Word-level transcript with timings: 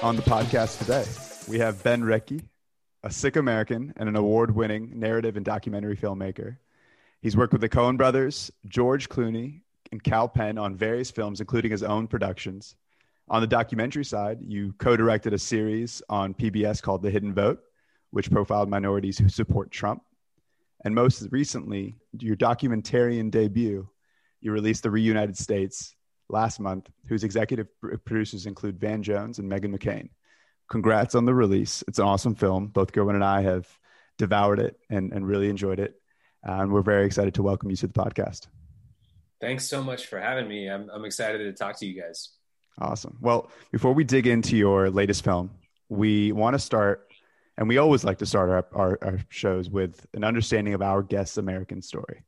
On 0.00 0.14
the 0.14 0.22
podcast 0.22 0.78
today, 0.78 1.04
we 1.48 1.58
have 1.58 1.82
Ben 1.82 2.02
Rekhi, 2.02 2.44
a 3.02 3.10
Sikh 3.10 3.34
American 3.34 3.92
and 3.96 4.08
an 4.08 4.14
award 4.14 4.54
winning 4.54 4.92
narrative 4.94 5.36
and 5.36 5.44
documentary 5.44 5.96
filmmaker. 5.96 6.56
He's 7.20 7.36
worked 7.36 7.52
with 7.52 7.62
the 7.62 7.68
Coen 7.68 7.96
brothers, 7.96 8.48
George 8.68 9.08
Clooney, 9.08 9.62
and 9.90 10.00
Kal 10.00 10.28
Penn 10.28 10.56
on 10.56 10.76
various 10.76 11.10
films, 11.10 11.40
including 11.40 11.72
his 11.72 11.82
own 11.82 12.06
productions. 12.06 12.76
On 13.28 13.40
the 13.40 13.48
documentary 13.48 14.04
side, 14.04 14.38
you 14.40 14.72
co 14.78 14.96
directed 14.96 15.34
a 15.34 15.38
series 15.38 16.00
on 16.08 16.32
PBS 16.32 16.80
called 16.80 17.02
The 17.02 17.10
Hidden 17.10 17.34
Vote, 17.34 17.60
which 18.12 18.30
profiled 18.30 18.70
minorities 18.70 19.18
who 19.18 19.28
support 19.28 19.72
Trump. 19.72 20.02
And 20.84 20.94
most 20.94 21.26
recently, 21.32 21.96
your 22.20 22.36
documentarian 22.36 23.32
debut, 23.32 23.88
you 24.40 24.52
released 24.52 24.84
The 24.84 24.92
Reunited 24.92 25.36
States 25.36 25.96
last 26.28 26.60
month, 26.60 26.88
whose 27.08 27.24
executive 27.24 27.68
producers 28.04 28.46
include 28.46 28.78
Van 28.78 29.02
Jones 29.02 29.38
and 29.38 29.50
Meghan 29.50 29.76
McCain. 29.76 30.10
Congrats 30.68 31.14
on 31.14 31.24
the 31.24 31.34
release. 31.34 31.82
It's 31.88 31.98
an 31.98 32.04
awesome 32.04 32.34
film. 32.34 32.66
Both 32.66 32.92
Gerwin 32.92 33.14
and 33.14 33.24
I 33.24 33.42
have 33.42 33.66
devoured 34.18 34.58
it 34.58 34.78
and, 34.90 35.12
and 35.12 35.26
really 35.26 35.48
enjoyed 35.48 35.80
it. 35.80 36.00
Uh, 36.46 36.52
and 36.52 36.72
we're 36.72 36.82
very 36.82 37.06
excited 37.06 37.34
to 37.34 37.42
welcome 37.42 37.70
you 37.70 37.76
to 37.76 37.86
the 37.86 37.92
podcast. 37.92 38.46
Thanks 39.40 39.66
so 39.66 39.82
much 39.82 40.06
for 40.06 40.20
having 40.20 40.48
me. 40.48 40.68
I'm, 40.68 40.90
I'm 40.90 41.04
excited 41.04 41.38
to 41.38 41.52
talk 41.52 41.78
to 41.78 41.86
you 41.86 42.00
guys. 42.00 42.30
Awesome. 42.80 43.16
Well, 43.20 43.50
before 43.72 43.92
we 43.92 44.04
dig 44.04 44.26
into 44.26 44.56
your 44.56 44.90
latest 44.90 45.24
film, 45.24 45.50
we 45.88 46.32
want 46.32 46.54
to 46.54 46.58
start, 46.58 47.10
and 47.56 47.68
we 47.68 47.78
always 47.78 48.04
like 48.04 48.18
to 48.18 48.26
start 48.26 48.50
our, 48.50 48.66
our, 48.72 48.98
our 49.02 49.18
shows 49.30 49.70
with 49.70 50.06
an 50.14 50.22
understanding 50.22 50.74
of 50.74 50.82
our 50.82 51.02
guest's 51.02 51.38
American 51.38 51.82
story. 51.82 52.24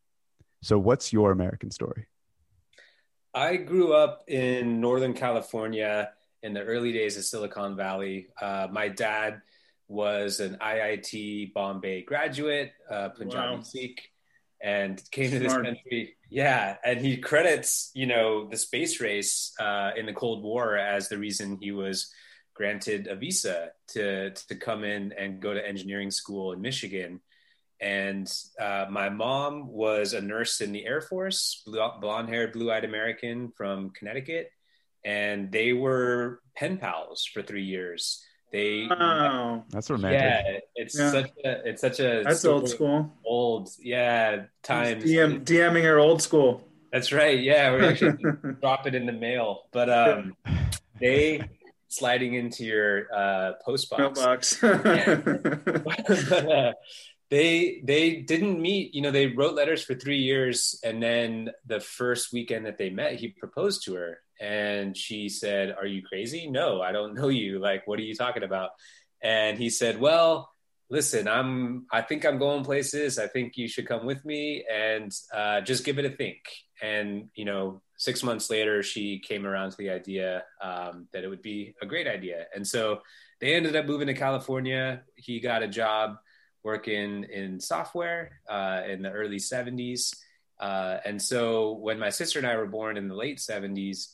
So, 0.62 0.78
what's 0.78 1.12
your 1.12 1.30
American 1.30 1.70
story? 1.70 2.06
I 3.34 3.56
grew 3.56 3.92
up 3.92 4.24
in 4.28 4.80
Northern 4.80 5.14
California 5.14 6.10
in 6.42 6.52
the 6.52 6.62
early 6.62 6.92
days 6.92 7.16
of 7.16 7.24
Silicon 7.24 7.76
Valley. 7.76 8.28
Uh, 8.40 8.66
my 8.70 8.88
dad 8.88 9.40
was 9.88 10.40
an 10.40 10.56
IIT 10.60 11.52
Bombay 11.52 12.02
graduate, 12.02 12.72
uh, 12.90 13.10
Punjabi 13.10 13.56
Wow. 13.56 13.62
Sikh, 13.62 14.10
and 14.60 15.00
came 15.10 15.30
to 15.30 15.38
this 15.38 15.52
country. 15.52 16.16
Yeah, 16.28 16.76
and 16.84 17.00
he 17.00 17.16
credits 17.16 17.90
you 17.94 18.06
know 18.06 18.48
the 18.48 18.56
space 18.56 19.00
race 19.00 19.52
uh, 19.58 19.92
in 19.96 20.06
the 20.06 20.12
Cold 20.12 20.42
War 20.42 20.76
as 20.76 21.08
the 21.08 21.18
reason 21.18 21.58
he 21.60 21.72
was 21.72 22.12
granted 22.54 23.06
a 23.06 23.16
visa 23.16 23.70
to 23.88 24.30
to 24.30 24.54
come 24.54 24.84
in 24.84 25.12
and 25.12 25.40
go 25.40 25.54
to 25.54 25.66
engineering 25.66 26.10
school 26.10 26.52
in 26.52 26.60
Michigan. 26.60 27.20
And 27.80 28.30
uh, 28.60 28.86
my 28.90 29.08
mom 29.08 29.68
was 29.68 30.12
a 30.12 30.20
nurse 30.20 30.60
in 30.60 30.72
the 30.72 30.84
Air 30.84 31.00
Force, 31.00 31.62
blonde 31.66 32.28
haired, 32.28 32.52
blue 32.52 32.70
eyed 32.70 32.84
American 32.84 33.52
from 33.56 33.90
Connecticut. 33.90 34.50
And 35.04 35.50
they 35.50 35.72
were 35.72 36.40
pen 36.54 36.76
pals 36.76 37.24
for 37.24 37.40
three 37.42 37.64
years. 37.64 38.22
They, 38.52 38.86
Wow, 38.90 39.64
That's 39.70 39.88
romantic. 39.88 40.20
yeah, 40.20 40.58
it's 40.74 40.98
Yeah. 40.98 41.10
such 41.10 41.30
a, 41.44 41.68
it's 41.68 41.80
such 41.80 42.00
a 42.00 42.22
that's 42.24 42.40
story 42.40 42.54
old 42.54 42.68
school. 42.68 43.12
Old, 43.24 43.70
yeah, 43.80 44.44
times. 44.62 45.04
DM, 45.04 45.44
DMing 45.44 45.84
her 45.84 45.98
old 45.98 46.20
school. 46.20 46.62
That's 46.92 47.12
right. 47.12 47.38
Yeah, 47.40 47.70
we're 47.70 47.84
actually 47.88 48.18
drop 48.60 48.86
it 48.88 48.94
in 48.96 49.06
the 49.06 49.12
mail. 49.12 49.62
But 49.72 49.88
um, 49.88 50.36
they 51.00 51.48
sliding 51.88 52.34
into 52.34 52.64
your 52.64 53.06
uh, 53.14 53.52
post 53.64 53.88
box. 53.88 54.18
Mailbox. 54.20 54.58
but, 54.60 56.32
uh, 56.32 56.72
they 57.30 57.80
they 57.84 58.16
didn't 58.16 58.60
meet 58.60 58.94
you 58.94 59.00
know 59.00 59.12
they 59.12 59.28
wrote 59.28 59.54
letters 59.54 59.82
for 59.82 59.94
three 59.94 60.18
years 60.18 60.78
and 60.84 61.02
then 61.02 61.50
the 61.64 61.80
first 61.80 62.32
weekend 62.32 62.66
that 62.66 62.76
they 62.76 62.90
met 62.90 63.14
he 63.14 63.28
proposed 63.28 63.84
to 63.84 63.94
her 63.94 64.18
and 64.40 64.96
she 64.96 65.28
said 65.28 65.74
are 65.78 65.86
you 65.86 66.02
crazy? 66.02 66.50
No 66.50 66.82
i 66.82 66.92
don't 66.92 67.14
know 67.14 67.28
you. 67.28 67.58
Like 67.58 67.86
what 67.86 67.98
are 67.98 68.02
you 68.02 68.14
talking 68.14 68.42
about? 68.42 68.70
And 69.22 69.58
he 69.58 69.70
said 69.70 70.00
well 70.00 70.50
listen 70.90 71.28
i'm 71.28 71.86
i 71.92 72.02
think 72.02 72.24
i'm 72.24 72.38
going 72.38 72.64
places. 72.64 73.18
I 73.18 73.28
think 73.28 73.56
you 73.56 73.68
should 73.68 73.86
come 73.86 74.04
with 74.04 74.24
me 74.24 74.64
and 74.70 75.12
uh, 75.32 75.60
just 75.60 75.84
give 75.84 75.98
it 75.98 76.04
a 76.04 76.10
think. 76.10 76.38
And 76.82 77.28
you 77.34 77.44
know 77.44 77.80
six 77.96 78.24
months 78.24 78.50
later 78.50 78.82
she 78.82 79.20
came 79.20 79.46
around 79.46 79.70
to 79.70 79.76
the 79.76 79.90
idea 79.90 80.42
um, 80.60 81.06
that 81.12 81.22
it 81.22 81.28
would 81.28 81.42
be 81.42 81.74
a 81.80 81.86
great 81.86 82.08
idea. 82.08 82.46
And 82.54 82.66
so 82.66 83.02
they 83.40 83.54
ended 83.54 83.76
up 83.76 83.86
moving 83.86 84.08
to 84.08 84.14
california. 84.14 85.02
He 85.14 85.38
got 85.38 85.62
a 85.62 85.68
job 85.68 86.16
working 86.62 87.24
in 87.24 87.60
software 87.60 88.40
uh, 88.48 88.82
in 88.88 89.02
the 89.02 89.10
early 89.10 89.36
70s. 89.36 90.14
Uh, 90.58 90.98
and 91.04 91.20
so 91.20 91.72
when 91.72 91.98
my 91.98 92.10
sister 92.10 92.38
and 92.38 92.46
I 92.46 92.56
were 92.56 92.66
born 92.66 92.96
in 92.96 93.08
the 93.08 93.14
late 93.14 93.38
70s, 93.38 94.08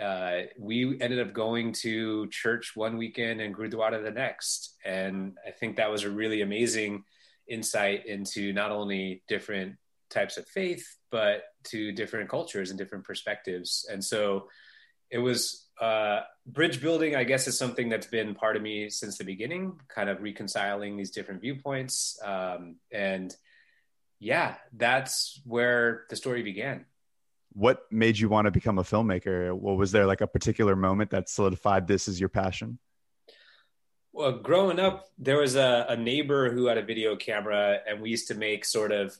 uh, 0.00 0.42
we 0.58 1.00
ended 1.00 1.20
up 1.20 1.32
going 1.32 1.72
to 1.72 2.28
church 2.28 2.72
one 2.74 2.98
weekend 2.98 3.40
and 3.40 3.54
Gurdwara 3.54 4.02
the 4.02 4.10
next. 4.10 4.74
And 4.84 5.38
I 5.46 5.52
think 5.52 5.76
that 5.76 5.90
was 5.90 6.04
a 6.04 6.10
really 6.10 6.42
amazing 6.42 7.04
insight 7.48 8.06
into 8.06 8.52
not 8.52 8.72
only 8.72 9.22
different 9.26 9.76
types 10.10 10.36
of 10.36 10.46
faith, 10.48 10.86
but 11.10 11.44
to 11.64 11.92
different 11.92 12.28
cultures 12.28 12.70
and 12.70 12.78
different 12.78 13.04
perspectives. 13.04 13.86
And 13.90 14.04
so 14.04 14.48
it 15.10 15.18
was 15.18 15.65
uh, 15.80 16.20
bridge 16.46 16.80
building, 16.80 17.16
I 17.16 17.24
guess, 17.24 17.46
is 17.46 17.58
something 17.58 17.88
that's 17.88 18.06
been 18.06 18.34
part 18.34 18.56
of 18.56 18.62
me 18.62 18.88
since 18.88 19.18
the 19.18 19.24
beginning, 19.24 19.80
kind 19.88 20.08
of 20.08 20.22
reconciling 20.22 20.96
these 20.96 21.10
different 21.10 21.40
viewpoints. 21.40 22.18
Um, 22.24 22.76
and 22.90 23.34
yeah, 24.18 24.54
that's 24.72 25.40
where 25.44 26.04
the 26.08 26.16
story 26.16 26.42
began. 26.42 26.86
What 27.52 27.80
made 27.90 28.18
you 28.18 28.28
want 28.28 28.46
to 28.46 28.50
become 28.50 28.78
a 28.78 28.82
filmmaker? 28.82 29.56
Well, 29.56 29.76
was 29.76 29.92
there 29.92 30.06
like 30.06 30.20
a 30.20 30.26
particular 30.26 30.76
moment 30.76 31.10
that 31.10 31.28
solidified 31.28 31.86
this 31.86 32.08
as 32.08 32.20
your 32.20 32.28
passion? 32.28 32.78
Well, 34.12 34.32
growing 34.32 34.78
up, 34.78 35.06
there 35.18 35.38
was 35.38 35.56
a, 35.56 35.86
a 35.90 35.96
neighbor 35.96 36.50
who 36.50 36.66
had 36.66 36.78
a 36.78 36.82
video 36.82 37.16
camera, 37.16 37.80
and 37.86 38.00
we 38.00 38.08
used 38.08 38.28
to 38.28 38.34
make 38.34 38.64
sort 38.64 38.92
of 38.92 39.14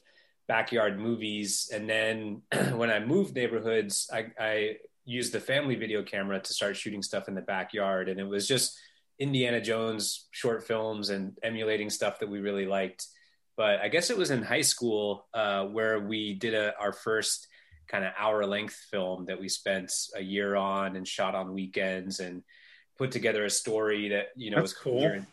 backyard 0.49 0.99
movies. 0.99 1.71
And 1.73 1.89
then 1.89 2.43
when 2.77 2.91
I 2.91 3.01
moved 3.01 3.35
neighborhoods, 3.35 4.09
I, 4.13 4.33
I 4.39 4.77
used 5.07 5.33
the 5.33 5.41
family 5.41 5.77
video 5.77 6.03
camera 6.03 6.41
to 6.41 6.53
start 6.53 6.77
shooting 6.77 7.03
stuff 7.03 7.29
in 7.29 7.35
the 7.35 7.41
backyard. 7.41 8.09
And 8.09 8.21
it 8.21 8.29
was 8.29 8.47
just 8.47 8.79
Indiana 9.19 9.61
Jones 9.61 10.27
short 10.33 10.67
films 10.67 11.11
and 11.11 11.39
emulating 11.43 11.89
stuff 11.89 12.19
that 12.19 12.29
we 12.29 12.41
really 12.41 12.67
liked. 12.67 13.07
But 13.57 13.81
I 13.81 13.89
guess 13.89 14.11
it 14.11 14.19
was 14.19 14.31
in 14.31 14.43
high 14.43 14.63
school 14.63 15.27
uh, 15.33 15.65
where 15.65 16.01
we 16.01 16.35
did 16.35 16.53
a, 16.53 16.77
our 16.79 16.93
first 16.93 17.47
kind 17.89 18.05
of 18.05 18.13
hour 18.19 18.45
length 18.45 18.75
film 18.91 19.27
that 19.27 19.41
we 19.41 19.49
spent 19.49 19.93
a 20.15 20.21
year 20.21 20.57
on 20.57 20.97
and 20.97 21.07
shot 21.07 21.35
on 21.35 21.55
weekends 21.55 22.21
and 22.21 22.43
put 22.99 23.13
together 23.13 23.45
a 23.45 23.51
story 23.51 24.09
that 24.09 24.29
you 24.37 24.51
know 24.51 24.57
That's 24.57 24.73
was 24.73 24.83
cool. 24.83 25.01
coherent. 25.01 25.27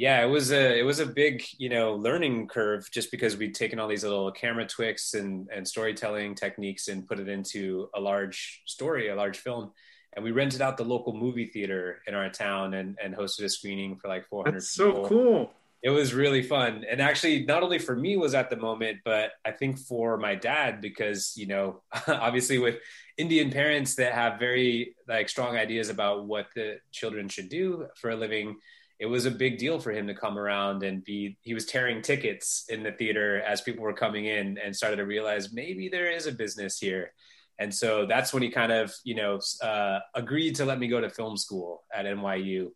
Yeah, 0.00 0.22
it 0.22 0.30
was 0.30 0.50
a 0.50 0.78
it 0.78 0.82
was 0.82 0.98
a 0.98 1.04
big 1.04 1.44
you 1.58 1.68
know 1.68 1.92
learning 1.92 2.48
curve 2.48 2.90
just 2.90 3.10
because 3.10 3.36
we'd 3.36 3.54
taken 3.54 3.78
all 3.78 3.86
these 3.86 4.02
little 4.02 4.32
camera 4.32 4.66
tricks 4.66 5.12
and 5.12 5.46
and 5.54 5.68
storytelling 5.68 6.34
techniques 6.34 6.88
and 6.88 7.06
put 7.06 7.20
it 7.20 7.28
into 7.28 7.90
a 7.94 8.00
large 8.00 8.62
story, 8.64 9.08
a 9.08 9.14
large 9.14 9.36
film. 9.36 9.72
And 10.14 10.24
we 10.24 10.30
rented 10.30 10.62
out 10.62 10.78
the 10.78 10.86
local 10.86 11.12
movie 11.12 11.44
theater 11.44 12.00
in 12.06 12.14
our 12.14 12.30
town 12.30 12.72
and 12.72 12.96
and 13.02 13.14
hosted 13.14 13.44
a 13.44 13.50
screening 13.50 13.98
for 13.98 14.08
like 14.08 14.26
400 14.28 14.54
That's 14.54 14.70
so 14.70 14.86
people 14.86 15.08
cool. 15.08 15.50
it 15.82 15.90
was 15.90 16.14
really 16.14 16.44
fun 16.44 16.82
and 16.90 17.02
actually 17.02 17.44
not 17.44 17.62
only 17.62 17.78
for 17.78 17.94
me 17.94 18.16
was 18.16 18.34
at 18.34 18.48
the 18.48 18.56
moment 18.56 18.98
but 19.04 19.32
i 19.44 19.50
think 19.50 19.78
for 19.78 20.16
my 20.16 20.34
dad 20.34 20.80
because 20.80 21.34
you 21.36 21.46
know 21.46 21.82
obviously 22.08 22.58
with 22.58 22.76
indian 23.16 23.50
parents 23.50 23.94
that 23.96 24.12
have 24.14 24.40
very 24.40 24.96
like 25.06 25.28
strong 25.28 25.56
ideas 25.56 25.90
about 25.90 26.24
what 26.26 26.46
the 26.54 26.78
children 26.90 27.28
should 27.28 27.48
do 27.48 27.86
for 27.96 28.10
a 28.10 28.16
living 28.16 28.56
it 29.00 29.06
was 29.06 29.24
a 29.24 29.30
big 29.30 29.56
deal 29.56 29.80
for 29.80 29.92
him 29.92 30.06
to 30.06 30.14
come 30.14 30.38
around 30.38 30.82
and 30.82 31.02
be 31.02 31.38
he 31.40 31.54
was 31.54 31.64
tearing 31.64 32.02
tickets 32.02 32.66
in 32.68 32.82
the 32.82 32.92
theater 32.92 33.40
as 33.40 33.62
people 33.62 33.82
were 33.82 33.94
coming 33.94 34.26
in 34.26 34.58
and 34.58 34.76
started 34.76 34.96
to 34.96 35.06
realize 35.06 35.52
maybe 35.52 35.88
there 35.88 36.10
is 36.10 36.26
a 36.26 36.32
business 36.32 36.78
here. 36.78 37.12
And 37.58 37.74
so 37.74 38.06
that's 38.06 38.32
when 38.32 38.42
he 38.42 38.50
kind 38.50 38.70
of 38.70 38.92
you 39.02 39.14
know 39.14 39.40
uh, 39.62 40.00
agreed 40.14 40.56
to 40.56 40.66
let 40.66 40.78
me 40.78 40.86
go 40.86 41.00
to 41.00 41.10
film 41.10 41.36
school 41.36 41.82
at 41.92 42.04
nyu 42.04 42.68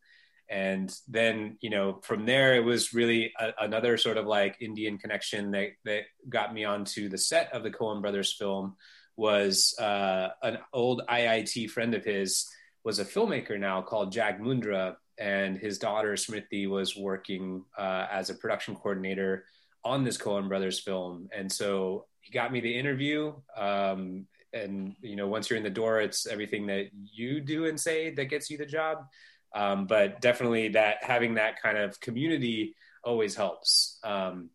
and 0.51 0.95
then 1.09 1.57
you 1.63 1.71
know 1.71 2.01
from 2.03 2.27
there 2.27 2.55
it 2.55 2.65
was 2.65 2.93
really 2.93 3.33
a, 3.41 3.53
another 3.63 3.97
sort 3.97 4.19
of 4.19 4.27
like 4.27 4.59
indian 4.61 4.99
connection 4.99 5.53
that 5.53 5.69
that 5.87 6.03
got 6.29 6.53
me 6.53 6.67
onto 6.67 7.09
the 7.09 7.17
set 7.17 7.51
of 7.55 7.63
the 7.63 7.71
coen 7.71 8.03
brothers 8.03 8.35
film 8.35 8.77
was 9.17 9.75
uh, 9.79 10.29
an 10.43 10.59
old 10.73 11.03
IIT 11.09 11.71
friend 11.71 11.95
of 11.95 12.05
his 12.05 12.47
was 12.85 12.99
a 12.99 13.05
filmmaker 13.05 13.59
now 13.59 13.81
called 13.81 14.13
Jag 14.13 14.41
Mundhra, 14.41 14.97
and 15.19 15.59
his 15.59 15.79
daughter 15.79 16.15
Smriti 16.15 16.69
was 16.69 16.97
working 16.97 17.65
uh, 17.77 18.07
as 18.11 18.31
a 18.31 18.35
production 18.35 18.75
coordinator 18.75 19.45
on 19.85 20.05
this 20.05 20.17
Coen 20.17 20.49
Brothers 20.49 20.81
film, 20.81 21.29
and 21.37 21.51
so 21.51 22.07
he 22.21 22.33
got 22.33 22.53
me 22.53 22.61
the 22.61 22.79
interview. 22.79 23.35
Um, 23.57 24.27
and 24.53 24.95
you 25.03 25.17
know, 25.17 25.27
once 25.27 25.51
you're 25.51 25.57
in 25.57 25.65
the 25.65 25.71
door, 25.71 26.01
it's 26.01 26.27
everything 26.27 26.67
that 26.67 26.87
you 26.93 27.41
do 27.41 27.67
and 27.67 27.79
say 27.79 28.11
that 28.11 28.27
gets 28.27 28.51
you 28.51 28.57
the 28.57 28.67
job. 28.67 29.07
Um, 29.55 29.87
but 29.87 30.21
definitely 30.21 30.69
that 30.71 30.97
having 31.03 31.35
that 31.35 31.63
kind 31.63 31.79
of 31.79 32.01
community 32.01 32.75
always 33.05 33.37
helps. 33.37 33.99
Um, 34.03 34.51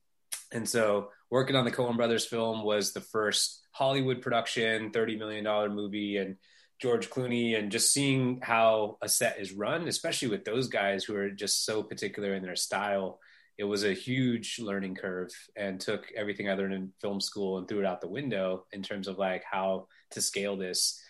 and 0.52 0.68
so 0.68 1.10
working 1.30 1.56
on 1.56 1.66
the 1.66 1.72
Coen 1.72 1.96
Brothers 1.96 2.26
film 2.26 2.64
was 2.64 2.92
the 2.92 3.02
first 3.02 3.62
Hollywood 3.72 4.22
production, 4.22 4.92
$30 4.92 5.18
million 5.18 5.74
movie, 5.74 6.18
and 6.18 6.36
George 6.80 7.10
Clooney, 7.10 7.58
and 7.58 7.72
just 7.72 7.92
seeing 7.92 8.40
how 8.42 8.98
a 9.02 9.10
set 9.10 9.40
is 9.40 9.54
run, 9.54 9.88
especially 9.88 10.30
with 10.30 10.46
those 10.46 10.68
guys 10.68 11.04
who 11.04 11.16
are 11.16 11.30
just 11.30 11.66
so 11.66 11.84
particular 11.84 12.34
in 12.34 12.44
their 12.44 12.56
style. 12.56 13.20
It 13.58 13.66
was 13.66 13.84
a 13.84 13.94
huge 13.94 14.60
learning 14.60 14.96
curve 14.96 15.32
and 15.58 15.82
took 15.82 16.10
everything 16.16 16.50
I 16.50 16.54
learned 16.54 16.74
in 16.74 16.94
film 17.02 17.20
school 17.20 17.58
and 17.58 17.68
threw 17.68 17.80
it 17.80 17.86
out 17.86 18.00
the 18.00 18.08
window 18.08 18.66
in 18.72 18.82
terms 18.82 19.10
of 19.10 19.18
like 19.18 19.44
how 19.44 19.88
to 20.12 20.22
scale 20.22 20.56
this. 20.56 21.02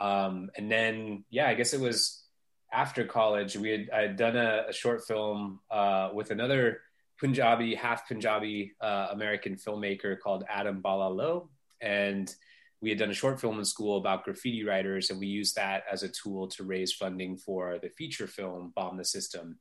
Um, 0.00 0.50
and 0.56 0.72
then, 0.72 1.24
yeah, 1.28 1.48
I 1.48 1.54
guess 1.54 1.74
it 1.74 1.80
was 1.80 2.24
after 2.72 3.04
college, 3.04 3.56
we 3.56 3.70
had 3.70 3.90
I 3.92 4.00
had 4.02 4.16
done 4.16 4.36
a, 4.36 4.64
a 4.68 4.72
short 4.72 5.06
film 5.06 5.60
uh, 5.70 6.10
with 6.14 6.30
another 6.30 6.80
Punjabi, 7.18 7.74
half 7.74 8.08
Punjabi 8.08 8.74
uh, 8.80 9.08
American 9.10 9.56
filmmaker 9.56 10.18
called 10.18 10.44
Adam 10.48 10.80
Bhala 10.82 11.14
Lough, 11.14 11.50
and 11.80 12.34
we 12.80 12.90
had 12.90 12.98
done 12.98 13.10
a 13.10 13.14
short 13.14 13.40
film 13.40 13.58
in 13.58 13.64
school 13.64 13.96
about 13.96 14.24
graffiti 14.24 14.64
writers, 14.64 15.10
and 15.10 15.18
we 15.18 15.26
used 15.26 15.56
that 15.56 15.84
as 15.90 16.02
a 16.02 16.08
tool 16.08 16.46
to 16.48 16.64
raise 16.64 16.92
funding 16.92 17.36
for 17.36 17.78
the 17.82 17.88
feature 17.90 18.26
film 18.26 18.72
Bomb 18.74 18.96
the 18.96 19.04
System. 19.04 19.58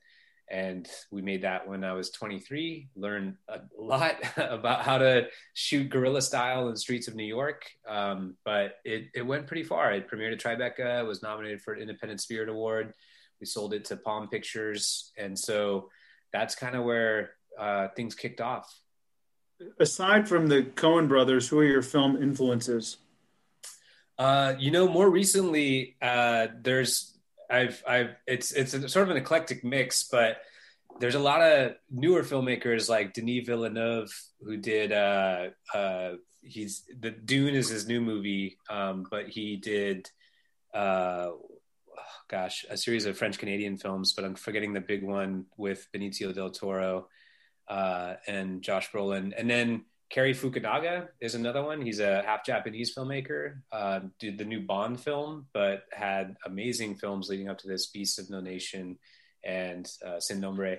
And 0.50 0.88
we 1.12 1.22
made 1.22 1.42
that 1.42 1.68
when 1.68 1.84
I 1.84 1.92
was 1.94 2.10
23. 2.12 2.90
Learned 2.96 3.36
a 3.50 3.60
lot 3.78 4.16
about 4.38 4.82
how 4.82 4.98
to 5.00 5.28
shoot 5.54 5.90
guerrilla 5.90 6.22
style 6.22 6.68
in 6.68 6.74
the 6.74 6.80
streets 6.80 7.08
of 7.08 7.16
New 7.16 7.26
York, 7.26 7.66
um, 7.88 8.38
but 8.46 8.76
it, 8.86 9.08
it 9.14 9.26
went 9.26 9.48
pretty 9.48 9.64
far. 9.64 9.92
It 9.92 10.10
premiered 10.10 10.34
at 10.34 10.40
Tribeca, 10.40 11.06
was 11.06 11.24
nominated 11.24 11.62
for 11.62 11.74
an 11.74 11.82
Independent 11.82 12.22
Spirit 12.22 12.50
Award. 12.50 12.94
We 13.40 13.46
sold 13.46 13.74
it 13.74 13.86
to 13.86 13.98
Palm 13.98 14.30
Pictures, 14.30 15.12
and 15.18 15.38
so 15.38 15.90
that's 16.32 16.56
kind 16.56 16.76
of 16.76 16.84
where 16.84 17.32
uh, 17.60 17.90
things 17.96 18.16
kicked 18.16 18.42
off. 18.42 18.74
Aside 19.80 20.30
from 20.30 20.48
the 20.48 20.64
Coen 20.64 21.08
brothers, 21.08 21.50
who 21.50 21.60
are 21.60 21.66
your 21.66 21.82
film 21.82 22.22
influences? 22.22 22.98
Uh, 24.18 24.56
you 24.58 24.72
know, 24.72 24.88
more 24.88 25.10
recently, 25.10 25.96
uh, 26.02 26.48
there's 26.62 27.18
I've 27.50 27.84
I've 27.88 28.16
it's 28.26 28.52
it's 28.52 28.74
a, 28.74 28.90
sort 28.90 29.04
of 29.04 29.12
an 29.12 29.18
eclectic 29.18 29.64
mix, 29.64 30.08
but 30.10 30.38
there's 31.00 31.16
a 31.16 31.20
lot 31.20 31.42
of 31.42 31.74
newer 31.92 32.24
filmmakers 32.24 32.90
like 32.90 33.14
Denis 33.14 33.46
Villeneuve 33.46 34.12
who 34.42 34.58
did 34.58 34.92
uh, 34.92 35.50
uh, 35.74 36.14
he's 36.42 36.84
the 37.00 37.12
Dune 37.12 37.54
is 37.54 37.70
his 37.70 37.88
new 37.88 38.02
movie, 38.02 38.58
um, 38.70 39.06
but 39.10 39.28
he 39.28 39.58
did 39.58 40.10
uh, 40.74 41.30
gosh 42.28 42.66
a 42.70 42.78
series 42.78 43.06
of 43.06 43.18
French 43.18 43.38
Canadian 43.38 43.78
films, 43.78 44.14
but 44.14 44.26
I'm 44.26 44.36
forgetting 44.36 44.74
the 44.74 44.82
big 44.82 45.04
one 45.04 45.46
with 45.58 45.88
Benicio 45.94 46.34
del 46.34 46.50
Toro 46.50 47.08
uh, 47.68 48.16
and 48.28 48.62
Josh 48.62 48.92
Brolin, 48.92 49.34
and 49.38 49.50
then 49.50 49.86
Cary 50.10 50.34
Fukunaga 50.34 51.10
is 51.20 51.36
another 51.36 51.64
one. 51.64 51.82
He's 51.82 52.00
a 52.00 52.24
half 52.26 52.46
Japanese 52.46 52.96
filmmaker. 52.96 53.58
Uh, 53.72 54.02
did 54.20 54.38
the 54.38 54.46
new 54.46 54.62
Bond 54.62 55.00
film, 55.00 55.48
but 55.54 55.84
had 55.92 56.38
amazing 56.46 56.96
films 56.96 57.30
leading 57.30 57.50
up 57.50 57.58
to 57.60 57.68
this: 57.68 57.88
Beasts 57.88 58.18
of 58.18 58.30
No 58.30 58.40
Nation 58.40 58.98
and 59.44 59.90
uh, 60.06 60.20
Sin 60.20 60.40
Nombre. 60.40 60.78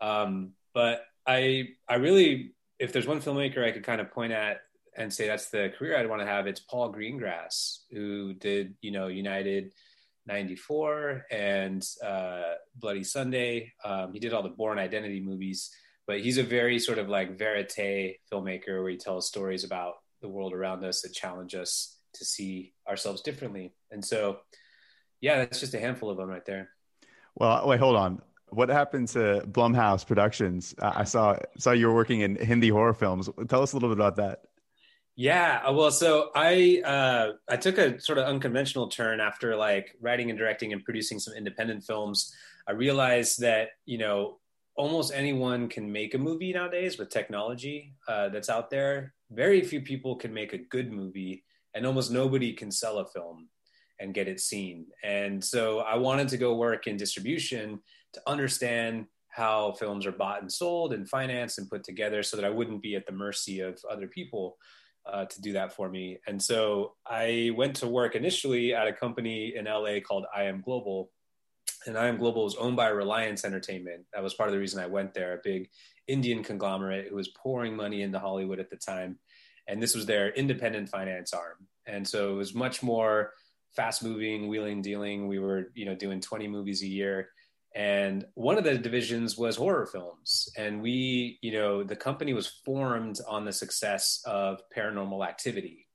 Um, 0.00 0.52
but 0.74 1.04
I, 1.26 1.68
I 1.88 1.96
really, 1.96 2.54
if 2.78 2.92
there's 2.92 3.06
one 3.06 3.20
filmmaker 3.20 3.64
I 3.64 3.72
could 3.72 3.84
kind 3.84 4.00
of 4.00 4.10
point 4.12 4.32
at 4.32 4.60
and 4.96 5.12
say 5.12 5.26
that's 5.26 5.50
the 5.50 5.72
career 5.78 5.96
I'd 5.96 6.08
want 6.08 6.22
to 6.22 6.26
have, 6.26 6.46
it's 6.46 6.60
Paul 6.60 6.92
Greengrass, 6.92 7.80
who 7.90 8.34
did, 8.34 8.74
you 8.80 8.90
know, 8.90 9.08
United 9.08 9.72
94 10.26 11.26
and 11.30 11.86
uh, 12.04 12.54
Bloody 12.76 13.04
Sunday. 13.04 13.72
Um, 13.84 14.12
he 14.12 14.18
did 14.18 14.32
all 14.32 14.42
the 14.42 14.48
Bourne 14.48 14.78
Identity 14.78 15.20
movies 15.20 15.70
but 16.06 16.20
he's 16.20 16.38
a 16.38 16.42
very 16.42 16.78
sort 16.78 16.98
of 16.98 17.08
like 17.08 17.38
verite 17.38 18.18
filmmaker 18.32 18.82
where 18.82 18.90
he 18.90 18.96
tells 18.96 19.26
stories 19.26 19.64
about 19.64 19.94
the 20.22 20.28
world 20.28 20.52
around 20.52 20.84
us 20.84 21.02
that 21.02 21.12
challenge 21.12 21.54
us 21.54 21.98
to 22.14 22.24
see 22.24 22.72
ourselves 22.88 23.22
differently. 23.22 23.74
And 23.90 24.04
so, 24.04 24.38
yeah, 25.20 25.38
that's 25.38 25.60
just 25.60 25.74
a 25.74 25.80
handful 25.80 26.10
of 26.10 26.16
them 26.16 26.28
right 26.28 26.44
there. 26.44 26.70
Well, 27.34 27.66
wait, 27.68 27.80
hold 27.80 27.96
on. 27.96 28.22
What 28.48 28.68
happened 28.68 29.08
to 29.08 29.44
Blumhouse 29.48 30.06
Productions? 30.06 30.74
I 30.80 31.04
saw 31.04 31.36
saw 31.58 31.72
you 31.72 31.88
were 31.88 31.94
working 31.94 32.20
in 32.20 32.36
Hindi 32.36 32.68
horror 32.68 32.94
films. 32.94 33.28
Tell 33.48 33.62
us 33.62 33.72
a 33.72 33.76
little 33.76 33.88
bit 33.88 33.98
about 33.98 34.16
that. 34.16 34.42
Yeah, 35.16 35.62
uh, 35.66 35.72
well, 35.72 35.90
so 35.90 36.30
I 36.34 36.82
uh, 36.84 37.32
I 37.48 37.56
took 37.56 37.78
a 37.78 37.98
sort 38.00 38.18
of 38.18 38.26
unconventional 38.26 38.88
turn 38.88 39.18
after 39.18 39.56
like 39.56 39.96
writing 40.00 40.30
and 40.30 40.38
directing 40.38 40.72
and 40.72 40.84
producing 40.84 41.18
some 41.18 41.34
independent 41.34 41.84
films. 41.84 42.34
I 42.68 42.72
realized 42.72 43.40
that 43.40 43.70
you 43.84 43.98
know 43.98 44.38
almost 44.76 45.12
anyone 45.14 45.68
can 45.68 45.90
make 45.90 46.14
a 46.14 46.18
movie 46.18 46.52
nowadays 46.52 46.98
with 46.98 47.10
technology 47.10 47.94
uh, 48.08 48.28
that's 48.28 48.50
out 48.50 48.70
there. 48.70 49.14
Very 49.30 49.62
few 49.62 49.80
people 49.80 50.16
can 50.16 50.32
make 50.32 50.52
a 50.52 50.58
good 50.58 50.92
movie, 50.92 51.44
and 51.74 51.86
almost 51.86 52.10
nobody 52.10 52.52
can 52.52 52.70
sell 52.70 52.98
a 52.98 53.06
film 53.06 53.48
and 53.98 54.14
get 54.14 54.28
it 54.28 54.40
seen. 54.40 54.86
And 55.02 55.42
so 55.42 55.80
I 55.80 55.96
wanted 55.96 56.28
to 56.28 56.36
go 56.36 56.56
work 56.56 56.86
in 56.86 56.96
distribution 56.96 57.80
to 58.12 58.20
understand 58.26 59.06
how 59.30 59.72
films 59.72 60.06
are 60.06 60.12
bought 60.12 60.40
and 60.40 60.52
sold 60.52 60.92
and 60.92 61.08
financed 61.08 61.58
and 61.58 61.68
put 61.68 61.84
together 61.84 62.22
so 62.22 62.36
that 62.36 62.44
I 62.44 62.50
wouldn't 62.50 62.82
be 62.82 62.94
at 62.94 63.06
the 63.06 63.12
mercy 63.12 63.60
of 63.60 63.78
other 63.90 64.06
people 64.06 64.56
uh, 65.04 65.24
to 65.26 65.40
do 65.40 65.52
that 65.52 65.72
for 65.74 65.88
me. 65.88 66.18
And 66.26 66.42
so 66.42 66.94
I 67.06 67.52
went 67.56 67.76
to 67.76 67.86
work 67.86 68.14
initially 68.14 68.74
at 68.74 68.88
a 68.88 68.92
company 68.92 69.54
in 69.56 69.66
LA 69.66 70.00
called 70.00 70.26
IM 70.38 70.62
Global, 70.62 71.10
and 71.86 71.96
IM 71.96 72.18
Global 72.18 72.44
was 72.44 72.56
owned 72.56 72.76
by 72.76 72.88
Reliance 72.88 73.44
Entertainment. 73.44 74.04
That 74.12 74.22
was 74.22 74.34
part 74.34 74.48
of 74.48 74.52
the 74.52 74.58
reason 74.58 74.82
I 74.82 74.86
went 74.86 75.14
there, 75.14 75.34
a 75.34 75.40
big 75.42 75.70
Indian 76.06 76.42
conglomerate 76.42 77.08
who 77.08 77.16
was 77.16 77.28
pouring 77.28 77.76
money 77.76 78.02
into 78.02 78.18
Hollywood 78.18 78.60
at 78.60 78.70
the 78.70 78.76
time. 78.76 79.18
And 79.66 79.82
this 79.82 79.94
was 79.94 80.06
their 80.06 80.30
independent 80.30 80.88
finance 80.88 81.32
arm. 81.32 81.66
And 81.86 82.06
so 82.06 82.32
it 82.32 82.36
was 82.36 82.54
much 82.54 82.82
more 82.82 83.32
fast 83.74 84.02
moving, 84.02 84.48
wheeling, 84.48 84.82
dealing. 84.82 85.26
We 85.26 85.38
were, 85.38 85.72
you 85.74 85.86
know, 85.86 85.94
doing 85.94 86.20
20 86.20 86.48
movies 86.48 86.82
a 86.82 86.86
year. 86.86 87.30
And 87.74 88.24
one 88.34 88.56
of 88.56 88.64
the 88.64 88.78
divisions 88.78 89.36
was 89.36 89.56
horror 89.56 89.86
films. 89.86 90.48
And 90.56 90.80
we, 90.80 91.38
you 91.42 91.52
know, 91.52 91.82
the 91.82 91.96
company 91.96 92.32
was 92.32 92.46
formed 92.64 93.18
on 93.28 93.44
the 93.44 93.52
success 93.52 94.22
of 94.24 94.60
paranormal 94.74 95.26
activity 95.26 95.86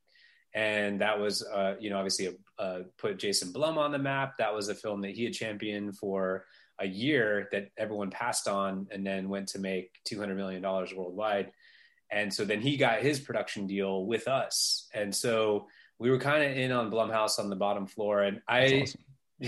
and 0.53 1.01
that 1.01 1.19
was 1.19 1.43
uh, 1.43 1.75
you 1.79 1.89
know 1.89 1.97
obviously 1.97 2.27
a, 2.27 2.31
uh, 2.61 2.83
put 2.99 3.17
Jason 3.17 3.51
Blum 3.51 3.79
on 3.79 3.91
the 3.91 3.97
map. 3.97 4.37
That 4.37 4.53
was 4.53 4.69
a 4.69 4.75
film 4.75 5.01
that 5.01 5.11
he 5.11 5.23
had 5.23 5.33
championed 5.33 5.97
for 5.97 6.45
a 6.79 6.85
year 6.85 7.49
that 7.51 7.69
everyone 7.77 8.11
passed 8.11 8.47
on, 8.47 8.87
and 8.91 9.05
then 9.05 9.29
went 9.29 9.47
to 9.49 9.59
make 9.59 9.91
two 10.05 10.19
hundred 10.19 10.37
million 10.37 10.61
dollars 10.61 10.93
worldwide. 10.93 11.51
And 12.11 12.31
so 12.31 12.45
then 12.45 12.61
he 12.61 12.77
got 12.77 13.01
his 13.01 13.19
production 13.19 13.65
deal 13.65 14.05
with 14.05 14.27
us, 14.27 14.87
and 14.93 15.13
so 15.13 15.67
we 15.97 16.11
were 16.11 16.19
kind 16.19 16.43
of 16.43 16.55
in 16.55 16.71
on 16.71 16.91
Blumhouse 16.91 17.39
on 17.39 17.49
the 17.49 17.55
bottom 17.55 17.87
floor. 17.87 18.21
And 18.21 18.41
I, 18.47 18.83
awesome. 18.83 19.01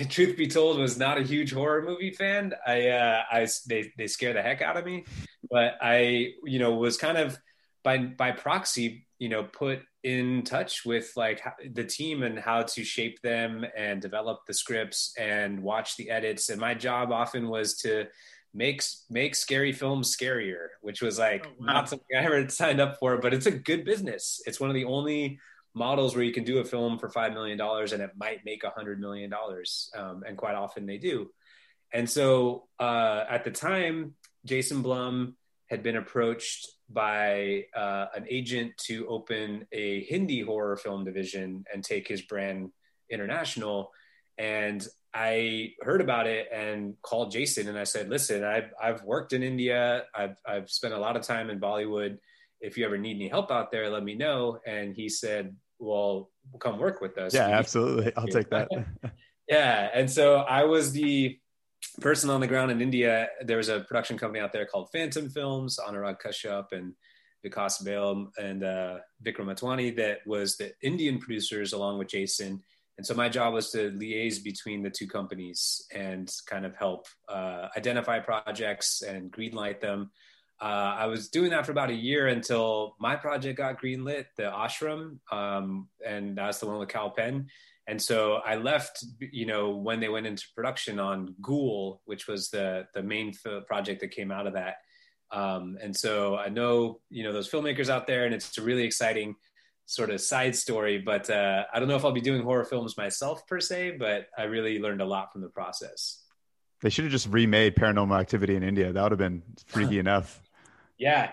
truth 0.10 0.36
be 0.36 0.48
told, 0.48 0.79
was 0.79 0.98
not 0.98 1.20
a 1.20 1.24
huge 1.24 1.53
horror 1.53 1.84
movie 1.84 2.12
fan. 2.12 2.53
I, 2.65 2.89
uh, 2.89 3.22
I 3.32 3.48
they 3.67 3.91
they 3.96 4.08
scare 4.08 4.34
the 4.34 4.41
heck 4.41 4.63
out 4.63 4.77
of 4.77 4.86
me, 4.86 5.05
but 5.51 5.77
I 5.82 6.29
you 6.46 6.58
know 6.58 6.74
was 6.75 6.98
kind 6.98 7.20
of 7.20 7.38
by 7.84 7.98
by 7.98 8.32
proxy 8.32 9.06
you 9.20 9.30
know 9.30 9.44
put 9.44 9.82
in 10.04 10.44
touch 10.44 10.86
with 10.86 11.12
like 11.16 11.42
the 11.74 11.84
team 11.84 12.24
and 12.24 12.38
how 12.38 12.62
to 12.62 12.84
shape 12.84 13.22
them 13.22 13.66
and 13.75 14.02
develop 14.02 14.42
the 14.46 14.54
scripts 14.54 15.13
and 15.18 15.63
watch 15.63 15.96
the 15.96 16.10
edits. 16.10 16.50
And 16.50 16.60
my 16.60 16.74
job 16.74 17.12
often 17.12 17.48
was 17.48 17.78
to 17.78 18.08
make 18.54 18.84
make 19.10 19.34
scary 19.34 19.72
films 19.72 20.16
scarier 20.16 20.68
which 20.82 21.02
was 21.02 21.18
like 21.18 21.44
oh, 21.48 21.54
wow. 21.60 21.74
not 21.74 21.90
something 21.90 22.16
i 22.16 22.24
ever 22.24 22.48
signed 22.50 22.80
up 22.80 23.00
for 23.00 23.18
but 23.18 23.34
it's 23.34 23.48
a 23.48 23.52
good 23.52 23.84
business. 23.86 24.42
It's 24.46 24.60
one 24.60 24.70
of 24.70 24.75
the 24.75 24.86
only 24.86 25.40
models 25.74 26.16
where 26.16 26.24
you 26.24 26.34
can 26.34 26.44
do 26.44 26.60
a 26.60 26.66
film 26.66 27.00
for 27.00 27.10
five 27.10 27.34
million 27.34 27.58
dollars 27.58 27.94
and 27.94 28.04
it 28.04 28.12
might 28.16 28.46
make 28.46 28.63
a 28.63 28.70
hundred 28.70 29.00
million 29.00 29.30
dollars 29.30 29.90
um, 29.98 30.24
and 30.28 30.38
quite 30.38 30.56
often 30.56 30.86
they 30.86 30.98
do. 30.98 31.32
And 31.92 32.10
so 32.10 32.68
uh, 32.80 33.24
at 33.30 33.44
the 33.44 33.52
time 33.52 34.16
jason 34.46 34.82
blum 34.82 35.36
had 35.70 35.82
been 35.82 35.96
approached 35.96 36.68
by 36.94 37.66
uh, 37.76 38.08
an 38.16 38.26
agent 38.30 38.74
to 38.86 39.08
open 39.08 39.66
a 39.72 40.04
Hindi 40.04 40.42
horror 40.42 40.78
film 40.78 41.04
division 41.04 41.66
and 41.74 41.84
take 41.84 42.08
his 42.08 42.22
brand 42.22 42.70
international. 43.10 43.92
And 44.38 44.86
I 45.14 45.74
heard 45.82 46.02
about 46.02 46.28
it 46.28 46.48
and 46.52 46.96
called 47.02 47.32
Jason 47.32 47.68
and 47.68 47.78
I 47.78 47.84
said, 47.84 48.10
listen, 48.10 48.44
I've, 48.44 48.72
I've 48.82 49.04
worked 49.04 49.34
in 49.34 49.44
India. 49.44 50.06
I've, 50.16 50.38
I've 50.48 50.70
spent 50.70 50.94
a 50.94 51.00
lot 51.00 51.16
of 51.16 51.24
time 51.24 51.50
in 51.50 51.60
Bollywood. 51.60 52.18
If 52.62 52.78
you 52.78 52.86
ever 52.86 52.98
need 52.98 53.18
any 53.18 53.28
help 53.28 53.52
out 53.52 53.72
there, 53.72 53.90
let 53.90 54.04
me 54.04 54.16
know. 54.16 54.60
And 54.66 54.96
he 54.96 55.10
said, 55.10 55.56
well, 55.80 56.32
come 56.60 56.80
work 56.80 57.02
with 57.02 57.18
us. 57.18 57.34
Yeah, 57.34 57.48
absolutely. 57.48 58.12
I'll 58.16 58.28
take 58.28 58.50
that. 58.50 58.70
yeah, 59.50 59.90
and 59.94 60.10
so 60.10 60.38
I 60.38 60.64
was 60.64 60.94
the 60.94 61.38
person 62.02 62.30
on 62.30 62.42
the 62.42 62.48
ground 62.48 62.72
in 62.72 62.82
India. 62.82 63.28
There 63.42 63.58
was 63.58 63.70
a 63.70 63.82
production 63.82 64.18
company 64.18 64.40
out 64.40 64.54
there 64.54 64.66
called 64.66 64.90
Phantom 64.92 65.30
Films, 65.30 65.80
Anurag 65.86 66.18
Kashyap 66.22 66.72
and 66.72 66.94
Vikas 67.46 67.84
Bahl 67.84 68.32
and 68.38 68.63
uh, 68.63 68.98
Vikram 69.24 69.46
Motwane 69.46 69.96
that 69.98 70.25
was 70.25 70.58
the 70.58 70.74
Indian 70.82 71.20
producers 71.20 71.74
along 71.74 71.98
with 71.98 72.08
Jason. 72.08 72.62
And 72.98 73.06
so 73.06 73.13
my 73.13 73.28
job 73.28 73.54
was 73.54 73.72
to 73.72 73.92
liaise 73.92 74.44
between 74.44 74.84
the 74.84 74.90
two 74.90 75.08
companies 75.08 75.86
and 75.92 76.32
kind 76.46 76.66
of 76.66 76.75
help 76.75 77.08
uh, 77.28 77.68
identify 77.75 78.20
projects 78.20 79.02
and 79.02 79.32
greenlight 79.32 79.80
them. 79.80 80.12
Uh, 80.62 80.96
I 80.98 81.08
was 81.08 81.28
doing 81.28 81.50
that 81.50 81.66
for 81.66 81.72
about 81.72 81.90
a 81.90 81.96
year 81.96 82.28
until 82.28 82.96
my 83.00 83.16
project 83.16 83.58
got 83.58 83.82
greenlit, 83.82 84.28
the 84.38 84.44
Ashram, 84.44 85.18
um, 85.32 85.90
and 86.06 86.38
that's 86.38 86.60
the 86.60 86.68
one 86.68 86.80
with 86.80 86.90
Kal 86.90 87.10
Penn. 87.10 87.48
And 87.88 88.02
so 88.02 88.36
I 88.46 88.56
left, 88.56 89.04
you 89.20 89.46
know, 89.46 89.72
when 89.72 90.00
they 90.00 90.10
went 90.10 90.25
into 90.25 90.46
production 90.56 91.00
on 91.00 91.36
Ghoul, 91.42 92.02
which 92.06 92.28
was 92.28 92.50
the 92.50 92.88
the 92.94 93.04
main 93.04 93.34
project 93.68 94.02
that 94.02 94.12
came 94.12 94.32
out 94.32 94.48
of 94.48 94.54
that. 94.54 94.78
Um, 95.32 95.78
and 95.82 95.96
so 95.96 96.38
I 96.38 96.50
know, 96.50 97.02
you 97.10 97.24
know, 97.24 97.34
those 97.34 97.50
filmmakers 97.50 97.90
out 97.90 98.08
there, 98.08 98.25
and 98.25 98.34
it's 98.34 98.58
a 98.58 98.62
really 98.62 98.84
exciting 98.84 99.36
sort 99.86 100.12
of 100.12 100.22
side 100.22 100.56
story. 100.56 101.00
But 101.00 101.30
uh, 101.30 101.66
I 101.74 101.80
don't 101.80 101.88
know 101.88 101.96
if 101.96 102.06
I'll 102.06 102.12
be 102.12 102.22
doing 102.22 102.44
horror 102.44 102.66
films 102.66 102.96
myself 102.98 103.46
per 103.48 103.60
se, 103.60 103.98
but 104.00 104.28
I 104.38 104.44
really 104.44 104.80
learned 104.80 105.02
a 105.02 105.06
lot 105.06 105.34
from 105.34 105.42
the 105.42 105.50
process. 105.50 106.24
They 106.82 106.90
should 106.90 107.06
have 107.06 107.12
just 107.12 107.28
remade 107.30 107.75
Paranormal 107.75 108.20
Activity 108.20 108.56
in 108.56 108.63
India. 108.63 108.92
That 108.94 109.02
would 109.04 109.12
have 109.12 109.20
been 109.20 109.42
freaky 109.66 110.00
enough. 110.06 110.42
Yeah, 110.98 111.32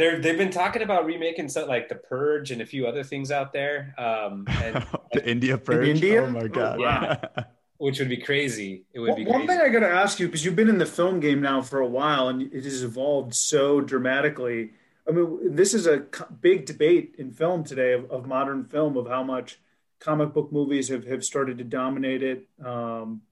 they're 0.00 0.18
they've 0.18 0.38
been 0.38 0.50
talking 0.50 0.82
about 0.82 1.04
remaking 1.04 1.48
stuff 1.48 1.68
like 1.68 1.88
The 1.88 1.94
Purge 1.94 2.50
and 2.50 2.62
a 2.62 2.66
few 2.66 2.86
other 2.86 3.04
things 3.04 3.30
out 3.30 3.52
there. 3.52 3.94
Um, 3.98 4.46
and, 4.48 4.86
the 5.12 5.28
India 5.28 5.58
Purge. 5.58 5.88
In 5.88 5.96
India? 5.96 6.22
Oh 6.24 6.30
my 6.30 6.48
god. 6.48 6.78
Oh, 6.78 6.82
yeah. 6.82 7.44
Which 7.76 7.98
would 7.98 8.08
be 8.08 8.16
crazy. 8.18 8.84
It 8.92 9.00
would 9.00 9.08
well, 9.08 9.16
be 9.16 9.24
one 9.26 9.46
thing 9.46 9.58
I 9.58 9.68
got 9.68 9.80
to 9.80 9.88
ask 9.88 10.18
you 10.18 10.26
because 10.26 10.44
you've 10.44 10.56
been 10.56 10.68
in 10.68 10.78
the 10.78 10.86
film 10.86 11.20
game 11.20 11.40
now 11.40 11.62
for 11.62 11.80
a 11.80 11.86
while 11.86 12.28
and 12.28 12.42
it 12.42 12.64
has 12.64 12.82
evolved 12.82 13.34
so 13.34 13.80
dramatically. 13.80 14.72
I 15.08 15.12
mean, 15.12 15.54
this 15.54 15.72
is 15.72 15.86
a 15.86 16.04
big 16.40 16.66
debate 16.66 17.14
in 17.18 17.32
film 17.32 17.64
today 17.64 17.92
of, 17.92 18.10
of 18.10 18.26
modern 18.26 18.64
film 18.64 18.98
of 18.98 19.06
how 19.06 19.22
much 19.22 19.58
comic 19.98 20.34
book 20.34 20.52
movies 20.52 20.88
have, 20.88 21.06
have 21.06 21.24
started 21.24 21.56
to 21.58 21.64
dominate 21.64 22.22
it. 22.22 22.48
Um, 22.62 23.22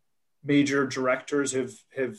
major 0.42 0.86
directors 0.86 1.52
have 1.52 1.72
have 1.94 2.16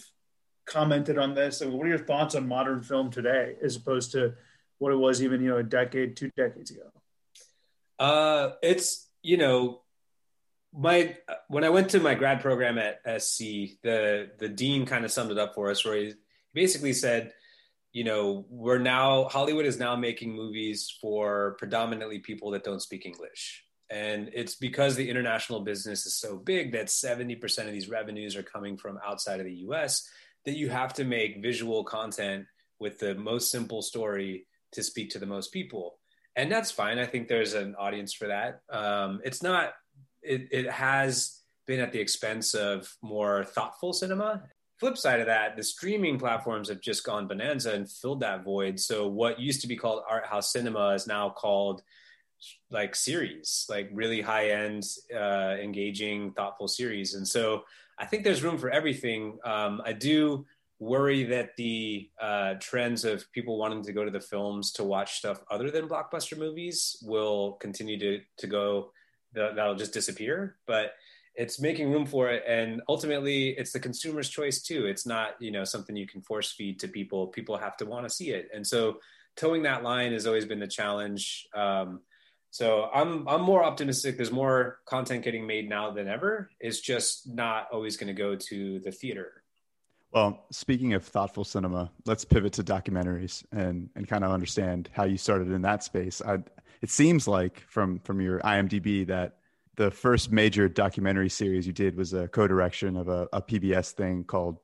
commented 0.69 1.17
on 1.17 1.33
this. 1.33 1.61
I 1.61 1.65
mean, 1.65 1.77
what 1.77 1.85
are 1.85 1.89
your 1.89 1.99
thoughts 2.05 2.35
on 2.35 2.47
modern 2.47 2.81
film 2.81 3.11
today, 3.11 3.55
as 3.61 3.75
opposed 3.75 4.11
to 4.13 4.33
what 4.77 4.93
it 4.93 4.97
was 4.97 5.21
even 5.21 5.41
you 5.41 5.49
know 5.49 5.57
a 5.57 5.63
decade, 5.63 6.15
two 6.15 6.31
decades 6.38 6.71
ago? 6.71 6.91
Uh, 7.97 8.51
it's 8.61 9.09
you 9.21 9.38
know 9.38 9.81
my 10.73 11.17
when 11.47 11.63
I 11.63 11.69
went 11.69 11.89
to 11.89 11.99
my 11.99 12.15
grad 12.15 12.41
program 12.41 12.77
at 12.77 13.01
SC, 13.21 13.39
the 13.83 14.31
the 14.38 14.49
dean 14.49 14.85
kind 14.85 15.05
of 15.05 15.11
summed 15.11 15.31
it 15.31 15.38
up 15.38 15.55
for 15.55 15.69
us, 15.69 15.83
where 15.83 15.97
he 15.97 16.13
basically 16.53 16.93
said, 16.93 17.33
you 17.91 18.03
know, 18.03 18.45
we're 18.49 18.77
now 18.77 19.25
Hollywood 19.25 19.65
is 19.65 19.79
now 19.79 19.95
making 19.95 20.35
movies 20.35 20.95
for 21.01 21.55
predominantly 21.57 22.19
people 22.19 22.51
that 22.51 22.63
don't 22.63 22.81
speak 22.81 23.05
English. 23.05 23.65
And 23.91 24.29
it's 24.33 24.55
because 24.55 24.95
the 24.95 25.09
international 25.09 25.61
business 25.61 26.05
is 26.05 26.13
so 26.13 26.38
big 26.38 26.73
that 26.73 26.88
70% 26.88 27.65
of 27.65 27.71
these 27.71 27.89
revenues 27.89 28.35
are 28.35 28.43
coming 28.43 28.77
from 28.77 28.99
outside 29.03 29.39
of 29.39 29.47
the 29.47 29.55
US 29.65 30.07
that 30.46 30.55
you 30.55 30.69
have 30.69 30.93
to 30.93 31.03
make 31.03 31.41
visual 31.41 31.84
content 31.84 32.46
with 32.79 33.00
the 33.00 33.15
most 33.15 33.51
simple 33.51 33.81
story 33.81 34.46
to 34.72 34.84
speak 34.84 35.10
to 35.12 35.19
the 35.19 35.25
most 35.25 35.51
people. 35.51 36.00
And 36.36 36.51
that's 36.51 36.72
fine. 36.72 37.00
I 37.00 37.05
think 37.05 37.27
there's 37.27 37.53
an 37.53 37.75
audience 37.75 38.13
for 38.13 38.27
that. 38.27 38.62
Um, 38.72 39.19
it's 39.24 39.43
not, 39.43 39.74
it, 40.22 40.48
it 40.51 40.72
has 40.72 41.41
been 41.67 41.79
at 41.79 41.91
the 41.91 42.00
expense 42.00 42.53
of 42.53 42.96
more 43.01 43.43
thoughtful 43.43 43.93
cinema. 43.93 44.43
Flip 44.79 44.98
side 44.98 45.19
of 45.19 45.25
that, 45.25 45.58
the 45.58 45.63
streaming 45.63 46.17
platforms 46.17 46.69
have 46.69 46.79
just 46.79 47.03
gone 47.03 47.27
bonanza 47.27 47.74
and 47.74 47.91
filled 47.91 48.22
that 48.22 48.46
void. 48.46 48.79
So 48.79 49.08
what 49.08 49.39
used 49.39 49.62
to 49.62 49.67
be 49.67 49.75
called 49.75 50.03
art 50.10 50.25
house 50.25 50.53
cinema 50.53 50.93
is 50.93 51.05
now 51.05 51.29
called 51.29 51.81
like 52.72 52.96
series, 52.96 53.65
like 53.69 53.89
really 53.91 54.22
high 54.22 54.51
end, 54.51 54.86
uh, 55.13 55.58
engaging, 55.62 56.31
thoughtful 56.31 56.69
series. 56.69 57.13
And 57.15 57.27
so 57.27 57.63
I 58.00 58.06
think 58.06 58.24
there's 58.24 58.44
room 58.44 58.58
for 58.58 58.70
everything. 58.70 59.38
Um, 59.44 59.82
I 59.86 59.94
do 59.94 60.46
worry 60.79 61.25
that 61.25 61.58
the 61.58 62.10
uh, 62.22 62.53
trends 62.60 63.03
of 63.03 63.29
people 63.34 63.58
wanting 63.58 63.84
to 63.84 63.91
go 63.91 64.06
to 64.06 64.12
the 64.12 64.22
films 64.22 64.72
to 64.72 64.84
watch 64.84 65.18
stuff 65.18 65.44
other 65.51 65.70
than 65.70 65.89
blockbuster 65.89 66.38
movies 66.38 66.98
will 67.01 67.53
continue 67.53 68.00
to 68.00 68.22
to 68.38 68.48
go. 68.48 68.91
That'll 69.34 69.75
just 69.75 69.94
disappear. 69.94 70.58
But 70.65 70.94
it's 71.36 71.60
making 71.60 71.91
room 71.91 72.06
for 72.06 72.29
it, 72.29 72.44
and 72.48 72.82
ultimately, 72.89 73.50
it's 73.50 73.72
the 73.72 73.79
consumer's 73.79 74.29
choice 74.29 74.62
too. 74.62 74.86
It's 74.86 75.06
not 75.06 75.36
you 75.39 75.51
know 75.51 75.63
something 75.63 75.96
you 75.96 76.08
can 76.08 76.22
force 76.22 76.51
feed 76.51 76.79
to 76.79 76.88
people. 76.88 77.27
People 77.27 77.58
have 77.58 77.77
to 77.77 77.86
want 77.86 78.08
to 78.08 78.13
see 78.13 78.32
it, 78.32 78.50
and 78.53 78.65
so 78.65 79.00
towing 79.36 79.63
that 79.63 79.84
line 79.84 80.13
has 80.13 80.25
always 80.25 80.46
been 80.46 80.60
the 80.60 80.68
challenge. 80.68 81.48
Um, 81.53 82.01
so 82.51 82.89
I'm 82.94 83.27
I'm 83.27 83.41
more 83.41 83.63
optimistic. 83.63 84.18
There's 84.18 84.32
more 84.32 84.79
content 84.86 85.24
getting 85.24 85.46
made 85.46 85.70
now 85.70 85.91
than 85.91 86.08
ever. 86.08 86.50
It's 86.60 86.79
just 86.79 87.27
not 87.27 87.68
always 87.72 87.98
going 87.98 88.08
to 88.08 88.13
go 88.13 88.36
to 88.36 88.79
the 88.79 88.91
theater. 88.91 89.44
Well, 90.12 90.46
speaking 90.51 90.94
of 90.94 91.06
thoughtful 91.06 91.44
cinema, 91.44 91.91
let's 92.06 92.25
pivot 92.25 92.53
to 92.53 92.63
documentaries 92.63 93.44
and 93.51 93.89
and 93.96 94.08
kind 94.08 94.24
of 94.24 94.32
understand 94.32 94.89
how 94.91 95.03
you 95.03 95.18
started 95.18 95.51
in 95.51 95.62
that 95.62 95.84
space. 95.84 96.22
I, 96.25 96.39
it 96.82 96.89
seems 96.89 97.27
like 97.27 97.63
from 97.68 98.00
from 98.00 98.20
your 98.20 98.39
IMDb 98.39 99.06
that 99.08 99.36
the 99.75 99.91
first 99.91 100.32
major 100.32 100.68
documentary 100.68 101.29
series 101.29 101.68
you 101.68 101.74
did 101.74 101.96
was 101.96 102.13
a 102.13 102.27
co-direction 102.27 102.98
of 102.98 103.08
a, 103.08 103.29
a 103.32 103.41
PBS 103.41 103.91
thing 103.91 104.25
called 104.25 104.58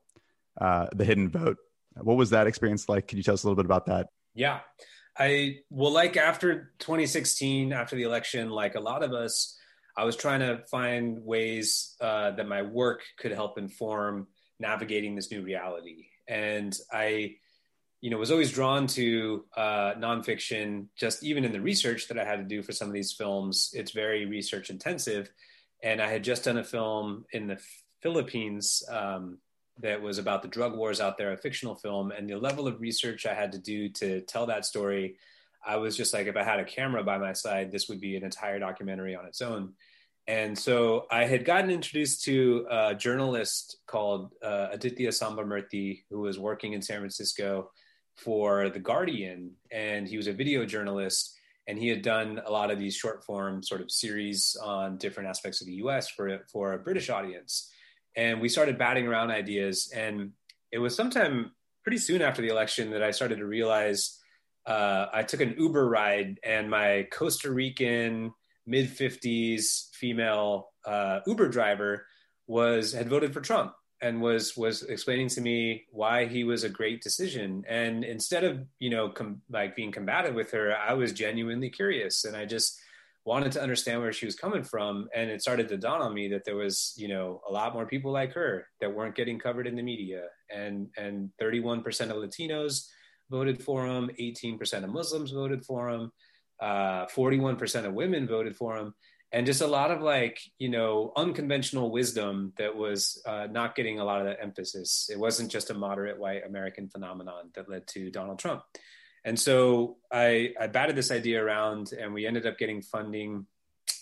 uh, 0.60 0.88
The 0.94 1.04
Hidden 1.04 1.30
Vote. 1.30 1.56
What 1.94 2.18
was 2.18 2.30
that 2.30 2.46
experience 2.46 2.88
like? 2.88 3.08
Can 3.08 3.16
you 3.16 3.22
tell 3.22 3.32
us 3.32 3.42
a 3.42 3.46
little 3.46 3.56
bit 3.56 3.64
about 3.64 3.86
that? 3.86 4.08
Yeah. 4.34 4.60
I 5.18 5.60
well, 5.70 5.92
like 5.92 6.16
after 6.16 6.72
2016, 6.78 7.72
after 7.72 7.96
the 7.96 8.02
election, 8.02 8.50
like 8.50 8.74
a 8.74 8.80
lot 8.80 9.02
of 9.02 9.12
us, 9.12 9.58
I 9.96 10.04
was 10.04 10.16
trying 10.16 10.40
to 10.40 10.62
find 10.70 11.24
ways 11.24 11.96
uh, 12.00 12.32
that 12.32 12.46
my 12.46 12.62
work 12.62 13.02
could 13.18 13.32
help 13.32 13.56
inform 13.56 14.26
navigating 14.60 15.14
this 15.14 15.30
new 15.30 15.42
reality. 15.42 16.08
And 16.28 16.76
I, 16.92 17.36
you 18.00 18.10
know, 18.10 18.18
was 18.18 18.30
always 18.30 18.52
drawn 18.52 18.86
to 18.88 19.44
uh, 19.56 19.94
nonfiction. 19.94 20.86
Just 20.96 21.24
even 21.24 21.44
in 21.44 21.52
the 21.52 21.60
research 21.60 22.08
that 22.08 22.18
I 22.18 22.24
had 22.24 22.36
to 22.36 22.44
do 22.44 22.62
for 22.62 22.72
some 22.72 22.88
of 22.88 22.94
these 22.94 23.12
films, 23.12 23.70
it's 23.72 23.92
very 23.92 24.26
research 24.26 24.68
intensive. 24.68 25.30
And 25.82 26.02
I 26.02 26.08
had 26.08 26.24
just 26.24 26.44
done 26.44 26.58
a 26.58 26.64
film 26.64 27.24
in 27.32 27.46
the 27.46 27.60
Philippines 28.02 28.82
um, 28.90 29.38
that 29.80 30.00
was 30.00 30.18
about 30.18 30.42
the 30.42 30.48
drug 30.48 30.74
wars 30.76 31.00
out 31.00 31.18
there, 31.18 31.32
a 31.32 31.36
fictional 31.36 31.74
film, 31.74 32.10
and 32.10 32.28
the 32.28 32.36
level 32.36 32.66
of 32.66 32.80
research 32.80 33.26
I 33.26 33.34
had 33.34 33.52
to 33.52 33.58
do 33.58 33.88
to 33.90 34.20
tell 34.22 34.46
that 34.46 34.64
story, 34.64 35.16
I 35.64 35.76
was 35.76 35.96
just 35.96 36.14
like, 36.14 36.26
if 36.26 36.36
I 36.36 36.42
had 36.42 36.60
a 36.60 36.64
camera 36.64 37.02
by 37.02 37.18
my 37.18 37.32
side, 37.32 37.70
this 37.70 37.88
would 37.88 38.00
be 38.00 38.16
an 38.16 38.24
entire 38.24 38.58
documentary 38.58 39.14
on 39.14 39.26
its 39.26 39.42
own. 39.42 39.74
And 40.28 40.58
so 40.58 41.06
I 41.10 41.24
had 41.24 41.44
gotten 41.44 41.70
introduced 41.70 42.24
to 42.24 42.66
a 42.70 42.94
journalist 42.94 43.76
called 43.86 44.32
uh, 44.42 44.68
Aditya 44.72 45.10
Sambamurthy, 45.10 46.02
who 46.10 46.20
was 46.20 46.38
working 46.38 46.72
in 46.72 46.82
San 46.82 46.98
Francisco 46.98 47.70
for 48.16 48.70
The 48.70 48.80
Guardian, 48.80 49.52
and 49.70 50.08
he 50.08 50.16
was 50.16 50.26
a 50.26 50.32
video 50.32 50.64
journalist. 50.64 51.34
And 51.68 51.78
he 51.78 51.88
had 51.88 52.02
done 52.02 52.40
a 52.46 52.50
lot 52.50 52.70
of 52.70 52.78
these 52.78 52.94
short 52.94 53.24
form 53.24 53.60
sort 53.62 53.80
of 53.80 53.90
series 53.90 54.56
on 54.62 54.98
different 54.98 55.28
aspects 55.28 55.60
of 55.60 55.66
the 55.66 55.74
US 55.74 56.08
for, 56.08 56.40
for 56.50 56.72
a 56.72 56.78
British 56.78 57.10
audience 57.10 57.72
and 58.16 58.40
we 58.40 58.48
started 58.48 58.78
batting 58.78 59.06
around 59.06 59.30
ideas. 59.30 59.92
And 59.94 60.32
it 60.72 60.78
was 60.78 60.94
sometime 60.94 61.52
pretty 61.82 61.98
soon 61.98 62.22
after 62.22 62.42
the 62.42 62.48
election 62.48 62.90
that 62.90 63.02
I 63.02 63.10
started 63.10 63.38
to 63.38 63.46
realize 63.46 64.18
uh, 64.66 65.06
I 65.12 65.22
took 65.22 65.40
an 65.40 65.54
Uber 65.56 65.88
ride, 65.88 66.40
and 66.42 66.68
my 66.68 67.06
Costa 67.12 67.52
Rican 67.52 68.32
mid 68.66 68.88
50s 68.88 69.90
female 69.94 70.70
uh, 70.84 71.20
Uber 71.26 71.48
driver 71.48 72.06
was 72.48 72.92
had 72.92 73.08
voted 73.08 73.32
for 73.32 73.40
Trump 73.40 73.74
and 74.00 74.20
was 74.20 74.56
was 74.56 74.82
explaining 74.82 75.28
to 75.28 75.40
me 75.40 75.84
why 75.90 76.26
he 76.26 76.44
was 76.44 76.64
a 76.64 76.68
great 76.68 77.02
decision 77.02 77.64
and 77.68 78.04
instead 78.04 78.44
of 78.44 78.60
you 78.78 78.90
know 78.90 79.08
com- 79.08 79.40
like 79.50 79.74
being 79.74 79.90
combative 79.90 80.34
with 80.34 80.50
her 80.50 80.76
i 80.76 80.92
was 80.92 81.12
genuinely 81.12 81.70
curious 81.70 82.24
and 82.24 82.36
i 82.36 82.44
just 82.44 82.78
wanted 83.26 83.50
to 83.52 83.60
understand 83.60 84.00
where 84.00 84.12
she 84.12 84.24
was 84.24 84.36
coming 84.36 84.62
from 84.62 85.08
and 85.14 85.28
it 85.28 85.42
started 85.42 85.68
to 85.68 85.76
dawn 85.76 86.00
on 86.00 86.14
me 86.14 86.28
that 86.28 86.44
there 86.44 86.54
was 86.56 86.94
you 86.96 87.08
know 87.08 87.42
a 87.48 87.52
lot 87.52 87.74
more 87.74 87.84
people 87.84 88.12
like 88.12 88.32
her 88.32 88.66
that 88.80 88.94
weren't 88.94 89.16
getting 89.16 89.38
covered 89.38 89.66
in 89.66 89.76
the 89.76 89.82
media. 89.82 90.22
And 90.50 90.88
and 90.96 91.30
31% 91.42 91.84
of 92.10 92.16
latinos 92.16 92.86
voted 93.28 93.62
for 93.62 93.84
him 93.84 94.08
18% 94.20 94.84
of 94.84 94.90
muslims 94.90 95.32
voted 95.32 95.64
for 95.64 95.90
him 95.90 96.12
uh, 96.60 97.06
41% 97.06 97.84
of 97.84 97.92
women 97.92 98.28
voted 98.28 98.56
for 98.56 98.76
him 98.76 98.94
and 99.32 99.44
just 99.44 99.60
a 99.60 99.66
lot 99.66 99.90
of 99.90 100.00
like 100.00 100.38
you 100.58 100.68
know 100.68 101.12
unconventional 101.16 101.90
wisdom 101.90 102.52
that 102.56 102.74
was 102.74 103.20
uh, 103.26 103.48
not 103.50 103.74
getting 103.74 103.98
a 103.98 104.04
lot 104.04 104.20
of 104.20 104.26
the 104.26 104.40
emphasis. 104.40 105.10
It 105.12 105.18
wasn't 105.18 105.50
just 105.50 105.70
a 105.70 105.74
moderate 105.74 106.18
white 106.20 106.46
american 106.46 106.88
phenomenon 106.88 107.50
that 107.54 107.68
led 107.68 107.88
to 107.88 108.10
donald 108.12 108.38
trump 108.38 108.62
and 109.26 109.38
so 109.38 109.96
I, 110.10 110.54
I 110.58 110.68
batted 110.68 110.94
this 110.94 111.10
idea 111.10 111.44
around 111.44 111.92
and 111.92 112.14
we 112.14 112.26
ended 112.26 112.46
up 112.46 112.58
getting 112.58 112.80
funding 112.80 113.46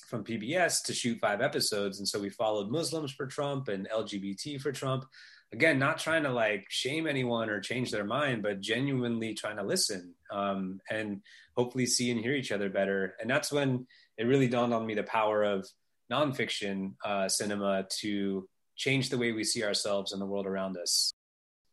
from 0.06 0.22
PBS 0.22 0.84
to 0.84 0.92
shoot 0.92 1.18
five 1.18 1.40
episodes, 1.40 1.98
and 1.98 2.06
so 2.06 2.20
we 2.20 2.28
followed 2.28 2.70
Muslims 2.70 3.10
for 3.10 3.26
Trump 3.26 3.68
and 3.68 3.88
LGBT 3.88 4.60
for 4.60 4.70
Trump. 4.70 5.06
Again, 5.50 5.78
not 5.78 5.98
trying 5.98 6.24
to 6.24 6.30
like 6.30 6.66
shame 6.68 7.06
anyone 7.06 7.48
or 7.48 7.58
change 7.60 7.90
their 7.90 8.04
mind, 8.04 8.42
but 8.42 8.60
genuinely 8.60 9.32
trying 9.32 9.56
to 9.56 9.62
listen 9.62 10.12
um, 10.30 10.78
and 10.90 11.22
hopefully 11.56 11.86
see 11.86 12.10
and 12.10 12.20
hear 12.20 12.34
each 12.34 12.52
other 12.52 12.68
better. 12.68 13.14
And 13.18 13.30
that's 13.30 13.50
when 13.50 13.86
it 14.18 14.24
really 14.24 14.48
dawned 14.48 14.74
on 14.74 14.84
me 14.84 14.94
the 14.94 15.04
power 15.04 15.42
of 15.42 15.66
nonfiction 16.12 16.94
uh, 17.02 17.28
cinema 17.28 17.86
to 18.00 18.46
change 18.76 19.08
the 19.08 19.18
way 19.18 19.32
we 19.32 19.44
see 19.44 19.64
ourselves 19.64 20.12
and 20.12 20.20
the 20.20 20.26
world 20.26 20.46
around 20.46 20.76
us. 20.76 21.14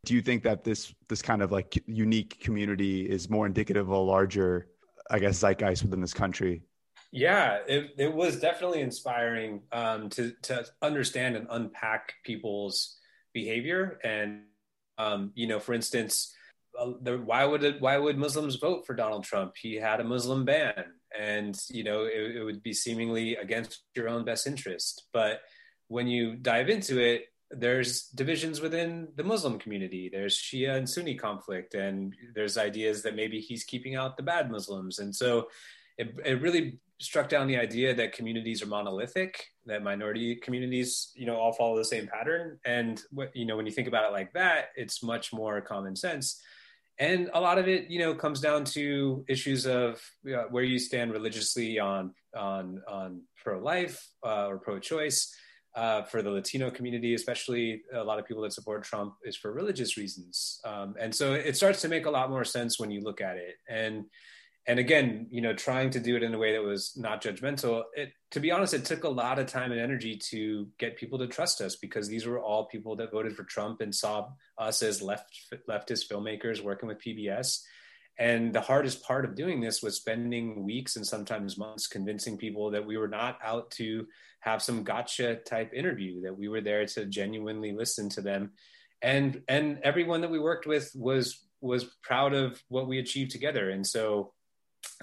Do 0.04 0.14
you 0.14 0.22
think 0.22 0.42
that 0.42 0.64
this 0.64 0.92
this 1.08 1.22
kind 1.22 1.42
of 1.42 1.52
like 1.52 1.82
unique 1.86 2.40
community 2.40 3.08
is 3.08 3.30
more 3.30 3.46
indicative 3.46 3.88
of 3.88 3.94
a 3.94 3.98
larger, 3.98 4.68
I 5.10 5.18
guess, 5.18 5.38
zeitgeist 5.38 5.82
within 5.84 6.00
this 6.00 6.14
country? 6.14 6.62
Yeah, 7.12 7.58
it, 7.68 7.90
it 7.98 8.12
was 8.12 8.40
definitely 8.40 8.80
inspiring 8.80 9.62
um, 9.70 10.08
to 10.10 10.32
to 10.42 10.64
understand 10.80 11.36
and 11.36 11.46
unpack 11.50 12.14
people's 12.24 12.96
behavior, 13.32 13.98
and 14.02 14.42
um, 14.98 15.30
you 15.34 15.46
know, 15.46 15.60
for 15.60 15.72
instance, 15.72 16.34
uh, 16.78 16.92
the, 17.00 17.18
why 17.18 17.44
would 17.44 17.62
it, 17.62 17.80
why 17.80 17.96
would 17.98 18.18
Muslims 18.18 18.56
vote 18.56 18.86
for 18.86 18.94
Donald 18.94 19.24
Trump? 19.24 19.54
He 19.60 19.76
had 19.76 20.00
a 20.00 20.04
Muslim 20.04 20.44
ban, 20.44 20.84
and 21.16 21.58
you 21.70 21.84
know, 21.84 22.04
it, 22.04 22.36
it 22.36 22.42
would 22.42 22.62
be 22.62 22.72
seemingly 22.72 23.36
against 23.36 23.82
your 23.94 24.08
own 24.08 24.24
best 24.24 24.46
interest, 24.46 25.04
but 25.12 25.42
when 25.88 26.06
you 26.06 26.36
dive 26.36 26.70
into 26.70 26.98
it, 26.98 27.26
there's 27.52 28.04
divisions 28.08 28.60
within 28.60 29.08
the 29.16 29.24
Muslim 29.24 29.58
community. 29.58 30.08
There's 30.12 30.36
Shia 30.36 30.76
and 30.76 30.88
Sunni 30.88 31.14
conflict, 31.14 31.74
and 31.74 32.14
there's 32.34 32.56
ideas 32.56 33.02
that 33.02 33.14
maybe 33.14 33.40
he's 33.40 33.64
keeping 33.64 33.94
out 33.94 34.16
the 34.16 34.22
bad 34.22 34.50
Muslims. 34.50 34.98
And 34.98 35.14
so 35.14 35.48
it, 35.98 36.14
it 36.24 36.40
really 36.40 36.78
struck 36.98 37.28
down 37.28 37.48
the 37.48 37.56
idea 37.56 37.94
that 37.94 38.12
communities 38.12 38.62
are 38.62 38.66
monolithic, 38.66 39.44
that 39.66 39.82
minority 39.82 40.36
communities, 40.36 41.10
you 41.14 41.26
know, 41.26 41.36
all 41.36 41.52
follow 41.52 41.76
the 41.76 41.84
same 41.84 42.06
pattern. 42.06 42.58
And 42.64 43.02
you 43.34 43.44
know, 43.44 43.56
when 43.56 43.66
you 43.66 43.72
think 43.72 43.88
about 43.88 44.08
it 44.08 44.12
like 44.12 44.32
that, 44.32 44.66
it's 44.76 45.02
much 45.02 45.32
more 45.32 45.60
common 45.60 45.96
sense. 45.96 46.40
And 46.98 47.30
a 47.34 47.40
lot 47.40 47.58
of 47.58 47.68
it, 47.68 47.90
you 47.90 47.98
know, 47.98 48.14
comes 48.14 48.40
down 48.40 48.64
to 48.66 49.24
issues 49.28 49.66
of 49.66 50.00
uh, 50.26 50.44
where 50.50 50.62
you 50.62 50.78
stand 50.78 51.12
religiously 51.12 51.78
on 51.78 52.14
on 52.36 52.82
on 52.88 53.22
pro 53.42 53.58
life 53.58 54.06
uh, 54.24 54.46
or 54.46 54.58
pro 54.58 54.78
choice 54.78 55.34
uh, 55.74 56.02
for 56.02 56.22
the 56.22 56.30
Latino 56.30 56.70
community, 56.70 57.14
especially 57.14 57.82
a 57.94 58.04
lot 58.04 58.18
of 58.18 58.26
people 58.26 58.42
that 58.42 58.52
support 58.52 58.84
Trump, 58.84 59.14
is 59.24 59.36
for 59.36 59.52
religious 59.52 59.96
reasons. 59.96 60.60
Um, 60.64 60.94
and 60.98 61.14
so 61.14 61.32
it 61.32 61.56
starts 61.56 61.80
to 61.82 61.88
make 61.88 62.06
a 62.06 62.10
lot 62.10 62.30
more 62.30 62.44
sense 62.44 62.78
when 62.78 62.90
you 62.90 63.00
look 63.00 63.20
at 63.20 63.36
it. 63.36 63.56
And 63.68 64.04
and 64.66 64.78
again, 64.78 65.26
you 65.30 65.40
know, 65.40 65.52
trying 65.52 65.90
to 65.90 66.00
do 66.00 66.14
it 66.14 66.22
in 66.22 66.34
a 66.34 66.38
way 66.38 66.52
that 66.52 66.62
was 66.62 66.92
not 66.96 67.20
judgmental. 67.20 67.82
It, 67.94 68.12
to 68.30 68.38
be 68.38 68.52
honest, 68.52 68.74
it 68.74 68.84
took 68.84 69.02
a 69.02 69.08
lot 69.08 69.40
of 69.40 69.46
time 69.46 69.72
and 69.72 69.80
energy 69.80 70.16
to 70.30 70.68
get 70.78 70.96
people 70.96 71.18
to 71.18 71.26
trust 71.26 71.60
us 71.60 71.74
because 71.74 72.06
these 72.06 72.26
were 72.26 72.40
all 72.40 72.66
people 72.66 72.94
that 72.96 73.10
voted 73.10 73.34
for 73.34 73.42
Trump 73.42 73.80
and 73.80 73.92
saw 73.92 74.28
us 74.58 74.82
as 74.82 75.02
left 75.02 75.36
leftist 75.68 76.08
filmmakers 76.08 76.62
working 76.62 76.88
with 76.88 77.02
PBS. 77.02 77.58
And 78.18 78.52
the 78.52 78.60
hardest 78.60 79.02
part 79.02 79.24
of 79.24 79.34
doing 79.34 79.60
this 79.60 79.82
was 79.82 79.96
spending 79.96 80.64
weeks 80.64 80.96
and 80.96 81.06
sometimes 81.06 81.58
months 81.58 81.86
convincing 81.86 82.36
people 82.36 82.70
that 82.70 82.84
we 82.84 82.96
were 82.96 83.08
not 83.08 83.38
out 83.42 83.70
to 83.72 84.06
have 84.40 84.62
some 84.62 84.84
gotcha 84.84 85.36
type 85.36 85.72
interview, 85.72 86.22
that 86.22 86.36
we 86.36 86.48
were 86.48 86.60
there 86.60 86.84
to 86.84 87.06
genuinely 87.06 87.72
listen 87.72 88.08
to 88.10 88.20
them. 88.20 88.52
And 89.00 89.42
and 89.48 89.80
everyone 89.82 90.20
that 90.20 90.30
we 90.30 90.38
worked 90.38 90.66
with 90.66 90.92
was 90.94 91.42
was 91.60 91.84
proud 92.02 92.34
of 92.34 92.62
what 92.68 92.86
we 92.86 92.98
achieved 92.98 93.30
together. 93.30 93.70
And 93.70 93.86
so 93.86 94.32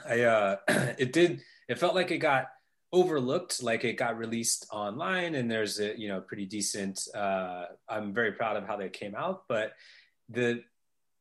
I 0.08 0.22
uh 0.22 0.56
it 0.98 1.12
did 1.12 1.42
it 1.68 1.80
felt 1.80 1.96
like 1.96 2.12
it 2.12 2.20
got 2.20 2.48
overlooked 2.92 3.62
like 3.62 3.84
it 3.84 3.94
got 3.94 4.18
released 4.18 4.66
online 4.72 5.36
and 5.36 5.50
there's 5.50 5.80
a 5.80 5.98
you 6.00 6.08
know 6.08 6.20
pretty 6.22 6.46
decent 6.48 7.08
uh 7.14 7.66
i'm 7.88 8.12
very 8.14 8.32
proud 8.32 8.58
of 8.58 8.66
how 8.66 8.76
they 8.76 8.90
came 8.90 9.14
out 9.14 9.44
but 9.48 9.74
the 10.30 10.64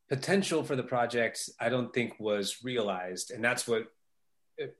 potential 0.09 0.63
for 0.63 0.75
the 0.75 0.83
project 0.83 1.49
i 1.59 1.69
don't 1.69 1.93
think 1.93 2.13
was 2.19 2.63
realized 2.63 3.31
and 3.31 3.43
that's 3.43 3.67
what 3.67 3.85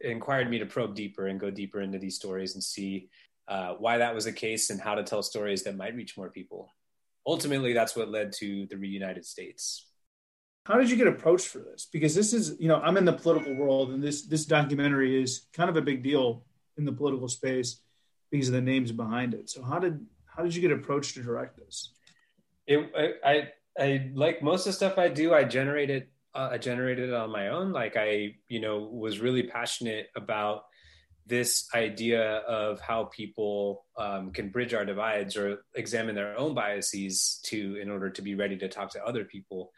inquired 0.01 0.49
me 0.49 0.59
to 0.59 0.65
probe 0.65 0.95
deeper 0.95 1.27
and 1.27 1.39
go 1.39 1.49
deeper 1.49 1.81
into 1.81 1.99
these 1.99 2.15
stories 2.15 2.53
and 2.53 2.63
see 2.63 3.09
uh, 3.47 3.73
why 3.79 3.97
that 3.97 4.13
was 4.13 4.25
the 4.25 4.31
case 4.31 4.69
and 4.69 4.79
how 4.79 4.95
to 4.95 5.03
tell 5.03 5.23
stories 5.23 5.63
that 5.63 5.75
might 5.75 5.95
reach 5.95 6.17
more 6.17 6.29
people. 6.29 6.69
Ultimately, 7.25 7.73
that's 7.73 7.95
what 7.95 8.09
led 8.09 8.31
to 8.33 8.67
the 8.67 8.77
reunited 8.77 9.25
states. 9.25 9.87
How 10.65 10.75
did 10.75 10.89
you 10.89 10.97
get 10.97 11.07
approached 11.07 11.47
for 11.47 11.59
this? 11.59 11.87
Because 11.91 12.13
this 12.13 12.33
is, 12.33 12.55
you 12.59 12.67
know, 12.67 12.79
I'm 12.79 12.97
in 12.97 13.05
the 13.05 13.13
political 13.13 13.55
world, 13.55 13.89
and 13.89 14.03
this 14.03 14.27
this 14.27 14.45
documentary 14.45 15.21
is 15.21 15.47
kind 15.53 15.69
of 15.69 15.77
a 15.77 15.81
big 15.81 16.03
deal 16.03 16.43
in 16.77 16.85
the 16.85 16.91
political 16.91 17.27
space 17.27 17.81
because 18.29 18.49
of 18.49 18.53
the 18.53 18.61
names 18.61 18.91
behind 18.91 19.33
it. 19.33 19.49
So 19.49 19.63
how 19.63 19.79
did 19.79 20.05
how 20.25 20.43
did 20.43 20.55
you 20.55 20.61
get 20.61 20.71
approached 20.71 21.15
to 21.15 21.23
direct 21.23 21.57
this? 21.57 21.91
It, 22.67 22.91
I, 23.25 23.49
I, 23.79 24.11
like 24.13 24.43
most 24.43 24.61
of 24.61 24.65
the 24.65 24.73
stuff 24.73 24.97
I 24.97 25.07
do. 25.07 25.33
I 25.33 25.43
generated 25.43 26.07
uh, 26.35 26.49
I 26.51 26.57
generated 26.57 27.09
it 27.09 27.15
on 27.15 27.31
my 27.31 27.47
own. 27.47 27.71
Like 27.71 27.97
I, 27.97 28.35
you 28.47 28.59
know, 28.59 28.79
was 28.79 29.19
really 29.19 29.43
passionate 29.43 30.09
about 30.15 30.63
this 31.29 31.67
idea 31.75 32.37
of 32.39 32.81
how 32.81 33.05
people 33.05 33.85
um, 33.97 34.31
can 34.31 34.49
bridge 34.49 34.73
our 34.73 34.83
divides 34.83 35.37
or 35.37 35.59
examine 35.75 36.15
their 36.15 36.37
own 36.37 36.55
biases 36.55 37.39
to 37.43 37.75
in 37.75 37.89
order 37.89 38.09
to 38.09 38.21
be 38.21 38.35
ready 38.35 38.57
to 38.57 38.67
talk 38.67 38.91
to 38.91 39.05
other 39.05 39.23
people 39.23 39.71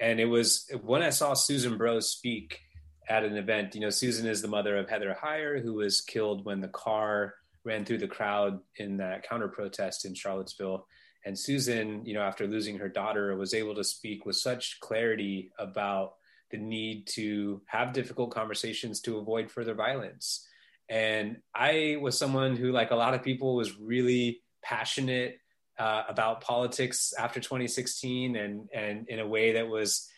and 0.00 0.20
it 0.20 0.26
was 0.26 0.70
when 0.82 1.02
i 1.02 1.08
saw 1.08 1.32
susan 1.32 1.78
bro 1.78 1.98
speak 1.98 2.60
at 3.08 3.24
an 3.24 3.36
event 3.36 3.74
you 3.74 3.80
know 3.80 3.90
susan 3.90 4.26
is 4.26 4.42
the 4.42 4.48
mother 4.48 4.76
of 4.76 4.88
heather 4.88 5.16
heyer 5.20 5.60
who 5.60 5.74
was 5.74 6.02
killed 6.02 6.44
when 6.44 6.60
the 6.60 6.68
car 6.68 7.34
ran 7.64 7.84
through 7.84 7.98
the 7.98 8.06
crowd 8.06 8.60
in 8.76 8.98
that 8.98 9.26
counter 9.26 9.48
protest 9.48 10.04
in 10.04 10.14
charlottesville 10.14 10.86
and 11.28 11.38
susan 11.38 12.04
you 12.04 12.14
know 12.14 12.22
after 12.22 12.46
losing 12.46 12.78
her 12.78 12.88
daughter 12.88 13.36
was 13.36 13.54
able 13.54 13.74
to 13.74 13.84
speak 13.84 14.26
with 14.26 14.36
such 14.36 14.80
clarity 14.80 15.52
about 15.58 16.14
the 16.50 16.56
need 16.56 17.06
to 17.06 17.60
have 17.66 17.92
difficult 17.92 18.30
conversations 18.30 19.00
to 19.00 19.18
avoid 19.18 19.50
further 19.50 19.74
violence 19.74 20.48
and 20.88 21.38
I 21.54 21.98
was 22.00 22.18
someone 22.18 22.56
who, 22.56 22.72
like 22.72 22.90
a 22.90 22.96
lot 22.96 23.14
of 23.14 23.22
people, 23.22 23.54
was 23.54 23.78
really 23.78 24.40
passionate 24.62 25.38
uh, 25.78 26.04
about 26.08 26.40
politics 26.40 27.12
after 27.18 27.40
2016, 27.40 28.36
and 28.36 28.68
and 28.74 29.08
in 29.08 29.20
a 29.20 29.26
way 29.26 29.52
that 29.52 29.68
was 29.68 30.08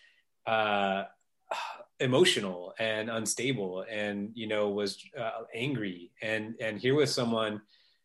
uh, 0.46 1.04
emotional 1.98 2.72
and 2.78 3.10
unstable, 3.10 3.84
and 3.90 4.30
you 4.34 4.46
know 4.46 4.68
was 4.70 5.04
uh, 5.18 5.42
angry. 5.54 6.12
And 6.22 6.54
and 6.60 6.78
here 6.78 6.94
was 6.94 7.12
someone 7.12 7.62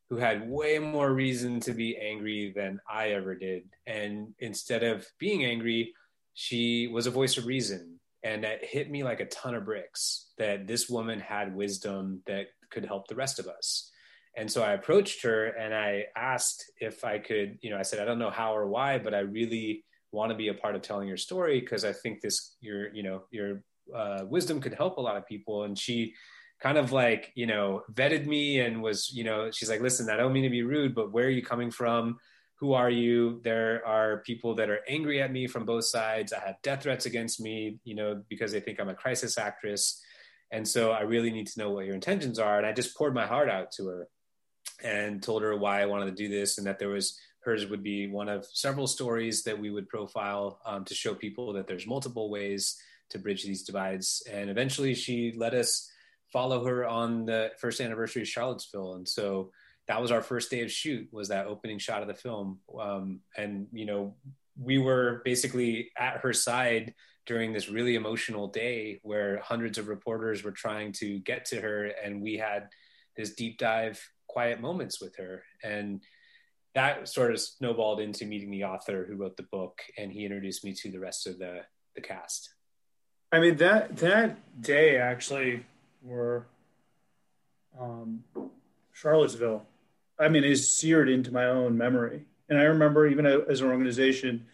who 0.10 0.18
had 0.18 0.50
way 0.50 0.80
more 0.80 1.14
reason 1.14 1.60
to 1.62 1.74
be 1.74 1.98
angry 1.98 2.54
than 2.56 2.80
I 2.90 3.10
ever 3.10 3.36
did. 3.36 3.64
And 3.88 4.34
instead 4.40 4.84
of 4.84 5.06
being 5.20 5.46
angry, 5.46 5.94
she 6.34 6.88
was 6.88 7.08
a 7.08 7.12
voice 7.12 7.38
of 7.38 7.46
reason. 7.46 8.00
And 8.24 8.44
that 8.44 8.64
hit 8.64 8.90
me 8.90 9.04
like 9.04 9.20
a 9.20 9.26
ton 9.26 9.56
of 9.56 9.66
bricks 9.66 10.28
that 10.38 10.68
this 10.68 10.90
woman 10.90 11.20
had 11.20 11.56
wisdom 11.56 12.22
that 12.28 12.48
could 12.72 12.86
help 12.86 13.08
the 13.08 13.16
rest 13.16 13.40
of 13.40 13.48
us. 13.48 13.92
And 14.38 14.52
so 14.52 14.64
i 14.64 14.74
approached 14.74 15.24
her 15.24 15.46
and 15.46 15.74
i 15.74 16.08
asked 16.18 16.70
if 16.82 17.06
i 17.06 17.18
could 17.18 17.58
you 17.62 17.70
know 17.70 17.78
i 17.78 17.84
said 17.84 18.02
i 18.02 18.06
don't 18.06 18.20
know 18.20 18.30
how 18.30 18.54
or 18.54 18.68
why 18.68 18.98
but 18.98 19.14
i 19.14 19.20
really 19.20 19.86
want 20.12 20.30
to 20.30 20.36
be 20.36 20.50
a 20.50 20.54
part 20.54 20.76
of 20.76 20.82
telling 20.82 21.08
your 21.08 21.16
story 21.16 21.62
because 21.62 21.86
i 21.86 21.94
think 21.94 22.20
this 22.20 22.58
your 22.60 22.94
you 22.94 23.02
know 23.02 23.24
your 23.32 23.62
uh, 23.94 24.22
wisdom 24.28 24.62
could 24.62 24.74
help 24.74 24.98
a 24.98 25.02
lot 25.02 25.18
of 25.18 25.28
people. 25.28 25.64
And 25.64 25.78
she 25.78 26.14
kind 26.66 26.80
of 26.80 26.92
like 26.92 27.32
you 27.36 27.46
know 27.46 27.84
vetted 27.94 28.26
me 28.26 28.60
and 28.60 28.82
was 28.82 29.14
you 29.14 29.24
know 29.24 29.52
she's 29.52 29.70
like 29.70 29.82
listen 29.82 30.10
i 30.10 30.18
don't 30.18 30.34
mean 30.34 30.42
to 30.42 30.50
be 30.50 30.64
rude 30.64 30.96
but 30.96 31.12
where 31.12 31.28
are 31.28 31.38
you 31.40 31.44
coming 31.44 31.70
from? 31.70 32.18
Who 32.60 32.74
are 32.74 32.90
you? 32.90 33.42
There 33.44 33.86
are 33.86 34.24
people 34.26 34.56
that 34.56 34.70
are 34.70 34.80
angry 34.88 35.22
at 35.22 35.32
me 35.32 35.46
from 35.46 35.66
both 35.66 35.84
sides. 35.86 36.32
I 36.32 36.40
have 36.40 36.56
death 36.64 36.82
threats 36.84 37.06
against 37.06 37.40
me 37.40 37.78
you 37.84 37.94
know 37.94 38.24
because 38.30 38.52
they 38.52 38.62
think 38.62 38.80
i'm 38.80 38.90
a 38.90 38.96
crisis 38.96 39.38
actress. 39.38 40.02
And 40.52 40.68
so 40.68 40.92
i 40.92 41.02
really 41.02 41.32
need 41.32 41.48
to 41.48 41.60
know 41.60 41.70
what 41.70 41.86
your 41.86 41.94
intentions 41.94 42.40
are. 42.40 42.58
And 42.58 42.66
i 42.66 42.72
just 42.72 42.98
poured 42.98 43.14
my 43.14 43.28
heart 43.28 43.50
out 43.50 43.72
to 43.74 43.88
her 43.88 44.08
and 44.84 45.22
told 45.22 45.44
her 45.44 45.56
why 45.56 45.84
i 45.84 45.86
wanted 45.86 46.08
to 46.08 46.24
do 46.24 46.30
this 46.30 46.58
and 46.58 46.66
that 46.66 46.80
there 46.80 46.90
was 46.98 47.20
hers 47.42 47.68
would 47.68 47.84
be 47.84 48.08
one 48.08 48.28
of 48.28 48.44
several 48.66 48.88
stories 48.88 49.44
that 49.44 49.60
we 49.60 49.70
would 49.70 49.88
profile 49.88 50.60
um, 50.66 50.84
to 50.86 50.96
show 50.96 51.14
people 51.14 51.54
that 51.54 51.68
there's 51.68 51.86
multiple 51.86 52.32
ways 52.32 52.76
to 53.12 53.20
bridge 53.20 53.44
these 53.44 53.62
divides. 53.62 54.24
And 54.28 54.50
eventually 54.50 54.96
she 54.96 55.32
let 55.38 55.54
us 55.54 55.92
follow 56.32 56.66
her 56.66 56.86
on 56.86 57.26
the 57.26 57.52
first 57.60 57.80
anniversary 57.80 58.22
of 58.22 58.28
charlottesville 58.28 58.96
and 58.96 59.08
so 59.08 59.52
that 59.88 60.02
was 60.02 60.12
our 60.12 60.22
first 60.22 60.50
day 60.50 60.62
of 60.62 60.72
shoot 60.72 61.08
was 61.12 61.28
that 61.30 61.48
opening 61.48 61.78
shot 61.78 62.02
of 62.02 62.08
the 62.08 62.14
film. 62.14 62.60
Um, 62.80 63.22
and 63.38 63.68
you 63.72 63.86
know 63.86 64.16
we 64.60 64.78
were 64.78 65.22
basically 65.26 65.92
at 65.98 66.18
her 66.18 66.34
side 66.34 66.94
during 67.26 67.52
this 67.52 67.70
really 67.70 67.96
emotional 67.96 68.48
day 68.48 69.00
where 69.04 69.40
hundreds 69.42 69.78
of 69.78 69.88
reporters 69.88 70.44
were 70.44 70.52
trying 70.52 70.92
to 70.94 71.20
get 71.20 71.46
to 71.46 71.60
her 71.60 71.92
and 72.04 72.22
we 72.22 72.38
had 72.38 72.70
this 73.18 73.34
deep 73.34 73.58
dive 73.58 74.02
quiet 74.28 74.62
moments 74.62 75.02
with 75.02 75.16
her. 75.18 75.44
And 75.64 76.04
that 76.74 77.10
sort 77.10 77.32
of 77.32 77.40
snowballed 77.40 78.00
into 78.00 78.26
meeting 78.26 78.52
the 78.52 78.64
author 78.64 79.06
who 79.06 79.16
wrote 79.16 79.38
the 79.38 79.48
book 79.52 79.82
and 79.98 80.12
he 80.12 80.24
introduced 80.24 80.64
me 80.64 80.74
to 80.74 80.92
the 80.92 81.00
rest 81.00 81.28
of 81.28 81.38
the 81.38 81.62
the 81.96 82.02
cast. 82.02 82.54
I 83.32 83.40
mean 83.40 83.58
that 83.58 83.98
that 83.98 84.62
day 84.62 84.98
actually 84.98 85.66
were 86.06 86.48
um 87.80 88.24
Charlottesville. 88.94 89.66
I 90.18 90.30
mean, 90.30 90.46
is 90.46 90.72
seared 90.72 91.10
into 91.10 91.34
my 91.34 91.46
own 91.46 91.78
memory. 91.78 92.26
And 92.48 92.58
I 92.58 92.64
remember 92.64 93.06
even 93.08 93.26
as 93.26 93.60
an 93.60 93.68
organization, 93.68 94.46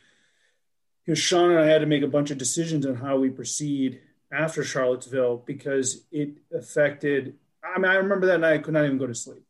know, 1.12 1.16
Sean 1.16 1.52
and 1.52 1.60
I 1.60 1.68
had 1.68 1.82
to 1.82 1.88
make 1.88 2.04
a 2.04 2.08
bunch 2.08 2.32
of 2.32 2.38
decisions 2.38 2.86
on 2.86 2.96
how 2.96 3.18
we 3.18 3.30
proceed 3.30 4.02
after 4.32 4.64
Charlottesville 4.64 5.44
because 5.46 6.06
it 6.12 6.38
affected. 6.54 7.36
I 7.64 7.78
mean, 7.80 7.92
I 7.92 7.96
remember 7.96 8.28
that 8.28 8.40
night 8.40 8.54
I 8.54 8.58
could 8.60 8.74
not 8.74 8.86
even 8.86 8.98
go 8.98 9.08
to 9.08 9.16
sleep, 9.16 9.44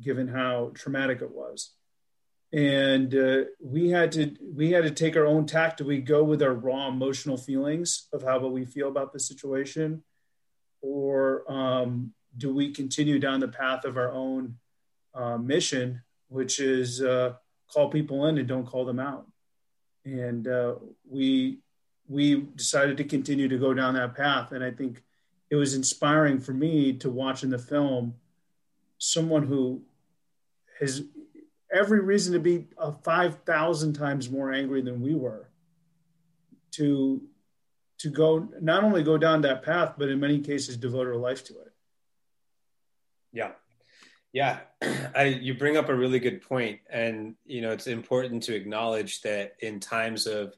given 0.00 0.28
how 0.28 0.72
traumatic 0.74 1.22
it 1.22 1.30
was, 1.30 1.70
and 2.52 3.14
uh, 3.14 3.44
we 3.62 3.90
had 3.90 4.12
to 4.12 4.36
we 4.54 4.72
had 4.72 4.84
to 4.84 4.90
take 4.90 5.16
our 5.16 5.26
own 5.26 5.46
tact. 5.46 5.78
Do 5.78 5.84
we 5.84 5.98
go 5.98 6.22
with 6.24 6.42
our 6.42 6.52
raw 6.52 6.88
emotional 6.88 7.36
feelings 7.36 8.08
of 8.12 8.22
how 8.22 8.38
we 8.46 8.64
feel 8.64 8.88
about 8.88 9.12
the 9.12 9.20
situation, 9.20 10.02
or 10.84 11.50
um, 11.50 12.12
do 12.36 12.54
we 12.54 12.70
continue 12.70 13.18
down 13.18 13.40
the 13.40 13.48
path 13.48 13.86
of 13.86 13.96
our 13.96 14.12
own 14.12 14.56
uh, 15.14 15.38
mission, 15.38 16.02
which 16.28 16.60
is 16.60 17.00
uh, 17.00 17.32
call 17.72 17.88
people 17.88 18.26
in 18.26 18.36
and 18.36 18.46
don't 18.46 18.66
call 18.66 18.84
them 18.84 19.00
out? 19.00 19.26
And 20.04 20.46
uh, 20.46 20.74
we 21.08 21.60
we 22.06 22.42
decided 22.54 22.98
to 22.98 23.04
continue 23.04 23.48
to 23.48 23.56
go 23.56 23.72
down 23.72 23.94
that 23.94 24.14
path. 24.14 24.52
And 24.52 24.62
I 24.62 24.70
think 24.70 25.02
it 25.48 25.56
was 25.56 25.74
inspiring 25.74 26.38
for 26.38 26.52
me 26.52 26.92
to 26.98 27.08
watch 27.08 27.42
in 27.42 27.48
the 27.48 27.58
film 27.58 28.14
someone 28.98 29.46
who 29.46 29.80
has 30.80 31.02
every 31.72 32.00
reason 32.00 32.34
to 32.34 32.38
be 32.38 32.66
a 32.76 32.92
5,000 32.92 33.94
times 33.94 34.28
more 34.28 34.52
angry 34.52 34.82
than 34.82 35.00
we 35.00 35.14
were 35.14 35.48
to 36.72 37.22
to 37.98 38.10
go 38.10 38.48
not 38.60 38.84
only 38.84 39.02
go 39.02 39.18
down 39.18 39.42
that 39.42 39.62
path 39.62 39.94
but 39.96 40.08
in 40.08 40.20
many 40.20 40.40
cases 40.40 40.76
devote 40.76 41.06
her 41.06 41.16
life 41.16 41.44
to 41.44 41.52
it 41.54 41.72
yeah 43.32 43.52
yeah 44.32 44.60
I, 45.14 45.24
you 45.24 45.54
bring 45.54 45.76
up 45.76 45.88
a 45.88 45.94
really 45.94 46.18
good 46.18 46.42
point 46.42 46.80
and 46.90 47.34
you 47.44 47.60
know 47.60 47.70
it's 47.70 47.86
important 47.86 48.42
to 48.44 48.54
acknowledge 48.54 49.22
that 49.22 49.54
in 49.60 49.80
times 49.80 50.26
of 50.26 50.54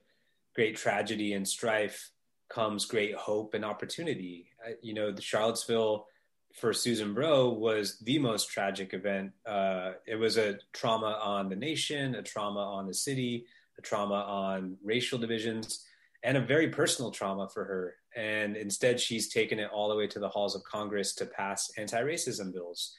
great 0.54 0.76
tragedy 0.76 1.34
and 1.34 1.46
strife 1.46 2.10
comes 2.48 2.84
great 2.84 3.14
hope 3.14 3.54
and 3.54 3.64
opportunity. 3.64 4.48
You 4.82 4.94
know, 4.94 5.12
the 5.12 5.22
Charlottesville 5.22 6.06
for 6.54 6.72
Susan 6.72 7.12
Bro 7.12 7.50
was 7.50 7.98
the 7.98 8.18
most 8.18 8.50
tragic 8.50 8.94
event. 8.94 9.32
Uh, 9.44 9.92
it 10.06 10.16
was 10.16 10.38
a 10.38 10.58
trauma 10.72 11.18
on 11.22 11.48
the 11.48 11.56
nation, 11.56 12.14
a 12.14 12.22
trauma 12.22 12.60
on 12.60 12.86
the 12.86 12.94
city, 12.94 13.46
a 13.78 13.82
trauma 13.82 14.14
on 14.14 14.76
racial 14.82 15.18
divisions, 15.18 15.84
and 16.26 16.36
a 16.36 16.40
very 16.40 16.68
personal 16.68 17.12
trauma 17.12 17.48
for 17.48 17.64
her. 17.64 17.94
And 18.16 18.56
instead, 18.56 19.00
she's 19.00 19.28
taken 19.32 19.60
it 19.60 19.70
all 19.72 19.88
the 19.88 19.94
way 19.94 20.08
to 20.08 20.18
the 20.18 20.28
halls 20.28 20.56
of 20.56 20.64
Congress 20.64 21.14
to 21.14 21.26
pass 21.26 21.70
anti 21.78 22.02
racism 22.02 22.52
bills. 22.52 22.94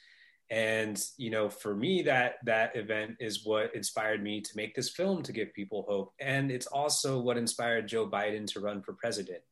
And 0.50 0.98
you 1.18 1.28
know 1.28 1.50
for 1.50 1.76
me 1.76 2.00
that 2.02 2.36
that 2.46 2.74
event 2.74 3.16
is 3.20 3.44
what 3.44 3.74
inspired 3.74 4.22
me 4.22 4.40
to 4.40 4.50
make 4.56 4.74
this 4.74 4.88
film 4.88 5.22
to 5.24 5.32
give 5.32 5.52
people 5.52 5.84
hope. 5.86 6.14
And 6.18 6.50
it's 6.50 6.66
also 6.66 7.20
what 7.20 7.36
inspired 7.36 7.86
joe 7.86 8.08
biden 8.08 8.46
to 8.54 8.60
run 8.60 8.80
for 8.80 8.94
president. 8.94 9.42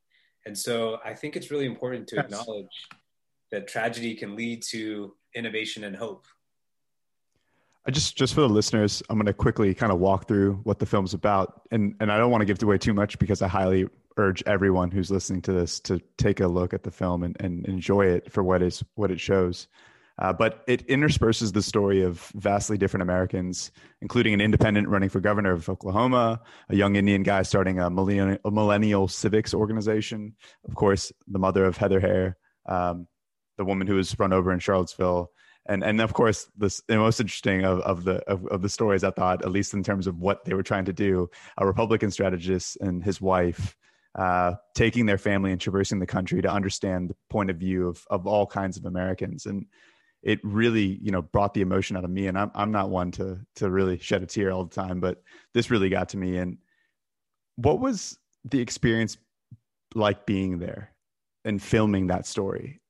And 0.46 0.56
so 0.56 0.98
i 1.04 1.12
think 1.12 1.36
it's 1.36 1.50
really 1.50 1.66
important 1.66 2.08
to 2.08 2.18
acknowledge 2.18 2.76
that 3.52 3.68
tragedy 3.68 4.14
can 4.14 4.36
lead 4.36 4.62
to 4.70 5.14
innovation 5.34 5.84
and 5.84 5.94
hope 5.94 6.26
I 7.86 7.92
just 7.92 8.16
just 8.16 8.34
for 8.34 8.40
the 8.40 8.48
listeners, 8.48 9.02
I'm 9.08 9.16
going 9.16 9.26
to 9.26 9.32
quickly 9.32 9.72
kind 9.72 9.92
of 9.92 10.00
walk 10.00 10.26
through 10.26 10.54
what 10.64 10.80
the 10.80 10.86
film's 10.86 11.14
about, 11.14 11.62
and 11.70 11.94
and 12.00 12.10
I 12.10 12.18
don't 12.18 12.30
want 12.30 12.42
to 12.42 12.44
give 12.44 12.60
away 12.62 12.78
too 12.78 12.92
much 12.92 13.18
because 13.18 13.42
I 13.42 13.48
highly 13.48 13.86
urge 14.16 14.42
everyone 14.46 14.90
who's 14.90 15.10
listening 15.10 15.42
to 15.42 15.52
this 15.52 15.78
to 15.80 16.00
take 16.16 16.40
a 16.40 16.48
look 16.48 16.72
at 16.72 16.82
the 16.82 16.90
film 16.90 17.22
and, 17.22 17.36
and 17.40 17.66
enjoy 17.66 18.06
it 18.06 18.32
for 18.32 18.42
what 18.42 18.62
is 18.62 18.82
what 18.94 19.10
it 19.10 19.20
shows. 19.20 19.68
Uh, 20.18 20.32
but 20.32 20.64
it 20.66 20.82
intersperses 20.88 21.52
the 21.52 21.62
story 21.62 22.02
of 22.02 22.32
vastly 22.34 22.78
different 22.78 23.02
Americans, 23.02 23.70
including 24.00 24.32
an 24.32 24.40
independent 24.40 24.88
running 24.88 25.10
for 25.10 25.20
governor 25.20 25.52
of 25.52 25.68
Oklahoma, 25.68 26.40
a 26.70 26.74
young 26.74 26.96
Indian 26.96 27.22
guy 27.22 27.42
starting 27.42 27.78
a 27.78 27.90
millennial, 27.90 28.38
a 28.44 28.50
millennial 28.50 29.08
civics 29.08 29.52
organization, 29.52 30.34
of 30.66 30.74
course, 30.74 31.12
the 31.28 31.38
mother 31.38 31.66
of 31.66 31.76
Heather 31.76 32.00
Heyer, 32.00 32.34
um, 32.64 33.06
the 33.58 33.64
woman 33.64 33.86
who 33.86 33.96
was 33.96 34.18
run 34.18 34.32
over 34.32 34.52
in 34.52 34.58
Charlottesville, 34.58 35.30
and 35.68 35.84
and 35.84 36.00
of 36.00 36.12
course 36.14 36.48
this, 36.56 36.82
the 36.88 36.96
most 36.96 37.20
interesting 37.20 37.64
of, 37.64 37.80
of 37.80 38.04
the 38.04 38.16
of, 38.28 38.46
of 38.46 38.62
the 38.62 38.68
stories 38.68 39.04
I 39.04 39.10
thought, 39.10 39.44
at 39.44 39.50
least 39.50 39.74
in 39.74 39.82
terms 39.82 40.06
of 40.06 40.18
what 40.18 40.44
they 40.44 40.54
were 40.54 40.62
trying 40.62 40.84
to 40.86 40.92
do, 40.92 41.28
a 41.58 41.66
Republican 41.66 42.10
strategist 42.10 42.78
and 42.80 43.02
his 43.02 43.20
wife. 43.20 43.76
Uh, 44.14 44.54
taking 44.74 45.04
their 45.04 45.18
family 45.18 45.52
and 45.52 45.60
traversing 45.60 45.98
the 45.98 46.06
country 46.06 46.40
to 46.40 46.50
understand 46.50 47.10
the 47.10 47.16
point 47.28 47.50
of 47.50 47.58
view 47.58 47.86
of, 47.86 48.02
of 48.08 48.26
all 48.26 48.46
kinds 48.46 48.78
of 48.78 48.86
Americans. 48.86 49.44
And 49.44 49.66
it 50.26 50.40
really 50.42 50.98
you 51.00 51.10
know 51.10 51.22
brought 51.22 51.54
the 51.54 51.60
emotion 51.60 51.96
out 51.96 52.04
of 52.04 52.10
me 52.10 52.26
and 52.26 52.36
i'm 52.38 52.50
i'm 52.54 52.72
not 52.72 52.90
one 52.90 53.10
to 53.12 53.38
to 53.54 53.70
really 53.70 53.98
shed 53.98 54.22
a 54.22 54.26
tear 54.26 54.50
all 54.50 54.64
the 54.64 54.74
time 54.74 55.00
but 55.00 55.22
this 55.54 55.70
really 55.70 55.88
got 55.88 56.08
to 56.08 56.16
me 56.16 56.36
and 56.36 56.58
what 57.54 57.80
was 57.80 58.18
the 58.44 58.60
experience 58.60 59.16
like 59.94 60.26
being 60.26 60.58
there 60.58 60.92
and 61.44 61.62
filming 61.62 62.08
that 62.08 62.26
story 62.26 62.80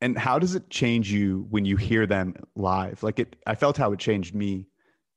and 0.00 0.16
how 0.16 0.38
does 0.38 0.54
it 0.54 0.70
change 0.70 1.10
you 1.10 1.46
when 1.50 1.64
you 1.64 1.76
hear 1.76 2.06
them 2.06 2.34
live 2.54 3.02
like 3.02 3.18
it 3.18 3.36
i 3.46 3.54
felt 3.54 3.76
how 3.76 3.92
it 3.92 3.98
changed 3.98 4.34
me 4.34 4.66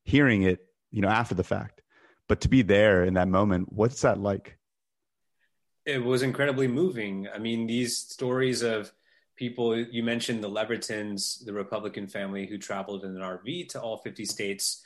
hearing 0.04 0.44
it 0.44 0.68
you 0.92 1.02
know 1.02 1.10
after 1.10 1.36
the 1.36 1.44
fact 1.44 1.82
but 2.28 2.42
to 2.42 2.50
be 2.50 2.62
there 2.62 3.04
in 3.04 3.14
that 3.14 3.28
moment 3.28 3.72
what's 3.72 4.02
that 4.02 4.20
like 4.20 4.58
it 5.86 6.04
was 6.04 6.22
incredibly 6.22 6.68
moving 6.68 7.28
i 7.34 7.38
mean 7.38 7.68
these 7.68 7.98
stories 7.98 8.62
of 8.62 8.92
people 9.42 9.76
you 9.76 10.04
mentioned 10.04 10.44
the 10.44 10.48
Levertons, 10.48 11.44
the 11.44 11.52
Republican 11.52 12.08
family 12.08 12.46
who 12.46 12.60
traveled 12.60 13.04
in 13.04 13.16
an 13.16 13.24
RV 13.24 13.70
to 13.70 13.82
all 13.82 13.98
50 13.98 14.24
states. 14.24 14.84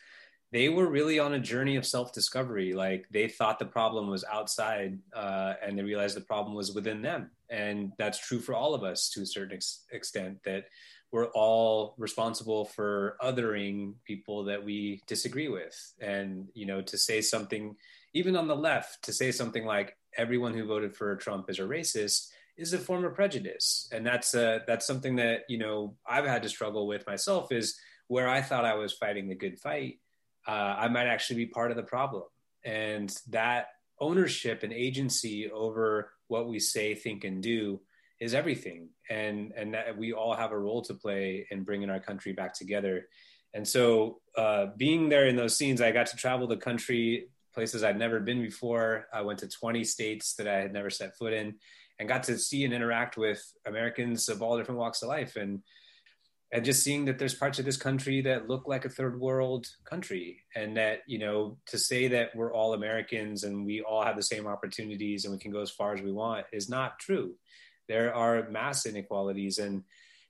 They 0.53 0.69
were 0.69 0.88
really 0.88 1.19
on 1.19 1.34
a 1.34 1.39
journey 1.39 1.75
of 1.75 1.86
self 1.86 2.13
discovery. 2.13 2.73
Like 2.73 3.05
they 3.12 3.27
thought 3.27 3.60
the 3.60 3.65
problem 3.65 4.10
was 4.10 4.23
outside, 4.31 4.99
uh, 5.13 5.55
and 5.62 5.77
they 5.77 5.84
realized 5.84 6.15
the 6.15 6.21
problem 6.21 6.55
was 6.55 6.73
within 6.73 7.01
them. 7.01 7.31
And 7.49 7.91
that's 7.97 8.19
true 8.19 8.39
for 8.39 8.53
all 8.53 8.73
of 8.73 8.84
us 8.84 9.10
to 9.12 9.21
a 9.21 9.25
certain 9.25 9.55
ex- 9.55 9.86
extent. 9.91 10.39
That 10.45 10.65
we're 11.12 11.27
all 11.27 11.95
responsible 11.97 12.65
for 12.65 13.17
othering 13.21 13.93
people 14.05 14.43
that 14.45 14.63
we 14.63 15.01
disagree 15.08 15.47
with. 15.47 15.93
And 15.99 16.47
you 16.53 16.65
know, 16.65 16.81
to 16.81 16.97
say 16.97 17.21
something, 17.21 17.75
even 18.13 18.36
on 18.36 18.47
the 18.47 18.55
left, 18.55 19.03
to 19.03 19.13
say 19.13 19.31
something 19.31 19.65
like 19.65 19.95
everyone 20.17 20.53
who 20.53 20.65
voted 20.65 20.95
for 20.95 21.15
Trump 21.15 21.49
is 21.49 21.60
a 21.60 21.63
racist 21.63 22.29
is 22.58 22.73
a 22.73 22.77
form 22.77 23.03
of 23.03 23.13
prejudice 23.13 23.89
and 23.91 24.05
that's 24.05 24.34
uh, 24.34 24.60
that's 24.67 24.88
something 24.88 25.15
that 25.15 25.41
you 25.49 25.58
know 25.58 25.95
i've 26.08 26.25
had 26.25 26.43
to 26.43 26.49
struggle 26.49 26.88
with 26.88 27.05
myself 27.08 27.51
is 27.51 27.77
where 28.08 28.27
i 28.27 28.41
thought 28.41 28.65
i 28.65 28.75
was 28.75 28.93
fighting 28.93 29.27
the 29.27 29.36
good 29.36 29.60
fight 29.60 29.99
uh, 30.47 30.75
i 30.77 30.88
might 30.88 31.08
actually 31.08 31.36
be 31.36 31.45
part 31.45 31.71
of 31.71 31.77
the 31.77 31.84
problem 31.84 32.23
and 32.63 33.17
that 33.29 33.67
ownership 33.99 34.63
and 34.63 34.73
agency 34.73 35.49
over 35.51 36.12
what 36.27 36.47
we 36.47 36.59
say 36.59 36.95
think 36.95 37.23
and 37.23 37.41
do 37.41 37.81
is 38.19 38.33
everything. 38.33 38.89
And 39.09 39.51
and 39.55 39.73
that 39.73 39.97
we 39.97 40.13
all 40.13 40.33
have 40.33 40.51
a 40.51 40.57
role 40.57 40.81
to 40.83 40.93
play 40.93 41.47
in 41.51 41.63
bringing 41.63 41.89
our 41.89 41.99
country 41.99 42.33
back 42.33 42.53
together. 42.53 43.07
And 43.53 43.67
so 43.67 44.19
uh, 44.38 44.67
being 44.77 45.09
there 45.09 45.27
in 45.27 45.35
those 45.35 45.55
scenes 45.55 45.79
i 45.81 45.91
got 45.91 46.07
to 46.07 46.17
travel 46.17 46.45
the 46.45 46.57
country 46.57 47.29
places 47.53 47.83
i'd 47.83 47.97
never 47.97 48.19
been 48.19 48.41
before. 48.41 49.07
I 49.13 49.21
went 49.21 49.39
to 49.39 49.47
20 49.47 49.83
states 49.83 50.35
that 50.35 50.47
i 50.47 50.55
had 50.55 50.73
never 50.73 50.89
set 50.89 51.17
foot 51.17 51.33
in 51.33 51.55
and 51.99 52.09
got 52.09 52.23
to 52.23 52.38
see 52.38 52.65
and 52.65 52.73
interact 52.73 53.17
with 53.17 53.41
Americans 53.65 54.29
of 54.29 54.41
all 54.41 54.57
different 54.57 54.79
walks 54.79 55.01
of 55.01 55.09
life. 55.09 55.35
And 55.35 55.61
and 56.56 56.63
just 56.63 56.84
seeing 56.84 57.04
that 57.04 57.20
there's 57.20 57.34
parts 57.34 57.60
of 57.60 57.65
this 57.65 57.76
country 57.76 58.22
that 58.22 58.48
look 58.48 58.65
like 58.65 58.86
a 58.86 58.89
third 58.89 59.20
world 59.20 59.68
country 59.84 60.39
and 60.56 60.78
that 60.78 61.02
you 61.06 61.20
know 61.20 61.58
to 61.65 61.78
say 61.78 62.08
that 62.08 62.34
we're 62.34 62.54
all 62.54 62.74
Americans 62.74 63.44
and 63.44 63.65
we 63.65 63.82
all 63.82 64.02
have 64.02 64.15
the 64.15 64.24
same 64.24 64.48
opportunities 64.48 65.26
and 65.26 65.34
we 65.34 65.39
can 65.39 65.52
go 65.52 65.60
as 65.60 65.70
far 65.70 65.94
as 65.94 66.02
we 66.02 66.13
want 66.13 66.46
is 66.54 66.70
not 66.70 66.98
true. 66.98 67.34
There 67.89 68.15
are 68.15 68.50
mass 68.50 68.86
inequalities 68.86 69.58
and 69.58 69.84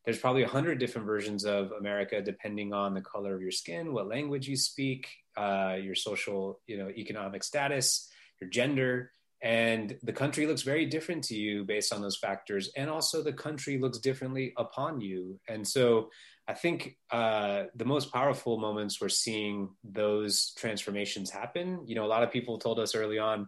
there's 0.03 0.17
probably 0.17 0.41
a 0.41 0.47
hundred 0.47 0.79
different 0.79 1.05
versions 1.05 1.45
of 1.45 1.71
America 1.71 2.19
depending 2.23 2.73
on 2.73 2.95
the 2.95 3.01
color 3.01 3.35
of 3.35 3.41
your 3.41 3.51
skin, 3.51 3.93
what 3.93 4.07
language 4.07 4.47
you 4.47 4.57
speak, 4.57 5.07
uh, 5.37 5.75
your 5.79 5.95
social, 5.95 6.59
you 6.65 6.79
know, 6.79 6.89
economic 6.89 7.43
status, 7.43 8.09
your 8.41 8.49
gender 8.49 9.11
and 9.45 9.95
the 10.01 10.11
country 10.11 10.47
looks 10.47 10.63
very 10.63 10.87
different 10.87 11.23
to 11.25 11.35
you 11.35 11.63
based 11.63 11.93
on 11.93 12.01
those 12.01 12.17
factors. 12.17 12.71
And 12.75 12.89
also 12.89 13.21
the 13.21 13.31
country 13.31 13.77
looks 13.77 13.99
differently 13.99 14.53
upon 14.57 14.99
you. 14.99 15.39
And 15.47 15.65
so 15.65 16.09
i 16.47 16.53
think 16.53 16.95
uh, 17.11 17.63
the 17.75 17.85
most 17.85 18.11
powerful 18.11 18.59
moments 18.59 19.01
were 19.01 19.09
seeing 19.09 19.69
those 19.83 20.53
transformations 20.57 21.29
happen. 21.29 21.81
You 21.85 21.95
know 21.95 22.05
a 22.05 22.13
lot 22.15 22.23
of 22.23 22.31
people 22.31 22.57
told 22.57 22.79
us 22.79 22.95
early 22.95 23.19
on 23.19 23.47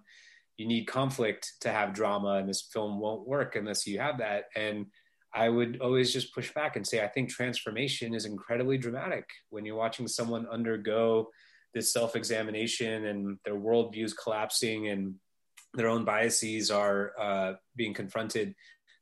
you 0.57 0.67
need 0.67 0.86
conflict 0.86 1.53
to 1.62 1.69
have 1.69 1.93
drama 1.93 2.33
and 2.39 2.49
this 2.49 2.67
film 2.73 2.99
won't 2.99 3.27
work 3.27 3.55
unless 3.55 3.86
you 3.88 3.99
have 3.99 4.19
that. 4.19 4.45
And 4.55 4.86
i 5.33 5.49
would 5.49 5.81
always 5.81 6.13
just 6.13 6.33
push 6.33 6.53
back 6.53 6.75
and 6.75 6.88
say 6.88 7.03
i 7.03 7.07
think 7.13 7.29
transformation 7.29 8.13
is 8.13 8.25
incredibly 8.25 8.77
dramatic. 8.77 9.25
When 9.49 9.65
you're 9.65 9.83
watching 9.86 10.07
someone 10.07 10.45
undergo 10.57 11.29
this 11.73 11.91
self-examination 11.91 13.05
and 13.05 13.39
their 13.45 13.60
worldviews 13.65 14.13
collapsing 14.23 14.88
and 14.89 15.15
their 15.78 15.88
own 15.88 16.04
biases 16.04 16.70
are 16.72 17.12
uh, 17.20 17.54
being 17.76 17.94
confronted, 17.94 18.56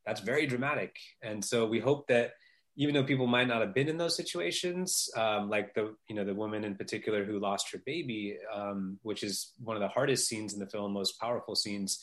that's 0.06 0.22
very 0.22 0.46
dramatic. 0.46 0.96
And 1.24 1.44
so 1.44 1.66
we 1.66 1.80
hope 1.80 2.08
that 2.08 2.34
even 2.78 2.94
though 2.94 3.04
people 3.04 3.26
might 3.26 3.48
not 3.48 3.62
have 3.62 3.74
been 3.74 3.88
in 3.88 3.98
those 3.98 4.16
situations, 4.16 5.10
um, 5.16 5.50
like 5.50 5.74
the 5.74 5.96
you 6.10 6.16
know 6.16 6.26
the 6.26 6.34
woman 6.34 6.64
in 6.64 6.76
particular 6.76 7.24
who 7.24 7.40
lost 7.40 7.72
her 7.72 7.82
baby, 7.86 8.38
um, 8.54 9.00
which 9.02 9.24
is 9.24 9.54
one 9.64 9.76
of 9.76 9.82
the 9.82 9.88
hardest 9.88 10.28
scenes 10.28 10.54
in 10.54 10.60
the 10.60 10.68
film, 10.68 10.94
most 10.94 11.20
powerful 11.20 11.56
scenes. 11.56 12.00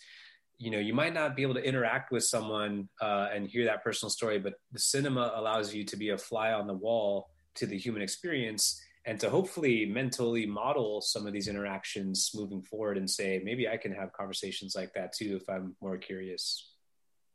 You 0.59 0.71
know, 0.71 0.79
you 0.79 0.95
might 0.95 1.13
not 1.13 1.37
be 1.37 1.43
able 1.43 1.55
to 1.55 1.65
interact 1.65 2.13
with 2.13 2.25
someone 2.25 2.89
uh, 3.01 3.29
and 3.35 3.49
hear 3.49 3.65
that 3.67 3.83
personal 3.83 4.11
story, 4.11 4.39
but 4.39 4.55
the 4.71 4.79
cinema 4.79 5.33
allows 5.35 5.75
you 5.75 5.85
to 5.85 5.97
be 5.97 6.11
a 6.11 6.19
fly 6.19 6.53
on 6.53 6.67
the 6.67 6.75
wall 6.75 7.31
to 7.57 7.67
the 7.67 7.77
human 7.77 8.01
experience 8.01 8.81
and 9.05 9.19
to 9.21 9.31
hopefully 9.31 9.85
mentally 9.87 10.47
model 10.47 11.01
some 11.01 11.27
of 11.27 11.33
these 11.33 11.49
interactions 11.49 12.31
moving 12.35 12.63
forward 12.63 12.97
and 12.97 13.11
say 13.11 13.41
maybe 13.45 13.69
I 13.69 13.77
can 13.77 13.93
have 13.93 14.13
conversations 14.13 14.75
like 14.77 14.95
that 14.95 15.13
too 15.13 15.39
if 15.41 15.49
I'm 15.49 15.75
more 15.81 15.97
curious. 15.97 16.71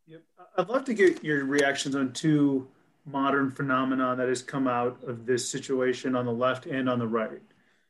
Yep. 0.06 0.21
I'd 0.58 0.69
love 0.69 0.86
to 0.86 0.93
get 0.93 1.23
your 1.23 1.43
reactions 1.45 1.95
on 1.95 2.13
two 2.13 2.67
modern 3.06 3.51
phenomenon 3.51 4.17
that 4.17 4.30
has 4.30 4.41
come 4.41 4.67
out 4.67 5.03
of 5.03 5.25
this 5.25 5.49
situation 5.49 6.15
on 6.15 6.25
the 6.25 6.32
left 6.32 6.65
and 6.65 6.89
on 6.89 6.99
the 6.99 7.08
right. 7.08 7.41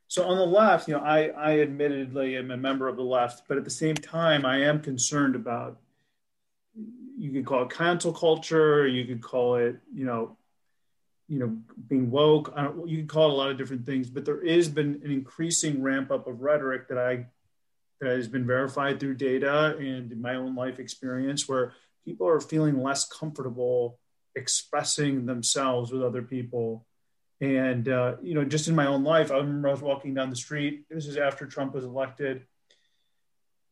So 0.07 0.25
on 0.25 0.37
the 0.37 0.45
left, 0.45 0.87
you 0.87 0.95
know, 0.95 1.01
I, 1.01 1.27
I 1.27 1.59
admittedly 1.59 2.37
am 2.37 2.51
a 2.51 2.57
member 2.57 2.87
of 2.87 2.95
the 2.95 3.03
left, 3.03 3.43
but 3.47 3.57
at 3.57 3.65
the 3.65 3.69
same 3.69 3.95
time, 3.95 4.45
I 4.45 4.61
am 4.61 4.81
concerned 4.81 5.35
about. 5.35 5.79
You 7.19 7.31
could 7.31 7.45
call 7.45 7.63
it 7.63 7.71
cancel 7.71 8.13
culture. 8.13 8.87
You 8.87 9.05
could 9.05 9.21
call 9.21 9.55
it, 9.55 9.77
you 9.91 10.05
know, 10.05 10.37
you 11.27 11.39
know, 11.39 11.57
being 11.87 12.09
woke. 12.09 12.53
you 12.85 12.99
could 12.99 13.09
call 13.09 13.29
it 13.29 13.33
a 13.33 13.35
lot 13.35 13.51
of 13.51 13.57
different 13.57 13.85
things, 13.85 14.09
but 14.09 14.25
there 14.25 14.45
has 14.45 14.69
been 14.69 15.01
an 15.03 15.11
increasing 15.11 15.81
ramp 15.81 16.11
up 16.11 16.27
of 16.27 16.41
rhetoric 16.41 16.87
that 16.89 16.97
I 16.97 17.27
that 17.99 18.15
has 18.15 18.27
been 18.27 18.45
verified 18.45 18.99
through 18.99 19.15
data 19.15 19.75
and 19.77 20.11
in 20.11 20.21
my 20.21 20.35
own 20.35 20.55
life 20.55 20.79
experience, 20.79 21.49
where 21.49 21.73
people 22.05 22.27
are 22.27 22.39
feeling 22.39 22.81
less 22.81 23.07
comfortable 23.07 23.99
expressing 24.35 25.25
themselves 25.25 25.91
with 25.91 26.03
other 26.03 26.21
people. 26.21 26.85
And, 27.41 27.89
uh, 27.89 28.15
you 28.21 28.35
know, 28.35 28.45
just 28.45 28.67
in 28.67 28.75
my 28.75 28.85
own 28.85 29.03
life, 29.03 29.31
I 29.31 29.37
remember 29.37 29.67
I 29.67 29.71
was 29.71 29.81
walking 29.81 30.13
down 30.13 30.29
the 30.29 30.35
street. 30.35 30.85
This 30.89 31.07
is 31.07 31.17
after 31.17 31.45
Trump 31.45 31.73
was 31.73 31.83
elected. 31.83 32.45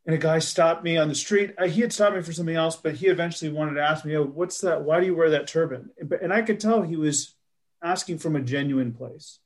And 0.05 0.13
a 0.13 0.19
guy 0.19 0.39
stopped 0.39 0.83
me 0.83 0.97
on 0.97 1.07
the 1.07 1.15
street. 1.15 1.55
he 1.67 1.81
had 1.81 1.93
stopped 1.93 2.15
me 2.15 2.21
for 2.21 2.33
something 2.33 2.55
else, 2.55 2.75
but 2.75 2.95
he 2.95 3.07
eventually 3.07 3.51
wanted 3.51 3.75
to 3.75 3.81
ask 3.81 4.05
me, 4.05 4.15
oh, 4.17 4.23
what's 4.23 4.61
that? 4.61 4.83
Why 4.83 4.99
do 4.99 5.05
you 5.05 5.15
wear 5.15 5.31
that 5.31 5.47
turban? 5.47 5.89
And 6.21 6.31
I 6.31 6.41
could 6.41 6.59
tell 6.59 6.81
he 6.81 6.95
was 6.95 7.34
asking 7.85 8.17
from 8.17 8.35
a 8.35 8.41
genuine 8.41 8.91
place. 8.91 9.39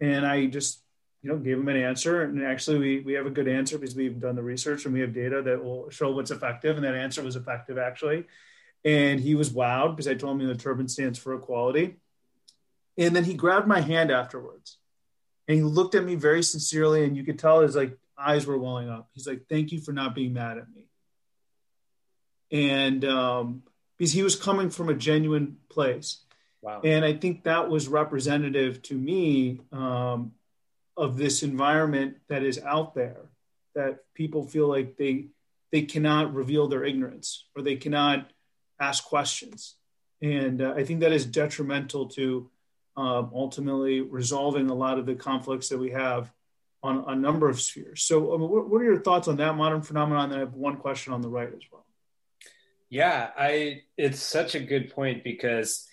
And 0.00 0.26
I 0.26 0.46
just, 0.46 0.80
you 1.22 1.30
know, 1.30 1.36
gave 1.36 1.58
him 1.58 1.68
an 1.68 1.76
answer. 1.76 2.22
And 2.22 2.42
actually, 2.42 2.78
we, 2.78 3.00
we 3.00 3.12
have 3.12 3.26
a 3.26 3.30
good 3.30 3.46
answer 3.46 3.78
because 3.78 3.94
we've 3.94 4.18
done 4.18 4.36
the 4.36 4.42
research 4.42 4.84
and 4.84 4.94
we 4.94 5.00
have 5.00 5.12
data 5.12 5.42
that 5.42 5.62
will 5.62 5.90
show 5.90 6.10
what's 6.10 6.30
effective. 6.30 6.76
And 6.76 6.84
that 6.84 6.94
answer 6.94 7.22
was 7.22 7.36
effective, 7.36 7.76
actually. 7.76 8.24
And 8.84 9.20
he 9.20 9.34
was 9.34 9.50
wowed 9.50 9.92
because 9.92 10.08
I 10.08 10.14
told 10.14 10.40
him 10.40 10.46
the 10.46 10.54
turban 10.54 10.88
stands 10.88 11.18
for 11.18 11.34
equality. 11.34 11.96
And 12.96 13.14
then 13.14 13.24
he 13.24 13.34
grabbed 13.34 13.66
my 13.66 13.80
hand 13.80 14.10
afterwards 14.10 14.78
and 15.46 15.56
he 15.56 15.62
looked 15.62 15.94
at 15.94 16.04
me 16.04 16.14
very 16.14 16.42
sincerely. 16.42 17.04
And 17.04 17.16
you 17.16 17.24
could 17.24 17.38
tell 17.38 17.60
his 17.60 17.76
like 17.76 17.98
eyes 18.16 18.46
were 18.46 18.58
welling 18.58 18.88
up. 18.88 19.08
He's 19.12 19.26
like, 19.26 19.46
thank 19.48 19.72
you 19.72 19.80
for 19.80 19.92
not 19.92 20.14
being 20.14 20.32
mad 20.32 20.58
at 20.58 20.66
me. 20.74 20.86
And 22.50 23.04
um, 23.04 23.62
because 23.98 24.12
he 24.12 24.22
was 24.22 24.36
coming 24.36 24.70
from 24.70 24.88
a 24.88 24.94
genuine 24.94 25.58
place. 25.68 26.23
Wow. 26.64 26.80
And 26.82 27.04
I 27.04 27.12
think 27.12 27.44
that 27.44 27.68
was 27.68 27.88
representative 27.88 28.80
to 28.84 28.94
me 28.94 29.60
um, 29.70 30.32
of 30.96 31.18
this 31.18 31.42
environment 31.42 32.16
that 32.28 32.42
is 32.42 32.58
out 32.58 32.94
there 32.94 33.28
that 33.74 33.98
people 34.14 34.46
feel 34.46 34.66
like 34.66 34.96
they 34.96 35.26
they 35.72 35.82
cannot 35.82 36.32
reveal 36.32 36.68
their 36.68 36.84
ignorance 36.84 37.44
or 37.54 37.60
they 37.60 37.76
cannot 37.76 38.30
ask 38.80 39.04
questions. 39.04 39.74
And 40.22 40.62
uh, 40.62 40.72
I 40.74 40.84
think 40.84 41.00
that 41.00 41.12
is 41.12 41.26
detrimental 41.26 42.06
to 42.10 42.48
um, 42.96 43.30
ultimately 43.34 44.00
resolving 44.00 44.70
a 44.70 44.74
lot 44.74 44.98
of 44.98 45.04
the 45.04 45.16
conflicts 45.16 45.68
that 45.68 45.78
we 45.78 45.90
have 45.90 46.32
on 46.82 47.04
a 47.08 47.14
number 47.14 47.48
of 47.48 47.60
spheres. 47.60 48.02
So, 48.02 48.34
um, 48.34 48.40
what, 48.40 48.70
what, 48.70 48.80
are 48.80 48.84
your 48.84 49.00
thoughts 49.00 49.28
on 49.28 49.36
that 49.36 49.56
modern 49.56 49.82
phenomenon? 49.82 50.30
And 50.30 50.34
I 50.36 50.38
have 50.38 50.54
one 50.54 50.76
question 50.76 51.12
on 51.12 51.20
the 51.20 51.28
right 51.28 51.48
as 51.48 51.62
well. 51.70 51.84
Yeah, 52.88 53.30
I 53.36 53.82
it's 53.98 54.20
such 54.20 54.54
a 54.54 54.60
good 54.60 54.94
point 54.94 55.24
because 55.24 55.88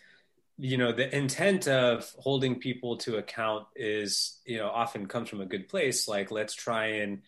you 0.63 0.77
know 0.77 0.91
the 0.91 1.13
intent 1.15 1.67
of 1.67 2.07
holding 2.19 2.59
people 2.59 2.97
to 2.97 3.17
account 3.17 3.65
is 3.75 4.39
you 4.45 4.57
know 4.57 4.69
often 4.69 5.07
comes 5.07 5.27
from 5.27 5.41
a 5.41 5.45
good 5.45 5.67
place 5.67 6.07
like 6.07 6.29
let's 6.29 6.53
try 6.53 6.85
and 6.85 7.23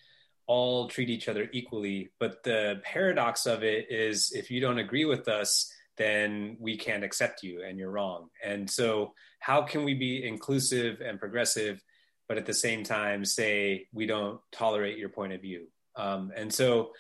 all 0.47 0.87
treat 0.87 1.09
each 1.09 1.27
other 1.27 1.49
equally. 1.53 2.11
But 2.19 2.43
the 2.43 2.81
paradox 2.83 3.45
of 3.45 3.63
it 3.63 3.87
is 3.89 4.31
if 4.31 4.51
you 4.51 4.59
don't 4.59 4.79
agree 4.79 5.05
with 5.05 5.27
us, 5.27 5.71
then 5.97 6.57
we 6.59 6.77
can't 6.77 7.03
accept 7.03 7.43
you 7.43 7.63
and 7.63 7.77
you're 7.77 7.91
wrong. 7.91 8.29
And 8.43 8.69
so, 8.69 9.13
how 9.39 9.61
can 9.61 9.83
we 9.83 9.93
be 9.93 10.25
inclusive 10.25 11.01
and 11.01 11.19
progressive, 11.19 11.83
but 12.27 12.37
at 12.37 12.45
the 12.45 12.53
same 12.53 12.83
time 12.83 13.25
say 13.25 13.87
we 13.91 14.05
don't 14.05 14.39
tolerate 14.51 14.97
your 14.97 15.09
point 15.09 15.33
of 15.33 15.41
view? 15.41 15.67
Um, 15.95 16.31
and 16.35 16.51
so, 16.51 16.91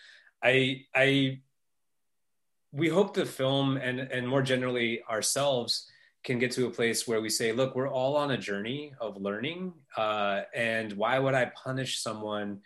I, 0.43 0.81
I, 0.93 1.39
we 2.71 2.89
hope 2.89 3.13
the 3.13 3.25
film 3.25 3.77
and 3.77 3.99
and 3.99 4.27
more 4.27 4.41
generally 4.41 5.03
ourselves 5.09 5.87
can 6.23 6.39
get 6.39 6.51
to 6.51 6.67
a 6.67 6.71
place 6.71 7.07
where 7.07 7.21
we 7.21 7.29
say, 7.29 7.51
look, 7.51 7.75
we're 7.75 7.89
all 7.89 8.15
on 8.15 8.31
a 8.31 8.37
journey 8.37 8.93
of 8.99 9.17
learning, 9.17 9.73
uh, 9.97 10.41
and 10.55 10.93
why 10.93 11.19
would 11.19 11.33
I 11.33 11.51
punish 11.63 12.01
someone? 12.01 12.61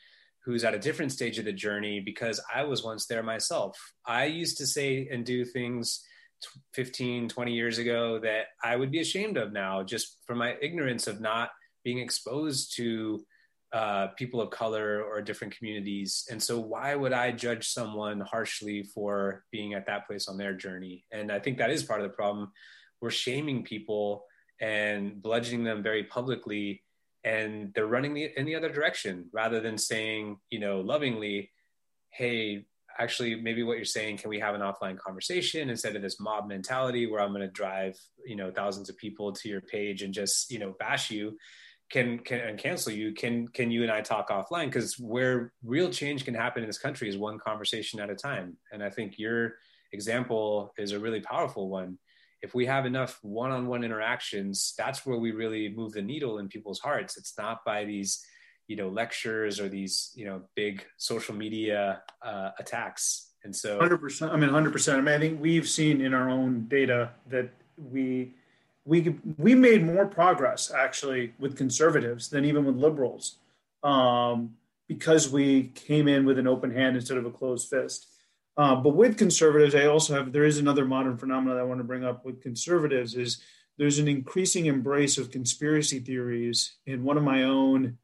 who's 0.47 0.63
at 0.63 0.73
a 0.73 0.79
different 0.79 1.11
stage 1.11 1.37
of 1.37 1.43
the 1.43 1.51
journey 1.51 1.99
because 1.99 2.39
I 2.55 2.63
was 2.63 2.81
once 2.81 3.05
there 3.05 3.21
myself. 3.21 3.77
I 4.05 4.27
used 4.27 4.57
to 4.59 4.65
say 4.65 5.05
and 5.11 5.25
do 5.25 5.43
things 5.43 6.05
15, 6.73 7.27
20 7.27 7.53
years 7.53 7.77
ago 7.79 8.19
that 8.19 8.45
I 8.63 8.77
would 8.77 8.89
be 8.89 9.01
ashamed 9.01 9.35
of 9.35 9.51
now 9.51 9.83
just 9.83 10.19
from 10.25 10.37
my 10.37 10.55
ignorance 10.61 11.05
of 11.05 11.19
not 11.19 11.49
being 11.83 11.99
exposed 11.99 12.75
to 12.77 13.25
uh, 13.73 14.07
people 14.15 14.39
of 14.39 14.49
color 14.49 15.03
or 15.03 15.21
different 15.21 15.57
communities. 15.57 16.25
And 16.31 16.41
so, 16.41 16.57
why 16.59 16.95
would 16.95 17.11
I 17.11 17.33
judge 17.33 17.67
someone 17.67 18.21
harshly 18.21 18.83
for 18.83 19.43
being 19.51 19.73
at 19.73 19.87
that 19.87 20.07
place 20.07 20.29
on 20.29 20.37
their 20.37 20.53
journey? 20.53 21.03
And 21.11 21.29
I 21.29 21.39
think 21.39 21.57
that 21.57 21.71
is 21.71 21.83
part 21.83 21.99
of 21.99 22.09
the 22.09 22.15
problem. 22.15 22.53
We're 23.01 23.11
shaming 23.11 23.63
people 23.63 24.25
and 24.59 25.21
bludgeoning 25.21 25.63
them 25.63 25.83
very 25.83 26.03
publicly 26.03 26.83
and 27.23 27.73
they're 27.73 27.87
running 27.87 28.13
the, 28.13 28.31
in 28.37 28.45
the 28.45 28.55
other 28.55 28.69
direction 28.69 29.29
rather 29.31 29.59
than 29.59 29.77
saying 29.77 30.37
you 30.49 30.59
know 30.59 30.81
lovingly 30.81 31.51
hey 32.09 32.65
actually 32.99 33.35
maybe 33.35 33.61
what 33.61 33.75
you're 33.75 33.85
saying 33.85 34.17
can 34.17 34.29
we 34.29 34.39
have 34.39 34.55
an 34.55 34.61
offline 34.61 34.97
conversation 34.97 35.69
instead 35.69 35.95
of 35.95 36.01
this 36.01 36.19
mob 36.19 36.47
mentality 36.47 37.05
where 37.05 37.21
i'm 37.21 37.29
going 37.29 37.41
to 37.41 37.47
drive 37.47 37.95
you 38.25 38.35
know 38.35 38.49
thousands 38.49 38.89
of 38.89 38.97
people 38.97 39.31
to 39.31 39.47
your 39.47 39.61
page 39.61 40.01
and 40.01 40.13
just 40.13 40.49
you 40.51 40.57
know 40.57 40.73
bash 40.79 41.11
you 41.11 41.37
can 41.89 42.19
can 42.19 42.39
and 42.39 42.59
cancel 42.59 42.91
you? 42.91 43.13
Can 43.13 43.47
can 43.47 43.71
you 43.71 43.83
and 43.83 43.91
i 43.91 44.01
talk 44.01 44.29
offline? 44.29 44.65
Because 44.65 44.99
where 44.99 45.53
real 45.63 45.89
change 45.89 46.25
can 46.25 46.33
happen 46.33 46.63
in 46.63 46.67
this 46.67 46.77
country 46.77 47.07
is 47.07 47.17
one 47.17 47.39
conversation 47.39 47.99
at 47.99 48.09
a 48.09 48.15
time. 48.15 48.57
And 48.71 48.83
i 48.83 48.89
think 48.89 49.17
your 49.17 49.55
example 49.93 50.73
is 50.77 50.91
a 50.91 50.99
really 50.99 51.21
powerful 51.21 51.69
one 51.69 51.97
if 52.41 52.53
we 52.53 52.65
have 52.65 52.85
enough 52.85 53.19
one-on-one 53.21 53.83
interactions 53.83 54.73
that's 54.77 55.05
where 55.05 55.17
we 55.17 55.31
really 55.31 55.69
move 55.69 55.93
the 55.93 56.01
needle 56.01 56.39
in 56.39 56.47
people's 56.47 56.79
hearts. 56.79 57.17
It's 57.17 57.37
not 57.37 57.63
by 57.65 57.85
these 57.85 58.25
you 58.67 58.75
know 58.75 58.89
lectures 58.89 59.59
or 59.59 59.69
these 59.69 60.11
you 60.15 60.25
know 60.25 60.41
big 60.55 60.85
social 60.97 61.35
media 61.35 62.01
uh, 62.21 62.51
attacks. 62.59 63.31
And 63.43 63.55
so 63.55 63.79
100% 63.79 64.31
i 64.31 64.35
mean 64.35 64.49
100% 64.49 64.93
i 64.93 64.97
mean 64.97 65.07
i 65.07 65.19
think 65.19 65.39
we've 65.41 65.69
seen 65.69 66.01
in 66.01 66.13
our 66.13 66.29
own 66.29 66.67
data 66.67 67.11
that 67.29 67.49
we 67.77 68.33
we 68.83 69.15
we 69.37 69.53
made 69.53 69.85
more 69.85 70.05
progress 70.05 70.71
actually 70.71 71.33
with 71.39 71.55
conservatives 71.55 72.29
than 72.29 72.45
even 72.45 72.65
with 72.65 72.75
liberals 72.75 73.35
um, 73.83 74.55
because 74.87 75.29
we 75.29 75.71
came 75.75 76.07
in 76.07 76.25
with 76.25 76.39
an 76.39 76.47
open 76.47 76.71
hand 76.71 76.95
instead 76.95 77.17
of 77.17 77.25
a 77.25 77.31
closed 77.31 77.69
fist 77.69 78.07
uh, 78.57 78.75
but 78.75 78.95
with 78.95 79.17
conservatives, 79.17 79.75
I 79.75 79.85
also 79.85 80.15
have 80.15 80.31
there 80.31 80.45
is 80.45 80.57
another 80.57 80.85
modern 80.85 81.17
phenomenon 81.17 81.59
I 81.59 81.63
want 81.63 81.79
to 81.79 81.83
bring 81.83 82.03
up 82.03 82.25
with 82.25 82.41
conservatives 82.41 83.15
is 83.15 83.39
there's 83.77 83.99
an 83.99 84.07
increasing 84.07 84.65
embrace 84.65 85.19
of 85.19 85.29
conspiracy 85.29 85.99
theories. 85.99 86.77
And 86.87 87.03
one 87.03 87.17
of 87.17 87.23
my 87.23 87.43
own 87.43 87.97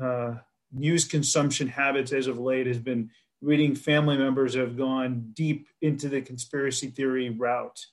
uh, 0.00 0.36
news 0.72 1.04
consumption 1.04 1.68
habits 1.68 2.12
as 2.12 2.26
of 2.26 2.38
late 2.38 2.66
has 2.66 2.78
been 2.78 3.10
reading 3.42 3.74
family 3.74 4.16
members 4.16 4.54
have 4.54 4.78
gone 4.78 5.30
deep 5.34 5.68
into 5.82 6.08
the 6.08 6.22
conspiracy 6.22 6.86
theory 6.86 7.28
route, 7.28 7.84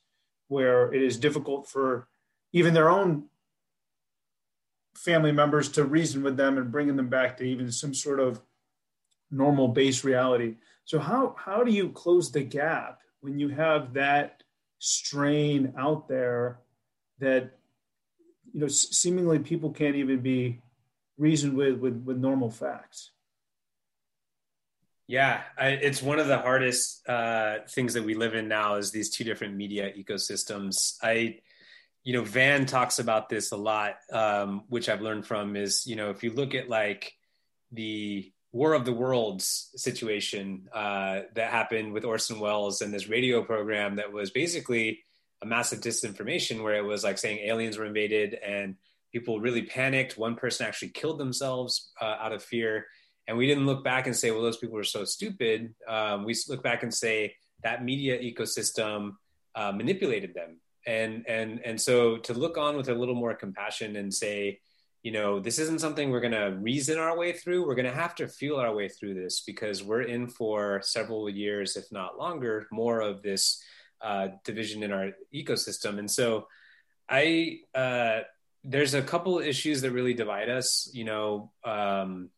where 0.47 0.93
it 0.93 1.01
is 1.01 1.17
difficult 1.17 1.67
for 1.67 2.07
even 2.53 2.73
their 2.73 2.89
own 2.89 3.25
family 4.95 5.31
members 5.31 5.69
to 5.69 5.83
reason 5.83 6.23
with 6.23 6.37
them 6.37 6.57
and 6.57 6.71
bringing 6.71 6.95
them 6.95 7.09
back 7.09 7.35
to 7.37 7.43
even 7.43 7.71
some 7.71 7.93
sort 7.93 8.19
of 8.19 8.41
normal 9.31 9.67
base 9.67 10.03
reality. 10.03 10.55
So 10.89 10.97
how 10.97 11.35
how 11.37 11.63
do 11.63 11.71
you 11.71 11.89
close 11.89 12.31
the 12.31 12.41
gap 12.41 13.01
when 13.21 13.37
you 13.37 13.49
have 13.49 13.93
that 13.93 14.41
strain 14.79 15.71
out 15.77 16.07
there 16.07 16.61
that 17.19 17.51
you 18.51 18.61
know 18.61 18.67
seemingly 18.67 19.37
people 19.37 19.69
can't 19.69 19.95
even 19.97 20.21
be 20.21 20.63
reasoned 21.19 21.53
with 21.55 21.77
with, 21.77 22.01
with 22.03 22.17
normal 22.17 22.49
facts? 22.49 23.11
Yeah, 25.05 25.41
I, 25.55 25.67
it's 25.67 26.01
one 26.01 26.17
of 26.17 26.25
the 26.25 26.39
hardest 26.39 27.07
uh, 27.07 27.59
things 27.69 27.93
that 27.93 28.03
we 28.03 28.15
live 28.15 28.33
in 28.33 28.47
now 28.47 28.77
is 28.77 28.89
these 28.89 29.11
two 29.11 29.23
different 29.23 29.55
media 29.55 29.93
ecosystems. 29.95 30.97
I 31.03 31.41
you 32.03 32.13
know, 32.13 32.23
Van 32.23 32.65
talks 32.65 32.97
about 32.97 33.29
this 33.29 33.51
a 33.51 33.57
lot, 33.57 33.97
um, 34.11 34.63
which 34.69 34.89
I've 34.89 35.01
learned 35.01 35.27
from 35.27 35.55
is, 35.55 35.85
you 35.85 35.95
know, 35.95 36.09
if 36.09 36.23
you 36.23 36.31
look 36.31 36.55
at 36.55 36.67
like 36.67 37.13
the 37.71 38.31
War 38.51 38.73
of 38.73 38.85
the 38.85 38.93
Worlds 38.93 39.69
situation 39.75 40.69
uh, 40.73 41.21
that 41.35 41.51
happened 41.51 41.93
with 41.93 42.03
Orson 42.03 42.39
Welles 42.39 42.81
and 42.81 42.93
this 42.93 43.07
radio 43.07 43.43
program 43.43 43.97
that 43.97 44.11
was 44.11 44.31
basically 44.31 45.03
a 45.41 45.45
massive 45.45 45.81
disinformation 45.81 46.63
where 46.63 46.75
it 46.75 46.83
was 46.83 47.03
like 47.03 47.17
saying 47.17 47.39
aliens 47.39 47.77
were 47.77 47.85
invaded 47.85 48.33
and 48.33 48.75
people 49.11 49.39
really 49.39 49.63
panicked. 49.63 50.17
One 50.17 50.35
person 50.35 50.65
actually 50.65 50.89
killed 50.89 51.19
themselves 51.19 51.91
uh, 52.01 52.17
out 52.19 52.31
of 52.31 52.43
fear. 52.43 52.87
And 53.27 53.37
we 53.37 53.45
didn't 53.45 53.67
look 53.67 53.83
back 53.83 54.07
and 54.07 54.15
say, 54.15 54.31
well, 54.31 54.41
those 54.41 54.57
people 54.57 54.75
were 54.75 54.83
so 54.83 55.05
stupid. 55.05 55.75
Um, 55.87 56.25
we 56.25 56.35
look 56.47 56.63
back 56.63 56.81
and 56.81 56.93
say 56.93 57.35
that 57.63 57.83
media 57.83 58.17
ecosystem 58.19 59.11
uh, 59.53 59.71
manipulated 59.71 60.33
them. 60.33 60.59
And, 60.87 61.23
and, 61.27 61.63
and 61.63 61.79
so 61.79 62.17
to 62.17 62.33
look 62.33 62.57
on 62.57 62.75
with 62.75 62.89
a 62.89 62.95
little 62.95 63.13
more 63.15 63.35
compassion 63.35 63.95
and 63.95 64.11
say, 64.11 64.59
you 65.03 65.11
know, 65.11 65.39
this 65.39 65.59
isn't 65.59 65.79
something 65.79 66.09
we're 66.09 66.19
going 66.19 66.33
to 66.33 66.57
reason 66.59 66.97
our 66.97 67.17
way 67.17 67.31
through. 67.31 67.65
We're 67.65 67.75
going 67.75 67.85
to 67.85 67.93
have 67.93 68.15
to 68.15 68.27
feel 68.27 68.57
our 68.57 68.73
way 68.73 68.89
through 68.89 69.13
this 69.13 69.41
because 69.41 69.81
we're 69.81 70.01
in 70.01 70.27
for 70.27 70.81
several 70.83 71.29
years, 71.29 71.77
if 71.77 71.85
not 71.91 72.17
longer, 72.17 72.67
more 72.71 72.99
of 72.99 73.21
this 73.21 73.63
uh, 74.01 74.29
division 74.43 74.83
in 74.83 74.91
our 74.91 75.11
ecosystem. 75.33 75.99
And 75.99 76.11
so 76.11 76.47
I, 77.07 77.59
uh, 77.73 78.21
there's 78.63 78.93
a 78.93 79.01
couple 79.01 79.39
issues 79.39 79.81
that 79.81 79.91
really 79.91 80.13
divide 80.13 80.49
us, 80.49 80.89
you 80.93 81.05
know, 81.05 81.51
um, 81.63 82.29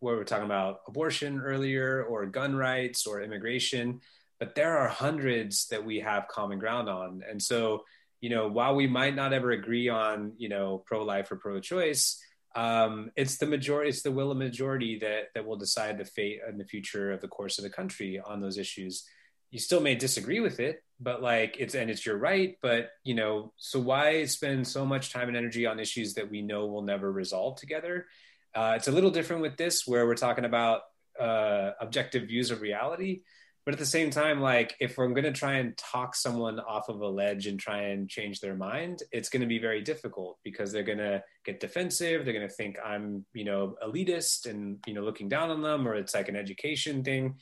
where 0.00 0.16
we're 0.16 0.24
talking 0.24 0.44
about 0.44 0.80
abortion 0.88 1.40
earlier 1.40 2.02
or 2.02 2.26
gun 2.26 2.56
rights 2.56 3.06
or 3.06 3.22
immigration, 3.22 4.00
but 4.40 4.54
there 4.54 4.76
are 4.78 4.88
hundreds 4.88 5.68
that 5.68 5.84
we 5.84 6.00
have 6.00 6.28
common 6.28 6.58
ground 6.58 6.88
on. 6.88 7.22
And 7.28 7.40
so, 7.40 7.84
you 8.20 8.30
know, 8.30 8.48
while 8.48 8.74
we 8.74 8.86
might 8.86 9.14
not 9.14 9.32
ever 9.32 9.50
agree 9.50 9.88
on, 9.88 10.32
you 10.38 10.48
know, 10.48 10.82
pro-life 10.86 11.30
or 11.30 11.36
pro-choice, 11.36 12.20
um, 12.54 13.10
it's 13.16 13.36
the 13.36 13.46
majority, 13.46 13.90
it's 13.90 14.02
the 14.02 14.10
will 14.10 14.30
of 14.30 14.38
majority 14.38 14.98
that 15.00 15.24
that 15.34 15.46
will 15.46 15.56
decide 15.56 15.98
the 15.98 16.04
fate 16.04 16.40
and 16.46 16.58
the 16.58 16.64
future 16.64 17.12
of 17.12 17.20
the 17.20 17.28
course 17.28 17.58
of 17.58 17.64
the 17.64 17.70
country 17.70 18.20
on 18.24 18.40
those 18.40 18.56
issues. 18.56 19.04
You 19.50 19.58
still 19.58 19.80
may 19.80 19.94
disagree 19.94 20.40
with 20.40 20.58
it, 20.58 20.82
but 20.98 21.22
like 21.22 21.56
it's 21.58 21.74
and 21.74 21.90
it's 21.90 22.06
your 22.06 22.16
right. 22.16 22.56
But 22.62 22.90
you 23.04 23.14
know, 23.14 23.52
so 23.56 23.78
why 23.78 24.24
spend 24.24 24.66
so 24.66 24.86
much 24.86 25.12
time 25.12 25.28
and 25.28 25.36
energy 25.36 25.66
on 25.66 25.78
issues 25.78 26.14
that 26.14 26.30
we 26.30 26.40
know 26.40 26.66
will 26.66 26.82
never 26.82 27.12
resolve 27.12 27.58
together? 27.58 28.06
Uh, 28.54 28.72
it's 28.76 28.88
a 28.88 28.92
little 28.92 29.10
different 29.10 29.42
with 29.42 29.58
this, 29.58 29.86
where 29.86 30.06
we're 30.06 30.14
talking 30.14 30.46
about 30.46 30.80
uh, 31.20 31.72
objective 31.78 32.26
views 32.28 32.50
of 32.50 32.62
reality 32.62 33.20
but 33.66 33.74
at 33.74 33.78
the 33.78 33.84
same 33.84 34.10
time 34.10 34.40
like 34.40 34.74
if 34.80 34.96
we're 34.96 35.08
going 35.08 35.24
to 35.24 35.32
try 35.32 35.54
and 35.54 35.76
talk 35.76 36.14
someone 36.14 36.58
off 36.60 36.88
of 36.88 37.00
a 37.02 37.08
ledge 37.08 37.46
and 37.46 37.60
try 37.60 37.78
and 37.78 38.08
change 38.08 38.40
their 38.40 38.54
mind 38.54 39.02
it's 39.12 39.28
going 39.28 39.42
to 39.42 39.46
be 39.46 39.58
very 39.58 39.82
difficult 39.82 40.38
because 40.42 40.72
they're 40.72 40.82
going 40.82 40.96
to 40.96 41.22
get 41.44 41.60
defensive 41.60 42.24
they're 42.24 42.32
going 42.32 42.48
to 42.48 42.54
think 42.54 42.78
i'm 42.84 43.26
you 43.34 43.44
know 43.44 43.74
elitist 43.84 44.46
and 44.48 44.78
you 44.86 44.94
know 44.94 45.02
looking 45.02 45.28
down 45.28 45.50
on 45.50 45.60
them 45.60 45.86
or 45.86 45.94
it's 45.94 46.14
like 46.14 46.28
an 46.28 46.36
education 46.36 47.02
thing. 47.02 47.34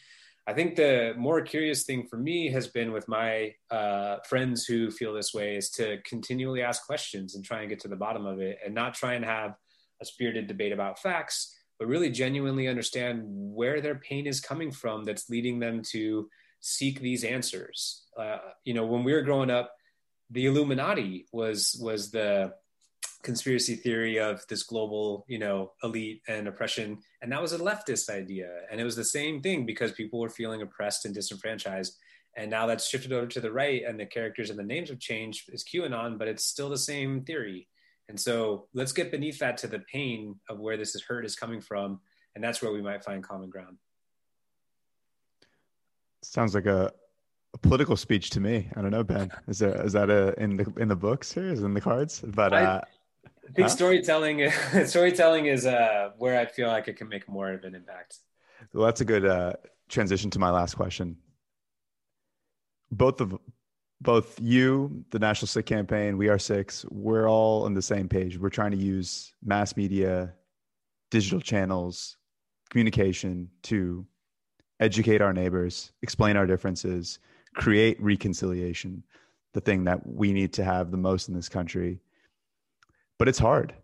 I 0.46 0.52
think 0.52 0.76
the 0.76 1.14
more 1.16 1.40
curious 1.40 1.84
thing 1.84 2.06
for 2.06 2.18
me 2.18 2.50
has 2.50 2.68
been 2.68 2.92
with 2.92 3.08
my 3.08 3.54
uh, 3.70 4.16
friends 4.28 4.66
who 4.66 4.90
feel 4.90 5.14
this 5.14 5.32
way 5.32 5.56
is 5.56 5.70
to 5.70 5.98
continually 6.04 6.60
ask 6.60 6.84
questions 6.84 7.34
and 7.34 7.42
try 7.42 7.60
and 7.60 7.70
get 7.70 7.80
to 7.80 7.88
the 7.88 7.96
bottom 7.96 8.26
of 8.26 8.40
it 8.40 8.58
and 8.64 8.74
not 8.74 8.92
try 8.92 9.14
and 9.14 9.24
have 9.24 9.54
a 10.02 10.04
spirited 10.04 10.46
debate 10.46 10.72
about 10.72 10.98
facts 10.98 11.56
but 11.84 11.90
really 11.90 12.10
genuinely 12.10 12.66
understand 12.66 13.24
where 13.26 13.82
their 13.82 13.96
pain 13.96 14.26
is 14.26 14.40
coming 14.40 14.70
from 14.70 15.04
that's 15.04 15.28
leading 15.28 15.58
them 15.58 15.82
to 15.82 16.30
seek 16.60 16.98
these 17.00 17.24
answers. 17.24 18.04
Uh, 18.18 18.38
you 18.64 18.72
know, 18.72 18.86
when 18.86 19.04
we 19.04 19.12
were 19.12 19.20
growing 19.20 19.50
up, 19.50 19.70
the 20.30 20.46
Illuminati 20.46 21.26
was 21.30 21.78
was 21.78 22.10
the 22.10 22.54
conspiracy 23.22 23.76
theory 23.76 24.18
of 24.18 24.42
this 24.48 24.62
global, 24.62 25.26
you 25.28 25.38
know, 25.38 25.72
elite 25.82 26.22
and 26.26 26.48
oppression, 26.48 26.98
and 27.20 27.30
that 27.30 27.42
was 27.42 27.52
a 27.52 27.58
leftist 27.58 28.08
idea, 28.08 28.48
and 28.70 28.80
it 28.80 28.84
was 28.84 28.96
the 28.96 29.04
same 29.04 29.42
thing 29.42 29.66
because 29.66 29.92
people 29.92 30.20
were 30.20 30.30
feeling 30.30 30.62
oppressed 30.62 31.04
and 31.04 31.14
disenfranchised. 31.14 31.94
And 32.36 32.50
now 32.50 32.66
that's 32.66 32.88
shifted 32.88 33.12
over 33.12 33.26
to 33.26 33.40
the 33.40 33.52
right, 33.52 33.82
and 33.86 34.00
the 34.00 34.06
characters 34.06 34.48
and 34.48 34.58
the 34.58 34.64
names 34.64 34.88
have 34.88 34.98
changed. 34.98 35.50
It's 35.52 35.62
QAnon, 35.62 36.18
but 36.18 36.28
it's 36.28 36.44
still 36.44 36.70
the 36.70 36.78
same 36.78 37.24
theory. 37.24 37.68
And 38.08 38.20
so 38.20 38.66
let's 38.74 38.92
get 38.92 39.10
beneath 39.10 39.38
that 39.38 39.56
to 39.58 39.66
the 39.66 39.80
pain 39.80 40.36
of 40.48 40.58
where 40.58 40.76
this 40.76 40.94
is 40.94 41.02
hurt 41.02 41.24
is 41.24 41.36
coming 41.36 41.60
from. 41.60 42.00
And 42.34 42.42
that's 42.42 42.60
where 42.60 42.72
we 42.72 42.82
might 42.82 43.04
find 43.04 43.22
common 43.22 43.48
ground. 43.48 43.78
Sounds 46.22 46.54
like 46.54 46.66
a, 46.66 46.92
a 47.54 47.58
political 47.58 47.96
speech 47.96 48.30
to 48.30 48.40
me. 48.40 48.68
I 48.76 48.82
don't 48.82 48.90
know, 48.90 49.04
Ben. 49.04 49.30
Is 49.46 49.58
there 49.58 49.84
is 49.84 49.92
that 49.92 50.10
a, 50.10 50.34
in 50.42 50.56
the 50.56 50.72
in 50.78 50.88
the 50.88 50.96
books 50.96 51.32
here? 51.32 51.48
Is 51.50 51.62
in 51.62 51.74
the 51.74 51.80
cards? 51.80 52.22
But 52.26 52.52
uh, 52.52 52.80
I 53.24 53.52
think 53.52 53.68
huh? 53.68 53.68
storytelling 53.68 54.50
storytelling 54.86 55.46
is 55.46 55.66
uh, 55.66 56.10
where 56.18 56.38
I 56.38 56.46
feel 56.46 56.68
like 56.68 56.88
it 56.88 56.96
can 56.96 57.08
make 57.08 57.28
more 57.28 57.52
of 57.52 57.64
an 57.64 57.74
impact. 57.74 58.18
Well, 58.72 58.86
that's 58.86 59.02
a 59.02 59.04
good 59.04 59.26
uh, 59.26 59.52
transition 59.88 60.30
to 60.30 60.38
my 60.38 60.50
last 60.50 60.74
question. 60.74 61.18
Both 62.90 63.20
of 63.20 63.36
both 64.00 64.40
you, 64.40 65.04
the 65.10 65.18
National 65.18 65.46
Sikh 65.46 65.66
Campaign, 65.66 66.18
We 66.18 66.28
Are 66.28 66.38
Sikhs, 66.38 66.84
we're 66.90 67.28
all 67.28 67.64
on 67.64 67.74
the 67.74 67.82
same 67.82 68.08
page. 68.08 68.38
We're 68.38 68.50
trying 68.50 68.72
to 68.72 68.76
use 68.76 69.32
mass 69.42 69.76
media, 69.76 70.34
digital 71.10 71.40
channels, 71.40 72.16
communication 72.70 73.48
to 73.62 74.06
educate 74.80 75.20
our 75.20 75.32
neighbors, 75.32 75.92
explain 76.02 76.36
our 76.36 76.46
differences, 76.46 77.18
create 77.54 78.00
reconciliation, 78.02 79.02
the 79.52 79.60
thing 79.60 79.84
that 79.84 80.06
we 80.06 80.32
need 80.32 80.52
to 80.54 80.64
have 80.64 80.90
the 80.90 80.96
most 80.96 81.28
in 81.28 81.34
this 81.34 81.48
country. 81.48 82.00
But 83.18 83.28
it's 83.28 83.38
hard. 83.38 83.74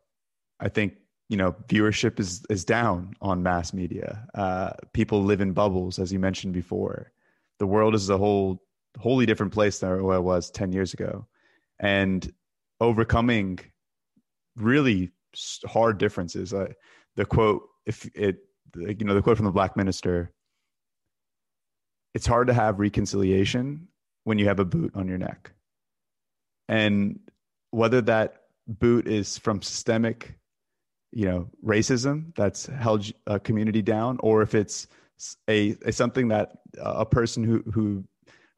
I 0.59 0.69
think 0.69 0.95
you 1.29 1.37
know 1.37 1.53
viewership 1.69 2.19
is 2.19 2.45
is 2.51 2.65
down 2.65 3.15
on 3.21 3.43
mass 3.43 3.73
media. 3.73 4.27
Uh, 4.35 4.73
people 4.93 5.23
live 5.23 5.41
in 5.41 5.53
bubbles, 5.53 5.99
as 5.99 6.13
you 6.13 6.19
mentioned 6.19 6.53
before. 6.53 7.13
The 7.59 7.67
world 7.67 7.95
is 7.95 8.11
a 8.11 8.19
whole 8.19 8.63
wholly 8.99 9.27
different 9.27 9.53
place 9.53 9.79
than 9.79 10.03
where 10.03 10.17
I 10.17 10.21
was 10.21 10.51
10 10.51 10.73
years 10.73 10.95
ago. 10.95 11.27
And 11.79 12.31
overcoming 12.81 13.59
really 14.57 15.11
hard 15.67 15.99
differences. 15.99 16.51
The 17.17 17.25
quote, 17.25 17.63
if 17.87 18.09
it, 18.15 18.39
you 18.77 19.05
know, 19.05 19.15
the 19.15 19.23
quote 19.23 19.37
from 19.37 19.47
the 19.47 19.53
Black 19.53 19.77
Minister, 19.77 20.33
it's 22.15 22.27
hard 22.27 22.49
to 22.49 22.55
have 22.55 22.79
reconciliation 22.79 23.89
when 24.25 24.39
you 24.39 24.47
have 24.47 24.61
a 24.61 24.65
boot 24.65 24.93
on 24.95 25.09
your 25.09 25.19
neck. 25.19 25.53
And 26.69 27.21
whether 27.71 28.01
that 28.03 28.43
boot 28.67 29.07
is 29.07 29.39
from 29.39 29.63
systemic, 29.63 30.35
you 31.13 31.25
know, 31.25 31.49
racism 31.65 32.35
that's 32.37 32.67
held 32.67 33.11
a 33.27 33.41
community 33.41 33.83
down, 33.83 34.19
or 34.21 34.43
if 34.43 34.55
it's 34.55 34.87
a, 35.49 35.77
a 35.85 35.93
something 35.93 36.29
that 36.29 36.59
a 36.79 37.05
person 37.05 37.43
who 37.45 37.63
who 37.73 38.05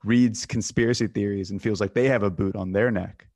reads 0.04 0.46
conspiracy 0.46 1.06
theories 1.06 1.50
and 1.50 1.62
feels 1.62 1.80
like 1.80 1.94
they 1.94 2.08
have 2.08 2.22
a 2.22 2.30
boot 2.30 2.56
on 2.56 2.72
their 2.72 2.90
neck. 2.90 3.26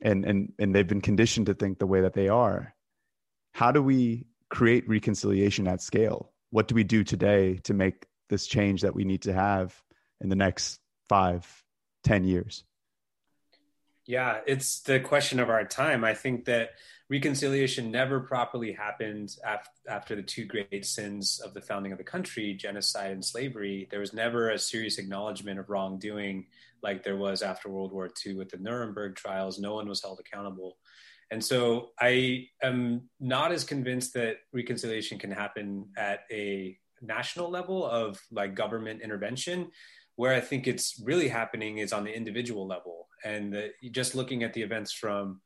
And 0.00 0.24
and 0.24 0.52
and 0.58 0.74
they've 0.74 0.86
been 0.86 1.00
conditioned 1.00 1.46
to 1.46 1.54
think 1.54 1.78
the 1.78 1.86
way 1.86 2.02
that 2.02 2.14
they 2.14 2.28
are. 2.28 2.74
How 3.52 3.70
do 3.72 3.82
we 3.82 4.26
create 4.48 4.88
reconciliation 4.88 5.68
at 5.68 5.82
scale? 5.82 6.32
What 6.50 6.68
do 6.68 6.74
we 6.74 6.84
do 6.84 7.04
today 7.04 7.58
to 7.64 7.74
make 7.74 8.06
this 8.28 8.46
change 8.46 8.82
that 8.82 8.94
we 8.94 9.04
need 9.04 9.22
to 9.22 9.32
have 9.32 9.78
in 10.20 10.28
the 10.28 10.36
next 10.36 10.80
five 11.08 11.46
ten 12.02 12.24
years? 12.24 12.64
Yeah 14.06 14.40
it's 14.46 14.80
the 14.80 15.00
question 15.00 15.38
of 15.38 15.50
our 15.50 15.64
time. 15.64 16.02
I 16.02 16.14
think 16.14 16.46
that 16.46 16.70
reconciliation 17.10 17.90
never 17.90 18.20
properly 18.20 18.72
happened 18.72 19.36
after 19.88 20.14
the 20.14 20.22
two 20.22 20.44
great 20.44 20.86
sins 20.86 21.40
of 21.44 21.52
the 21.52 21.60
founding 21.60 21.90
of 21.90 21.98
the 21.98 22.04
country, 22.04 22.54
genocide 22.54 23.10
and 23.10 23.24
slavery. 23.24 23.88
There 23.90 23.98
was 23.98 24.14
never 24.14 24.50
a 24.50 24.58
serious 24.58 24.96
acknowledgement 24.96 25.58
of 25.58 25.68
wrongdoing 25.68 26.46
like 26.82 27.02
there 27.02 27.16
was 27.16 27.42
after 27.42 27.68
World 27.68 27.92
War 27.92 28.08
II 28.24 28.34
with 28.34 28.50
the 28.50 28.58
Nuremberg 28.58 29.16
trials. 29.16 29.58
No 29.58 29.74
one 29.74 29.88
was 29.88 30.00
held 30.00 30.20
accountable. 30.20 30.78
And 31.32 31.44
so 31.44 31.90
I 32.00 32.46
am 32.62 33.08
not 33.18 33.50
as 33.50 33.64
convinced 33.64 34.14
that 34.14 34.36
reconciliation 34.52 35.18
can 35.18 35.32
happen 35.32 35.88
at 35.96 36.20
a 36.30 36.78
national 37.02 37.50
level 37.50 37.84
of 37.84 38.20
like 38.30 38.54
government 38.54 39.02
intervention. 39.02 39.72
Where 40.16 40.34
I 40.34 40.40
think 40.40 40.66
it's 40.66 41.00
really 41.04 41.28
happening 41.28 41.78
is 41.78 41.92
on 41.92 42.04
the 42.04 42.14
individual 42.14 42.66
level. 42.66 43.08
And 43.24 43.52
the, 43.52 43.70
just 43.90 44.14
looking 44.14 44.42
at 44.42 44.52
the 44.52 44.62
events 44.62 44.92
from 44.92 45.40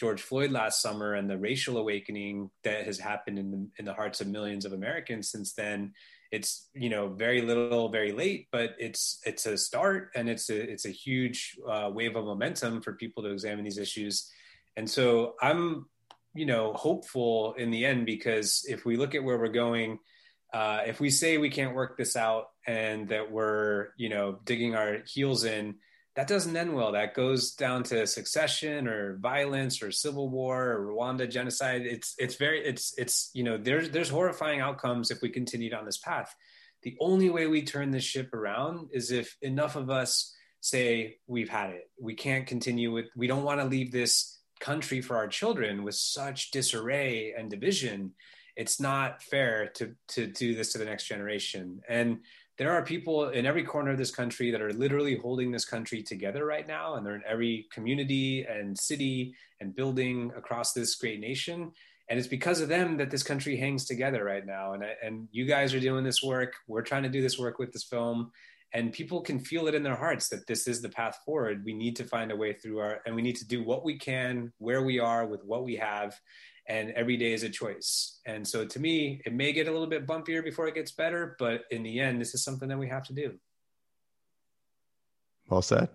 George 0.00 0.22
Floyd 0.22 0.50
last 0.50 0.80
summer 0.80 1.12
and 1.12 1.28
the 1.28 1.36
racial 1.36 1.76
awakening 1.76 2.50
that 2.64 2.86
has 2.86 2.98
happened 2.98 3.38
in 3.38 3.50
the, 3.50 3.68
in 3.78 3.84
the 3.84 3.92
hearts 3.92 4.22
of 4.22 4.28
millions 4.28 4.64
of 4.64 4.72
Americans 4.72 5.30
since 5.30 5.52
then, 5.52 5.92
it's 6.32 6.70
you 6.72 6.88
know 6.88 7.08
very 7.08 7.42
little, 7.42 7.90
very 7.90 8.12
late, 8.12 8.48
but 8.50 8.70
it's 8.78 9.20
it's 9.26 9.44
a 9.44 9.58
start 9.58 10.10
and 10.14 10.30
it's 10.30 10.48
a 10.48 10.58
it's 10.58 10.86
a 10.86 10.90
huge 10.90 11.58
uh, 11.68 11.90
wave 11.92 12.16
of 12.16 12.24
momentum 12.24 12.80
for 12.80 12.94
people 12.94 13.22
to 13.24 13.30
examine 13.30 13.62
these 13.62 13.76
issues. 13.76 14.30
And 14.74 14.88
so 14.88 15.34
I'm 15.42 15.84
you 16.32 16.46
know 16.46 16.72
hopeful 16.72 17.52
in 17.58 17.70
the 17.70 17.84
end 17.84 18.06
because 18.06 18.64
if 18.66 18.86
we 18.86 18.96
look 18.96 19.14
at 19.14 19.22
where 19.22 19.38
we're 19.38 19.48
going, 19.48 19.98
uh, 20.54 20.80
if 20.86 20.98
we 20.98 21.10
say 21.10 21.36
we 21.36 21.50
can't 21.50 21.74
work 21.74 21.98
this 21.98 22.16
out 22.16 22.46
and 22.66 23.10
that 23.10 23.30
we're 23.30 23.88
you 23.98 24.08
know 24.08 24.38
digging 24.44 24.74
our 24.74 25.02
heels 25.06 25.44
in 25.44 25.74
that 26.16 26.26
doesn't 26.26 26.56
end 26.56 26.74
well. 26.74 26.92
That 26.92 27.14
goes 27.14 27.52
down 27.52 27.84
to 27.84 28.06
succession 28.06 28.88
or 28.88 29.18
violence 29.18 29.82
or 29.82 29.92
civil 29.92 30.28
war 30.28 30.72
or 30.72 30.92
Rwanda 30.92 31.30
genocide. 31.30 31.82
It's 31.82 32.14
it's 32.18 32.34
very 32.34 32.64
it's 32.64 32.94
it's 32.98 33.30
you 33.32 33.44
know 33.44 33.56
there's 33.56 33.90
there's 33.90 34.08
horrifying 34.08 34.60
outcomes 34.60 35.10
if 35.10 35.22
we 35.22 35.28
continue 35.28 35.70
down 35.70 35.84
this 35.84 35.98
path. 35.98 36.34
The 36.82 36.96
only 37.00 37.30
way 37.30 37.46
we 37.46 37.62
turn 37.62 37.90
this 37.90 38.04
ship 38.04 38.32
around 38.34 38.88
is 38.92 39.10
if 39.12 39.36
enough 39.42 39.76
of 39.76 39.90
us 39.90 40.34
say 40.60 41.16
we've 41.26 41.48
had 41.48 41.70
it. 41.70 41.90
We 42.00 42.14
can't 42.14 42.46
continue 42.46 42.92
with. 42.92 43.06
We 43.16 43.26
don't 43.26 43.44
want 43.44 43.60
to 43.60 43.66
leave 43.66 43.92
this 43.92 44.38
country 44.60 45.00
for 45.00 45.16
our 45.16 45.28
children 45.28 45.84
with 45.84 45.94
such 45.94 46.50
disarray 46.50 47.34
and 47.36 47.50
division. 47.50 48.12
It's 48.56 48.80
not 48.80 49.22
fair 49.22 49.70
to 49.76 49.94
to 50.08 50.26
do 50.26 50.54
this 50.54 50.72
to 50.72 50.78
the 50.78 50.84
next 50.84 51.04
generation 51.04 51.80
and 51.88 52.18
there 52.60 52.72
are 52.72 52.84
people 52.84 53.30
in 53.30 53.46
every 53.46 53.64
corner 53.64 53.90
of 53.90 53.96
this 53.96 54.10
country 54.10 54.50
that 54.50 54.60
are 54.60 54.74
literally 54.74 55.16
holding 55.16 55.50
this 55.50 55.64
country 55.64 56.02
together 56.02 56.44
right 56.44 56.68
now 56.68 56.96
and 56.96 57.06
they're 57.06 57.14
in 57.14 57.22
every 57.26 57.66
community 57.72 58.44
and 58.46 58.78
city 58.78 59.34
and 59.62 59.74
building 59.74 60.30
across 60.36 60.74
this 60.74 60.94
great 60.94 61.20
nation. 61.20 61.72
And 62.10 62.18
it's 62.18 62.28
because 62.28 62.60
of 62.60 62.68
them 62.68 62.98
that 62.98 63.10
this 63.10 63.22
country 63.22 63.56
hangs 63.56 63.86
together 63.86 64.22
right 64.24 64.44
now. 64.44 64.74
And 64.74 64.84
and 65.02 65.26
you 65.32 65.46
guys 65.46 65.72
are 65.72 65.80
doing 65.80 66.04
this 66.04 66.22
work. 66.22 66.52
We're 66.68 66.82
trying 66.82 67.04
to 67.04 67.08
do 67.08 67.22
this 67.22 67.38
work 67.38 67.58
with 67.58 67.72
this 67.72 67.84
film. 67.84 68.30
And 68.74 68.92
people 68.92 69.22
can 69.22 69.38
feel 69.40 69.66
it 69.66 69.74
in 69.74 69.82
their 69.82 69.96
hearts 69.96 70.28
that 70.28 70.46
this 70.46 70.68
is 70.68 70.82
the 70.82 70.90
path 70.90 71.18
forward. 71.24 71.64
We 71.64 71.72
need 71.72 71.96
to 71.96 72.04
find 72.04 72.30
a 72.30 72.36
way 72.36 72.52
through 72.52 72.80
our 72.80 73.00
and 73.06 73.16
we 73.16 73.22
need 73.22 73.36
to 73.36 73.48
do 73.48 73.64
what 73.64 73.86
we 73.86 73.96
can 73.96 74.52
where 74.58 74.82
we 74.82 74.98
are 74.98 75.24
with 75.26 75.42
what 75.46 75.64
we 75.64 75.76
have 75.76 76.14
and 76.68 76.90
every 76.92 77.16
day 77.16 77.32
is 77.32 77.42
a 77.42 77.48
choice. 77.48 78.20
And 78.26 78.46
so 78.46 78.64
to 78.64 78.78
me, 78.78 79.20
it 79.24 79.32
may 79.32 79.52
get 79.52 79.66
a 79.66 79.72
little 79.72 79.86
bit 79.86 80.06
bumpier 80.06 80.42
before 80.44 80.68
it 80.68 80.74
gets 80.74 80.92
better, 80.92 81.36
but 81.38 81.62
in 81.70 81.82
the 81.82 82.00
end, 82.00 82.20
this 82.20 82.34
is 82.34 82.44
something 82.44 82.68
that 82.68 82.78
we 82.78 82.88
have 82.88 83.04
to 83.04 83.12
do. 83.12 83.34
Well 85.48 85.62
said. 85.62 85.88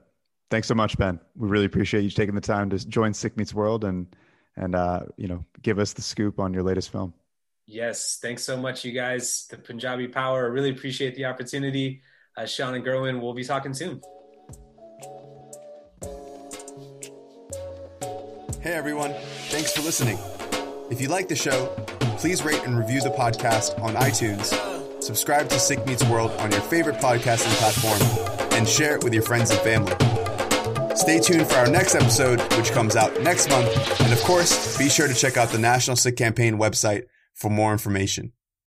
Thanks 0.52 0.68
so 0.68 0.76
much, 0.76 0.98
Ben. 0.98 1.20
We 1.36 1.48
really 1.48 1.66
appreciate 1.66 2.04
you 2.04 2.10
taking 2.10 2.36
the 2.36 2.42
time 2.42 2.70
to 2.70 2.88
join 2.88 3.14
Sikh 3.14 3.36
Meets 3.38 3.54
World 3.54 3.84
and 3.84 4.08
and 4.58 4.76
uh, 4.76 5.02
you 5.18 5.28
know 5.28 5.44
give 5.62 5.80
us 5.80 5.94
the 5.94 6.02
scoop 6.02 6.40
on 6.40 6.54
your 6.54 6.64
latest 6.64 6.92
film. 6.92 7.14
Yes, 7.66 8.20
thanks 8.22 8.44
so 8.44 8.56
much, 8.56 8.86
you 8.86 8.92
guys. 8.92 9.48
The 9.50 9.58
Punjabi 9.58 10.08
Power. 10.08 10.46
I 10.46 10.48
really 10.50 10.70
appreciate 10.70 11.16
the 11.16 11.26
opportunity. 11.26 12.02
Uh, 12.38 12.46
Sean 12.46 12.76
and 12.76 12.86
Gerwin, 12.86 13.22
we'll 13.22 13.34
be 13.34 13.44
talking 13.44 13.74
soon. 13.74 14.02
Hey 18.62 18.74
everyone, 18.74 19.14
thanks 19.50 19.72
for 19.72 19.82
listening. 19.82 20.18
If 20.90 21.02
you 21.02 21.08
like 21.08 21.28
the 21.28 21.36
show, 21.36 21.66
please 22.20 22.46
rate 22.46 22.64
and 22.64 22.78
review 22.78 23.02
the 23.02 23.10
podcast 23.10 23.82
on 23.82 23.96
iTunes, 23.96 24.54
subscribe 25.02 25.50
to 25.50 25.60
Sikh 25.60 25.84
Meets 25.88 26.04
World 26.06 26.32
on 26.34 26.52
your 26.52 26.62
favorite 26.62 26.98
podcasting 26.98 27.54
platform, 27.58 28.54
and 28.54 28.68
share 28.68 28.96
it 28.96 29.04
with 29.04 29.12
your 29.12 29.24
friends 29.24 29.50
and 29.50 29.60
family. 29.62 29.94
Stay 30.96 31.20
tuned 31.20 31.48
for 31.48 31.56
our 31.56 31.68
next 31.68 31.96
episode, 31.96 32.40
which 32.54 32.72
comes 32.72 32.96
out 32.96 33.20
next 33.24 33.50
month. 33.50 33.68
And 34.02 34.14
of 34.14 34.20
course, 34.22 34.78
be 34.78 34.88
sure 34.88 35.08
to 35.08 35.14
check 35.16 35.38
out 35.38 35.50
the 35.50 35.58
National 35.58 35.98
Sikh 35.98 36.18
Campaign 36.18 36.58
website 36.58 37.06
for 37.34 37.50
more 37.50 37.72
information. 37.72 38.32